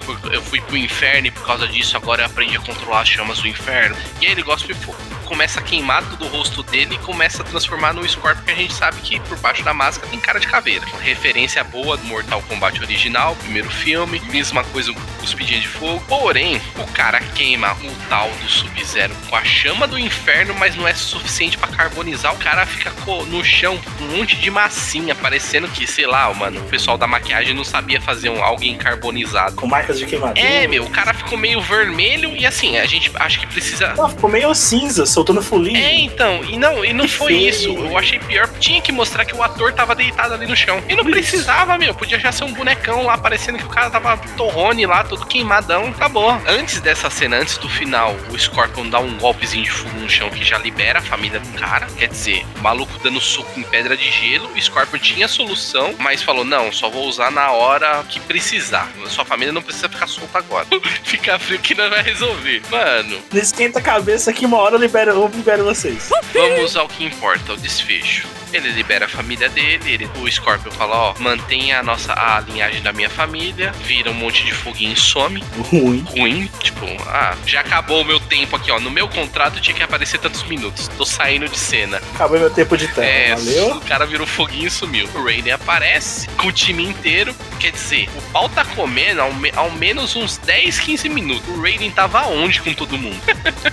fui- 0.00 0.34
eu 0.34 0.42
fui 0.42 0.60
pro 0.60 0.76
inferno 0.76 1.26
e 1.26 1.30
por 1.30 1.44
causa 1.46 1.66
disso 1.68 1.96
agora 1.96 2.22
eu 2.22 2.26
aprendi 2.26 2.56
a 2.56 2.60
controlar 2.60 3.00
as 3.02 3.08
chamas 3.08 3.38
do 3.38 3.48
inferno. 3.48 3.96
E 4.20 4.26
aí 4.26 4.32
ele 4.32 4.42
gospe 4.42 4.74
fogo. 4.74 4.98
Começa 5.26 5.60
a 5.60 5.62
queimar 5.62 6.02
todo 6.08 6.24
o 6.24 6.28
rosto 6.28 6.62
dele 6.62 6.94
e 6.94 6.98
começa 6.98 7.42
a 7.42 7.44
transformar 7.44 7.92
no 7.92 8.08
Scorpion 8.08 8.44
que 8.44 8.50
a 8.50 8.54
gente 8.54 8.74
sabe 8.74 9.00
que 9.02 9.20
por 9.20 9.38
baixo 9.38 9.62
da 9.62 9.74
máscara 9.74 10.08
tem 10.08 10.18
cara 10.18 10.40
de 10.40 10.46
caveira. 10.46 10.86
Referência 11.00 11.62
boa 11.62 11.96
do 11.96 12.04
Mortal 12.04 12.42
Kombat 12.42 12.80
original, 12.80 13.36
primeiro 13.36 13.68
filme, 13.68 14.20
mesma 14.30 14.64
coisa 14.64 14.92
com 14.92 15.00
cuspidinha 15.18 15.60
de 15.60 15.68
fogo. 15.68 16.02
Porém, 16.08 16.60
o 16.78 16.86
cara 16.92 17.20
queima 17.34 17.72
o 17.72 18.08
tal 18.08 18.30
do 18.30 18.48
Sub-Zero 18.48 19.14
com 19.28 19.36
a 19.36 19.44
chama 19.44 19.86
do 19.86 19.98
inferno, 19.98 20.54
mas 20.54 20.76
não 20.76 20.86
é 20.86 20.94
suficiente 20.94 21.58
pra 21.58 21.68
carbonizar. 21.68 22.32
O 22.32 22.38
cara 22.38 22.64
fica 22.64 22.92
no 23.26 23.44
chão 23.44 23.78
com 23.78 24.04
um 24.04 24.18
monte 24.18 24.36
de 24.36 24.50
massinha, 24.50 25.14
parecendo 25.14 25.68
que, 25.68 25.86
sei 25.86 26.06
lá, 26.06 26.32
mano, 26.32 26.60
o 26.60 26.64
pessoal 26.64 26.96
da 26.96 27.06
maquiagem 27.06 27.54
não 27.54 27.64
sabia 27.64 28.00
fazer 28.00 28.30
um, 28.30 28.42
alguém 28.42 28.76
carbonizado. 28.76 29.56
Com 29.56 29.66
marcas 29.66 29.98
de 29.98 30.06
queimadura. 30.06 30.40
É, 30.40 30.66
meu, 30.66 30.84
o 30.84 30.90
cara 30.90 31.12
ficou 31.12 31.36
meio 31.36 31.60
vermelho 31.60 32.36
e 32.36 32.46
assim, 32.46 32.76
a 32.76 32.86
gente 32.86 33.10
acha 33.16 33.40
que 33.40 33.46
precisa. 33.46 33.94
Ah, 33.98 34.08
ficou 34.08 34.30
meio 34.30 34.54
cinza, 34.54 35.06
soltando 35.16 35.40
folia. 35.40 35.78
É, 35.78 35.94
então, 35.94 36.44
e 36.44 36.58
não, 36.58 36.84
e 36.84 36.92
não 36.92 37.06
Que 37.06 37.12
foi 37.12 37.28
feio. 37.32 37.48
isso. 37.48 37.70
Eu 37.70 37.96
achei 37.96 38.18
pior. 38.18 38.46
Tinha 38.60 38.82
que 38.82 38.92
mostrar 38.92 39.24
que 39.24 39.34
o 39.34 39.42
ator 39.42 39.72
tava 39.72 39.94
deitado 39.94 40.34
ali 40.34 40.46
no 40.46 40.54
chão. 40.54 40.82
E 40.86 40.94
não 40.94 41.04
precisava, 41.04 41.78
meu. 41.78 41.94
Podia 41.94 42.18
já 42.18 42.30
ser 42.30 42.44
um 42.44 42.52
bonecão 42.52 43.06
lá, 43.06 43.16
parecendo 43.16 43.56
que 43.56 43.64
o 43.64 43.68
cara 43.70 43.88
tava 43.88 44.18
torrone 44.36 44.84
lá, 44.84 45.02
todo 45.04 45.24
queimadão. 45.24 45.86
Acabou. 45.88 46.30
Antes 46.46 46.80
dessa 46.80 47.08
cena, 47.08 47.38
antes 47.38 47.56
do 47.56 47.66
final, 47.66 48.14
o 48.30 48.38
Scorpion 48.38 48.90
dá 48.90 48.98
um 49.00 49.16
golpezinho 49.16 49.64
de 49.64 49.70
fogo 49.70 49.98
no 49.98 50.08
chão 50.10 50.28
que 50.28 50.44
já 50.44 50.58
libera 50.58 50.98
a 50.98 51.02
família 51.02 51.40
do 51.40 51.48
cara. 51.58 51.86
Quer 51.96 52.08
dizer, 52.08 52.44
o 52.58 52.62
maluco 52.62 52.92
dando 53.02 53.18
soco 53.18 53.58
em 53.58 53.62
pedra 53.62 53.96
de 53.96 54.10
gelo. 54.10 54.50
O 54.54 54.60
Scorpion 54.60 54.98
tinha 54.98 55.26
solução, 55.28 55.94
mas 55.98 56.22
falou: 56.22 56.44
não, 56.44 56.70
só 56.70 56.90
vou 56.90 57.06
usar 57.06 57.30
na 57.30 57.52
hora 57.52 58.04
que 58.06 58.20
precisar. 58.20 58.92
Sua 59.06 59.24
família 59.24 59.50
não 59.52 59.62
precisa 59.62 59.88
ficar 59.88 60.06
solta 60.06 60.36
agora. 60.38 60.66
Ficar 61.04 61.38
frio 61.38 61.58
que 61.58 61.74
não 61.74 61.88
vai 61.88 62.02
resolver. 62.02 62.60
Mano, 62.70 63.18
Não 63.32 63.40
esquenta 63.40 63.78
a 63.78 63.82
cabeça 63.82 64.32
que 64.32 64.44
uma 64.44 64.58
hora 64.58 64.74
eu 64.74 64.80
libero, 65.06 65.22
eu 65.22 65.28
libero 65.36 65.64
vocês. 65.64 66.10
Vamos 66.32 66.76
ao 66.76 66.88
que 66.88 67.04
importa, 67.04 67.52
o 67.52 67.56
desfecho. 67.56 68.26
Ele 68.52 68.70
libera 68.70 69.06
a 69.06 69.08
família 69.08 69.48
dele, 69.48 69.80
ele, 69.92 70.10
o 70.18 70.30
Scorpion 70.30 70.70
fala, 70.70 70.96
ó, 70.96 71.14
mantenha 71.18 71.80
a 71.80 71.82
nossa 71.82 72.12
a 72.12 72.40
linhagem 72.40 72.80
da 72.80 72.92
minha 72.92 73.10
família, 73.10 73.72
vira 73.82 74.10
um 74.10 74.14
monte 74.14 74.44
de 74.44 74.54
foguinho 74.54 74.92
e 74.92 74.96
some. 74.96 75.42
Ruim. 75.70 76.04
Ruim, 76.08 76.50
tipo, 76.60 76.86
ah, 77.08 77.34
já 77.44 77.60
acabou 77.60 78.02
o 78.02 78.04
meu 78.04 78.20
tempo 78.20 78.54
aqui, 78.56 78.70
ó. 78.70 78.78
No 78.78 78.90
meu 78.90 79.08
contrato 79.08 79.60
tinha 79.60 79.74
que 79.76 79.82
aparecer 79.82 80.18
tantos 80.18 80.44
minutos. 80.44 80.88
Tô 80.96 81.04
saindo 81.04 81.48
de 81.48 81.58
cena. 81.58 82.00
Acabou 82.14 82.38
meu 82.38 82.48
tempo 82.48 82.76
de 82.76 82.86
tela. 82.88 83.06
É, 83.06 83.34
Valeu? 83.34 83.76
o 83.76 83.80
cara 83.80 84.06
virou 84.06 84.26
foguinho 84.26 84.68
e 84.68 84.70
sumiu. 84.70 85.08
O 85.14 85.24
Raiden 85.24 85.52
aparece 85.52 86.28
com 86.38 86.46
o 86.46 86.52
time 86.52 86.84
inteiro. 86.84 87.34
Quer 87.58 87.72
dizer, 87.72 88.08
o 88.16 88.22
pau 88.32 88.48
tá 88.48 88.64
comendo 88.64 89.20
ao, 89.22 89.32
me- 89.34 89.52
ao 89.56 89.70
menos 89.72 90.14
uns 90.14 90.36
10, 90.38 90.78
15 90.80 91.08
minutos. 91.08 91.46
O 91.48 91.60
Raiden 91.60 91.90
tava 91.90 92.22
onde 92.28 92.60
com 92.60 92.72
todo 92.72 92.96
mundo? 92.96 93.20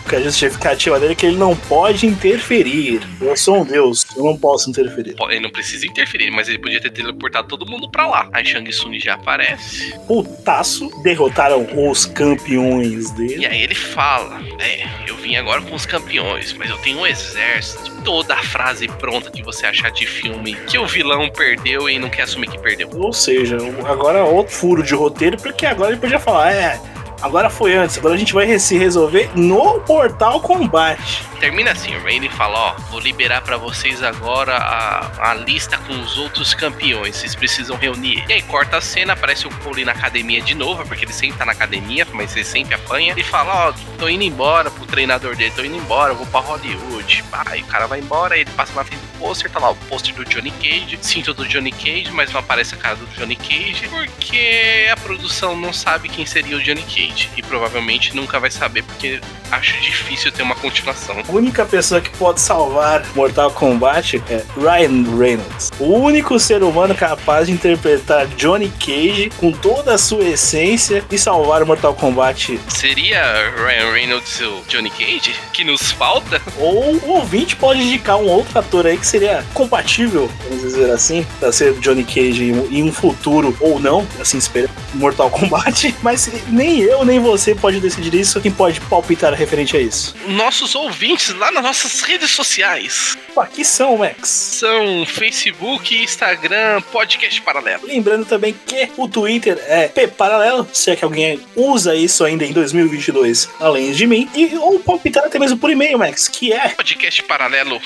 Porque 0.01 0.15
a 0.15 0.21
justificativa 0.21 0.99
dele 0.99 1.13
é 1.13 1.15
que 1.15 1.22
ele 1.25 1.37
não 1.37 1.55
pode 1.55 2.05
interferir. 2.05 3.01
Eu 3.21 3.35
sou 3.37 3.61
um 3.61 3.65
deus, 3.65 4.05
eu 4.15 4.23
não 4.23 4.37
posso 4.37 4.69
interferir. 4.69 5.15
Ele 5.29 5.39
não 5.39 5.49
precisa 5.49 5.85
interferir, 5.85 6.29
mas 6.31 6.47
ele 6.47 6.59
podia 6.59 6.81
ter 6.81 6.91
teleportado 6.91 7.47
todo 7.47 7.65
mundo 7.65 7.89
pra 7.89 8.07
lá. 8.07 8.29
Aí 8.31 8.45
Shang 8.45 8.69
Tsung 8.69 8.99
já 8.99 9.13
aparece. 9.15 9.93
Putaço, 10.07 10.89
derrotaram 11.03 11.67
os 11.89 12.05
campeões 12.05 13.09
E 13.11 13.13
dele. 13.15 13.45
aí 13.45 13.61
ele 13.61 13.75
fala: 13.75 14.41
É, 14.59 14.87
eu 15.09 15.15
vim 15.17 15.35
agora 15.35 15.61
com 15.61 15.75
os 15.75 15.85
campeões, 15.85 16.53
mas 16.53 16.69
eu 16.69 16.77
tenho 16.77 16.99
um 16.99 17.07
exército. 17.07 17.91
Toda 18.03 18.33
a 18.33 18.43
frase 18.43 18.87
pronta 18.87 19.31
que 19.31 19.41
você 19.41 19.65
achar 19.65 19.89
de 19.89 20.05
filme 20.05 20.55
que 20.67 20.77
o 20.77 20.85
vilão 20.85 21.29
perdeu 21.29 21.89
e 21.89 21.97
não 21.97 22.09
quer 22.09 22.23
assumir 22.23 22.47
que 22.49 22.59
perdeu. 22.59 22.89
Ou 22.93 23.13
seja, 23.13 23.57
agora 23.85 24.23
outro 24.25 24.53
furo 24.53 24.83
de 24.83 24.93
roteiro, 24.93 25.37
porque 25.37 25.65
agora 25.65 25.91
ele 25.91 26.01
podia 26.01 26.19
falar, 26.19 26.51
é, 26.53 26.77
agora 27.23 27.49
foi 27.49 27.73
antes, 27.73 27.97
agora 27.97 28.13
a 28.13 28.17
gente 28.17 28.33
vai 28.33 28.59
se 28.59 28.77
resolver 28.77 29.31
no 29.33 29.79
Portal 29.79 30.41
Combate. 30.41 31.23
Termina 31.39 31.71
assim, 31.71 31.95
o 31.95 32.03
Raiden 32.03 32.29
fala, 32.29 32.57
ó, 32.57 32.73
vou 32.91 32.99
liberar 32.99 33.41
pra 33.41 33.57
vocês 33.57 34.03
agora 34.03 34.55
a, 34.55 35.31
a 35.31 35.33
lista 35.33 35.77
com 35.77 35.93
os 36.01 36.17
outros 36.17 36.53
campeões, 36.53 37.17
vocês 37.17 37.35
precisam 37.35 37.75
reunir. 37.75 38.23
E 38.29 38.33
aí 38.33 38.41
corta 38.43 38.77
a 38.77 38.81
cena, 38.81 39.13
aparece 39.13 39.47
o 39.47 39.49
Cole 39.57 39.83
na 39.83 39.93
academia 39.93 40.41
de 40.41 40.53
novo, 40.53 40.85
porque 40.85 41.05
ele 41.05 41.13
sempre 41.13 41.37
tá 41.37 41.45
na 41.45 41.53
academia, 41.53 42.07
mas 42.13 42.35
ele 42.35 42.45
sempre 42.45 42.75
apanha. 42.75 43.11
Ele 43.11 43.23
fala, 43.23 43.69
ó, 43.69 43.73
tô 43.97 44.07
indo 44.07 44.23
embora 44.23 44.69
pro 44.71 44.85
treinador 44.85 45.35
dele, 45.35 45.51
tô 45.55 45.63
indo 45.63 45.75
embora, 45.75 46.13
vou 46.13 46.25
pra 46.27 46.39
Hollywood. 46.39 47.23
Aí 47.45 47.61
o 47.61 47.65
cara 47.65 47.87
vai 47.87 47.99
embora, 47.99 48.37
ele 48.37 48.49
passa 48.51 48.73
na 48.73 48.83
frente 48.83 49.01
do 49.01 49.19
pôster, 49.19 49.49
tá 49.49 49.59
lá 49.59 49.69
o 49.69 49.75
pôster 49.75 50.13
do 50.13 50.25
Johnny 50.25 50.51
Cage, 50.51 50.97
cinto 51.01 51.33
do 51.33 51.45
Johnny 51.45 51.71
Cage, 51.71 52.11
mas 52.11 52.31
não 52.31 52.39
aparece 52.39 52.75
a 52.75 52.77
cara 52.77 52.95
do 52.95 53.05
Johnny 53.07 53.35
Cage, 53.35 53.87
porque 53.89 54.87
a 54.91 54.97
produção 54.97 55.55
não 55.55 55.73
sabe 55.73 56.09
quem 56.09 56.25
seria 56.25 56.57
o 56.57 56.61
Johnny 56.61 56.83
Cage. 56.83 57.12
E 57.37 57.41
provavelmente 57.41 58.15
nunca 58.15 58.39
vai 58.39 58.49
saber, 58.51 58.83
porque 58.83 59.19
acho 59.51 59.79
difícil 59.81 60.31
ter 60.31 60.43
uma 60.43 60.55
continuação. 60.55 61.15
A 61.27 61.31
única 61.31 61.65
pessoa 61.65 62.01
que 62.01 62.09
pode 62.17 62.41
salvar 62.41 63.03
Mortal 63.15 63.51
Kombat 63.51 64.21
é 64.29 64.43
Ryan 64.57 65.17
Reynolds. 65.17 65.71
O 65.79 65.93
único 65.93 66.39
ser 66.39 66.63
humano 66.63 66.93
capaz 66.95 67.47
de 67.47 67.53
interpretar 67.53 68.27
Johnny 68.37 68.71
Cage 68.79 69.31
com 69.37 69.51
toda 69.51 69.93
a 69.93 69.97
sua 69.97 70.23
essência 70.23 71.03
e 71.11 71.17
salvar 71.17 71.63
Mortal 71.65 71.93
Kombat. 71.93 72.59
Seria 72.67 73.21
Ryan 73.55 73.91
Reynolds 73.91 74.39
o 74.41 74.63
Johnny 74.67 74.89
Cage? 74.89 75.33
Que 75.53 75.63
nos 75.63 75.91
falta? 75.91 76.41
Ou 76.57 76.95
o 76.95 77.09
ouvinte 77.11 77.55
pode 77.55 77.81
indicar 77.81 78.17
um 78.17 78.27
outro 78.27 78.57
ator 78.59 78.85
aí 78.85 78.97
que 78.97 79.05
seria 79.07 79.43
compatível, 79.53 80.29
vamos 80.47 80.61
dizer 80.63 80.89
assim, 80.91 81.25
pra 81.39 81.51
ser 81.51 81.73
Johnny 81.79 82.03
Cage 82.03 82.43
em 82.43 82.51
um- 82.53 82.67
em 82.71 82.83
um 82.83 82.91
futuro 82.91 83.55
ou 83.59 83.79
não, 83.79 84.05
assim 84.19 84.37
espera, 84.37 84.69
Mortal 84.93 85.29
Kombat. 85.29 85.95
Mas 86.03 86.29
nem 86.47 86.79
eu 86.79 86.92
nem 87.05 87.19
você 87.19 87.55
pode 87.55 87.79
decidir 87.79 88.13
isso. 88.13 88.41
Quem 88.41 88.51
pode 88.51 88.81
palpitar 88.81 89.33
referente 89.33 89.77
a 89.77 89.79
isso? 89.79 90.15
Nossos 90.27 90.75
ouvintes 90.75 91.33
lá 91.33 91.51
nas 91.51 91.63
nossas 91.63 92.01
redes 92.01 92.31
sociais 92.31 93.17
Aqui 93.35 93.65
são, 93.65 93.97
Max. 93.97 94.29
são 94.29 95.05
Facebook, 95.05 95.95
Instagram, 96.03 96.81
Podcast 96.91 97.41
Paralelo. 97.41 97.85
Lembrando 97.85 98.25
também 98.25 98.55
que 98.65 98.89
o 98.95 99.07
Twitter 99.07 99.59
é 99.67 99.87
P 99.87 100.07
Paralelo, 100.07 100.67
se 100.71 100.91
é 100.91 100.95
que 100.95 101.03
alguém 101.03 101.39
usa 101.55 101.95
isso 101.95 102.23
ainda 102.23 102.45
em 102.45 102.51
2022, 102.51 103.49
além 103.59 103.91
de 103.91 104.05
mim, 104.05 104.29
e 104.35 104.55
ou 104.55 104.79
palpitar 104.79 105.25
até 105.25 105.39
mesmo 105.39 105.57
por 105.57 105.71
e-mail, 105.71 105.97
Max, 105.97 106.27
que 106.27 106.53
é 106.53 106.69
Podcastparalelo, 106.69 107.81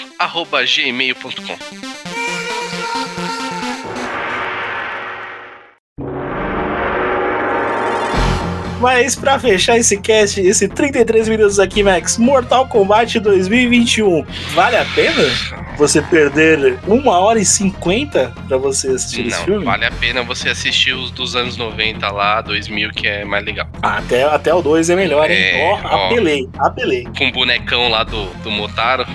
Mas 8.80 9.16
pra 9.16 9.40
fechar 9.40 9.78
esse 9.78 9.98
cast, 9.98 10.40
esse 10.40 10.68
33 10.68 11.28
minutos 11.28 11.60
aqui, 11.60 11.82
Max, 11.82 12.18
Mortal 12.18 12.68
Kombat 12.68 13.20
2021, 13.20 14.24
vale 14.54 14.78
a 14.78 14.86
pena 14.94 15.24
você 15.78 16.00
perder 16.02 16.78
uma 16.88 17.18
hora 17.20 17.40
e 17.40 17.46
50 17.46 18.34
pra 18.48 18.58
você 18.58 18.90
assistir 18.90 19.28
esse 19.28 19.38
Não, 19.40 19.46
filme? 19.46 19.66
vale 19.66 19.86
a 19.86 19.92
pena 19.92 20.22
você 20.22 20.50
assistir 20.50 20.94
os 20.94 21.10
dos 21.10 21.36
anos 21.36 21.58
90 21.58 22.08
lá, 22.12 22.42
2000, 22.42 22.92
que 22.92 23.08
é 23.08 23.26
mais 23.26 23.44
legal. 23.44 23.68
Até, 23.82 24.24
até 24.24 24.54
o 24.54 24.62
2 24.62 24.90
é 24.92 24.96
melhor, 24.96 25.30
hein? 25.30 25.38
É, 25.38 25.80
Ó, 25.84 25.88
ó. 25.88 26.06
apelei, 26.08 26.48
apelei. 26.60 27.08
Com 27.18 27.28
o 27.30 27.32
bonecão 27.32 27.90
lá 27.90 28.04
do, 28.04 28.26
do 28.44 28.52
Motaro. 28.52 29.06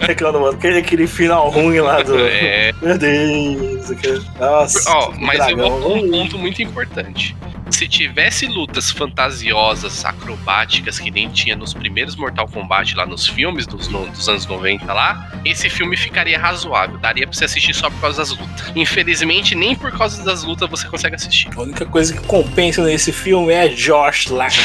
Reclamando, 0.00 0.48
aquele, 0.48 0.78
aquele 0.78 1.06
final 1.06 1.48
ruim 1.48 1.80
lá 1.80 2.02
do. 2.02 2.16
É. 2.28 2.72
Meu 2.82 2.98
Deus, 2.98 3.90
aquele- 3.90 4.22
nossa. 4.38 4.90
Ó, 4.90 5.12
mas 5.18 5.38
eu 5.38 5.56
dragão. 5.56 5.70
vou 5.70 5.80
pôr 5.80 5.98
um 5.98 6.10
ponto 6.10 6.38
muito 6.38 6.62
importante. 6.62 7.34
Se 7.68 7.88
tivesse 7.88 8.46
lutas 8.46 8.90
fantasiosas, 8.90 10.04
acrobáticas, 10.04 10.98
que 10.98 11.10
nem 11.10 11.28
tinha 11.28 11.56
nos 11.56 11.74
primeiros 11.74 12.14
Mortal 12.16 12.48
Kombat 12.48 12.94
lá 12.94 13.04
nos 13.04 13.26
filmes 13.26 13.66
dos, 13.66 13.88
no- 13.88 14.06
dos 14.08 14.28
anos 14.28 14.46
90 14.46 14.92
lá, 14.92 15.30
esse 15.44 15.68
filme 15.68 15.96
ficaria 15.96 16.38
razoável. 16.38 16.96
Daria 16.98 17.26
pra 17.26 17.36
você 17.36 17.44
assistir 17.44 17.74
só 17.74 17.90
por 17.90 18.00
causa 18.00 18.18
das 18.18 18.30
lutas. 18.30 18.72
Infelizmente, 18.74 19.54
nem 19.54 19.74
por 19.74 19.90
causa 19.90 20.22
das 20.24 20.42
lutas 20.44 20.70
você 20.70 20.86
consegue 20.88 21.16
assistir. 21.16 21.50
A 21.56 21.60
única 21.62 21.84
coisa 21.84 22.14
que 22.14 22.26
compensa 22.26 22.82
nesse 22.84 23.12
filme 23.12 23.52
é 23.52 23.68
Josh 23.68 24.26
Laxon. 24.28 24.62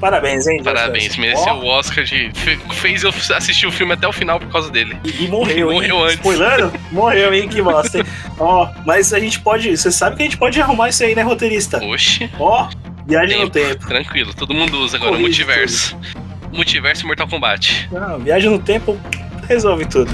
Parabéns, 0.00 0.46
hein, 0.46 0.62
Parabéns, 0.62 1.16
mereceu 1.16 1.54
o 1.54 1.66
Oscar 1.66 2.04
de. 2.04 2.30
fe- 2.34 2.58
Fez 2.74 3.02
eu 3.02 3.10
assistir 3.34 3.66
o 3.66 3.72
filme 3.72 3.94
até 3.94 4.06
o 4.06 4.12
final 4.12 4.38
por 4.38 4.48
causa 4.50 4.70
dele. 4.70 4.96
E, 5.02 5.24
e 5.24 5.28
morreu, 5.28 5.70
hein? 5.72 5.78
Morreu 5.78 6.02
antes. 6.04 6.14
Spoilando? 6.16 6.72
Morreu, 6.92 7.32
hein? 7.34 7.48
Que 7.48 7.62
bosta. 7.62 7.98
hein? 7.98 8.04
Ó, 8.38 8.68
mas 8.84 9.12
a 9.14 9.18
gente 9.18 9.40
pode. 9.40 9.74
Você 9.76 9.90
sabe 9.90 10.16
que 10.16 10.22
a 10.22 10.24
gente 10.26 10.36
pode 10.36 10.60
arrumar 10.60 10.90
isso 10.90 11.02
aí, 11.02 11.14
né, 11.14 11.22
roteirista? 11.22 11.82
Oxe, 11.82 12.30
Ó, 12.38 12.68
viagem 13.06 13.40
no 13.40 13.48
tempo. 13.48 13.86
tranquilo, 13.86 14.34
todo 14.34 14.52
mundo 14.52 14.78
usa 14.80 14.96
agora 14.98 15.12
o 15.12 15.14
Corrige 15.16 15.28
multiverso. 15.44 15.96
Multiverso 16.52 17.02
e 17.04 17.06
Mortal 17.06 17.28
Kombat. 17.28 17.88
Não, 17.90 18.18
viagem 18.18 18.50
no 18.50 18.58
tempo 18.58 18.98
resolve 19.48 19.86
tudo. 19.86 20.10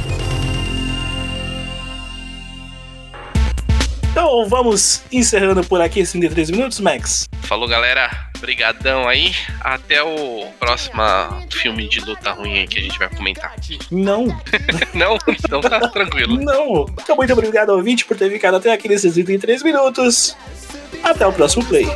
Então 4.13 4.47
vamos 4.47 5.03
encerrando 5.11 5.65
por 5.65 5.81
aqui 5.81 6.01
esses 6.01 6.13
33 6.13 6.51
minutos, 6.51 6.81
Max. 6.81 7.27
Falou, 7.45 7.67
galera. 7.67 8.11
Obrigadão 8.37 9.09
aí. 9.09 9.35
Até 9.59 10.03
o 10.03 10.47
próximo 10.61 11.01
filme 11.51 11.89
de 11.89 12.01
luta 12.01 12.33
ruim 12.33 12.59
aí 12.59 12.67
que 12.67 12.79
a 12.79 12.83
gente 12.83 12.99
vai 12.99 13.09
comentar. 13.09 13.55
Não. 13.91 14.27
não? 14.93 15.17
Então 15.27 15.63
tá 15.63 15.89
tranquilo. 15.89 16.37
Não. 16.37 16.85
Então 17.03 17.17
muito 17.17 17.33
obrigado 17.33 17.71
ao 17.71 17.77
ouvinte 17.77 18.05
por 18.05 18.15
ter 18.15 18.31
ficado 18.31 18.59
até 18.59 18.71
aqui 18.71 18.87
nesses 18.87 19.15
33 19.15 19.63
minutos. 19.63 20.37
Até 21.03 21.27
o 21.27 21.33
próximo 21.33 21.65
play. 21.65 21.87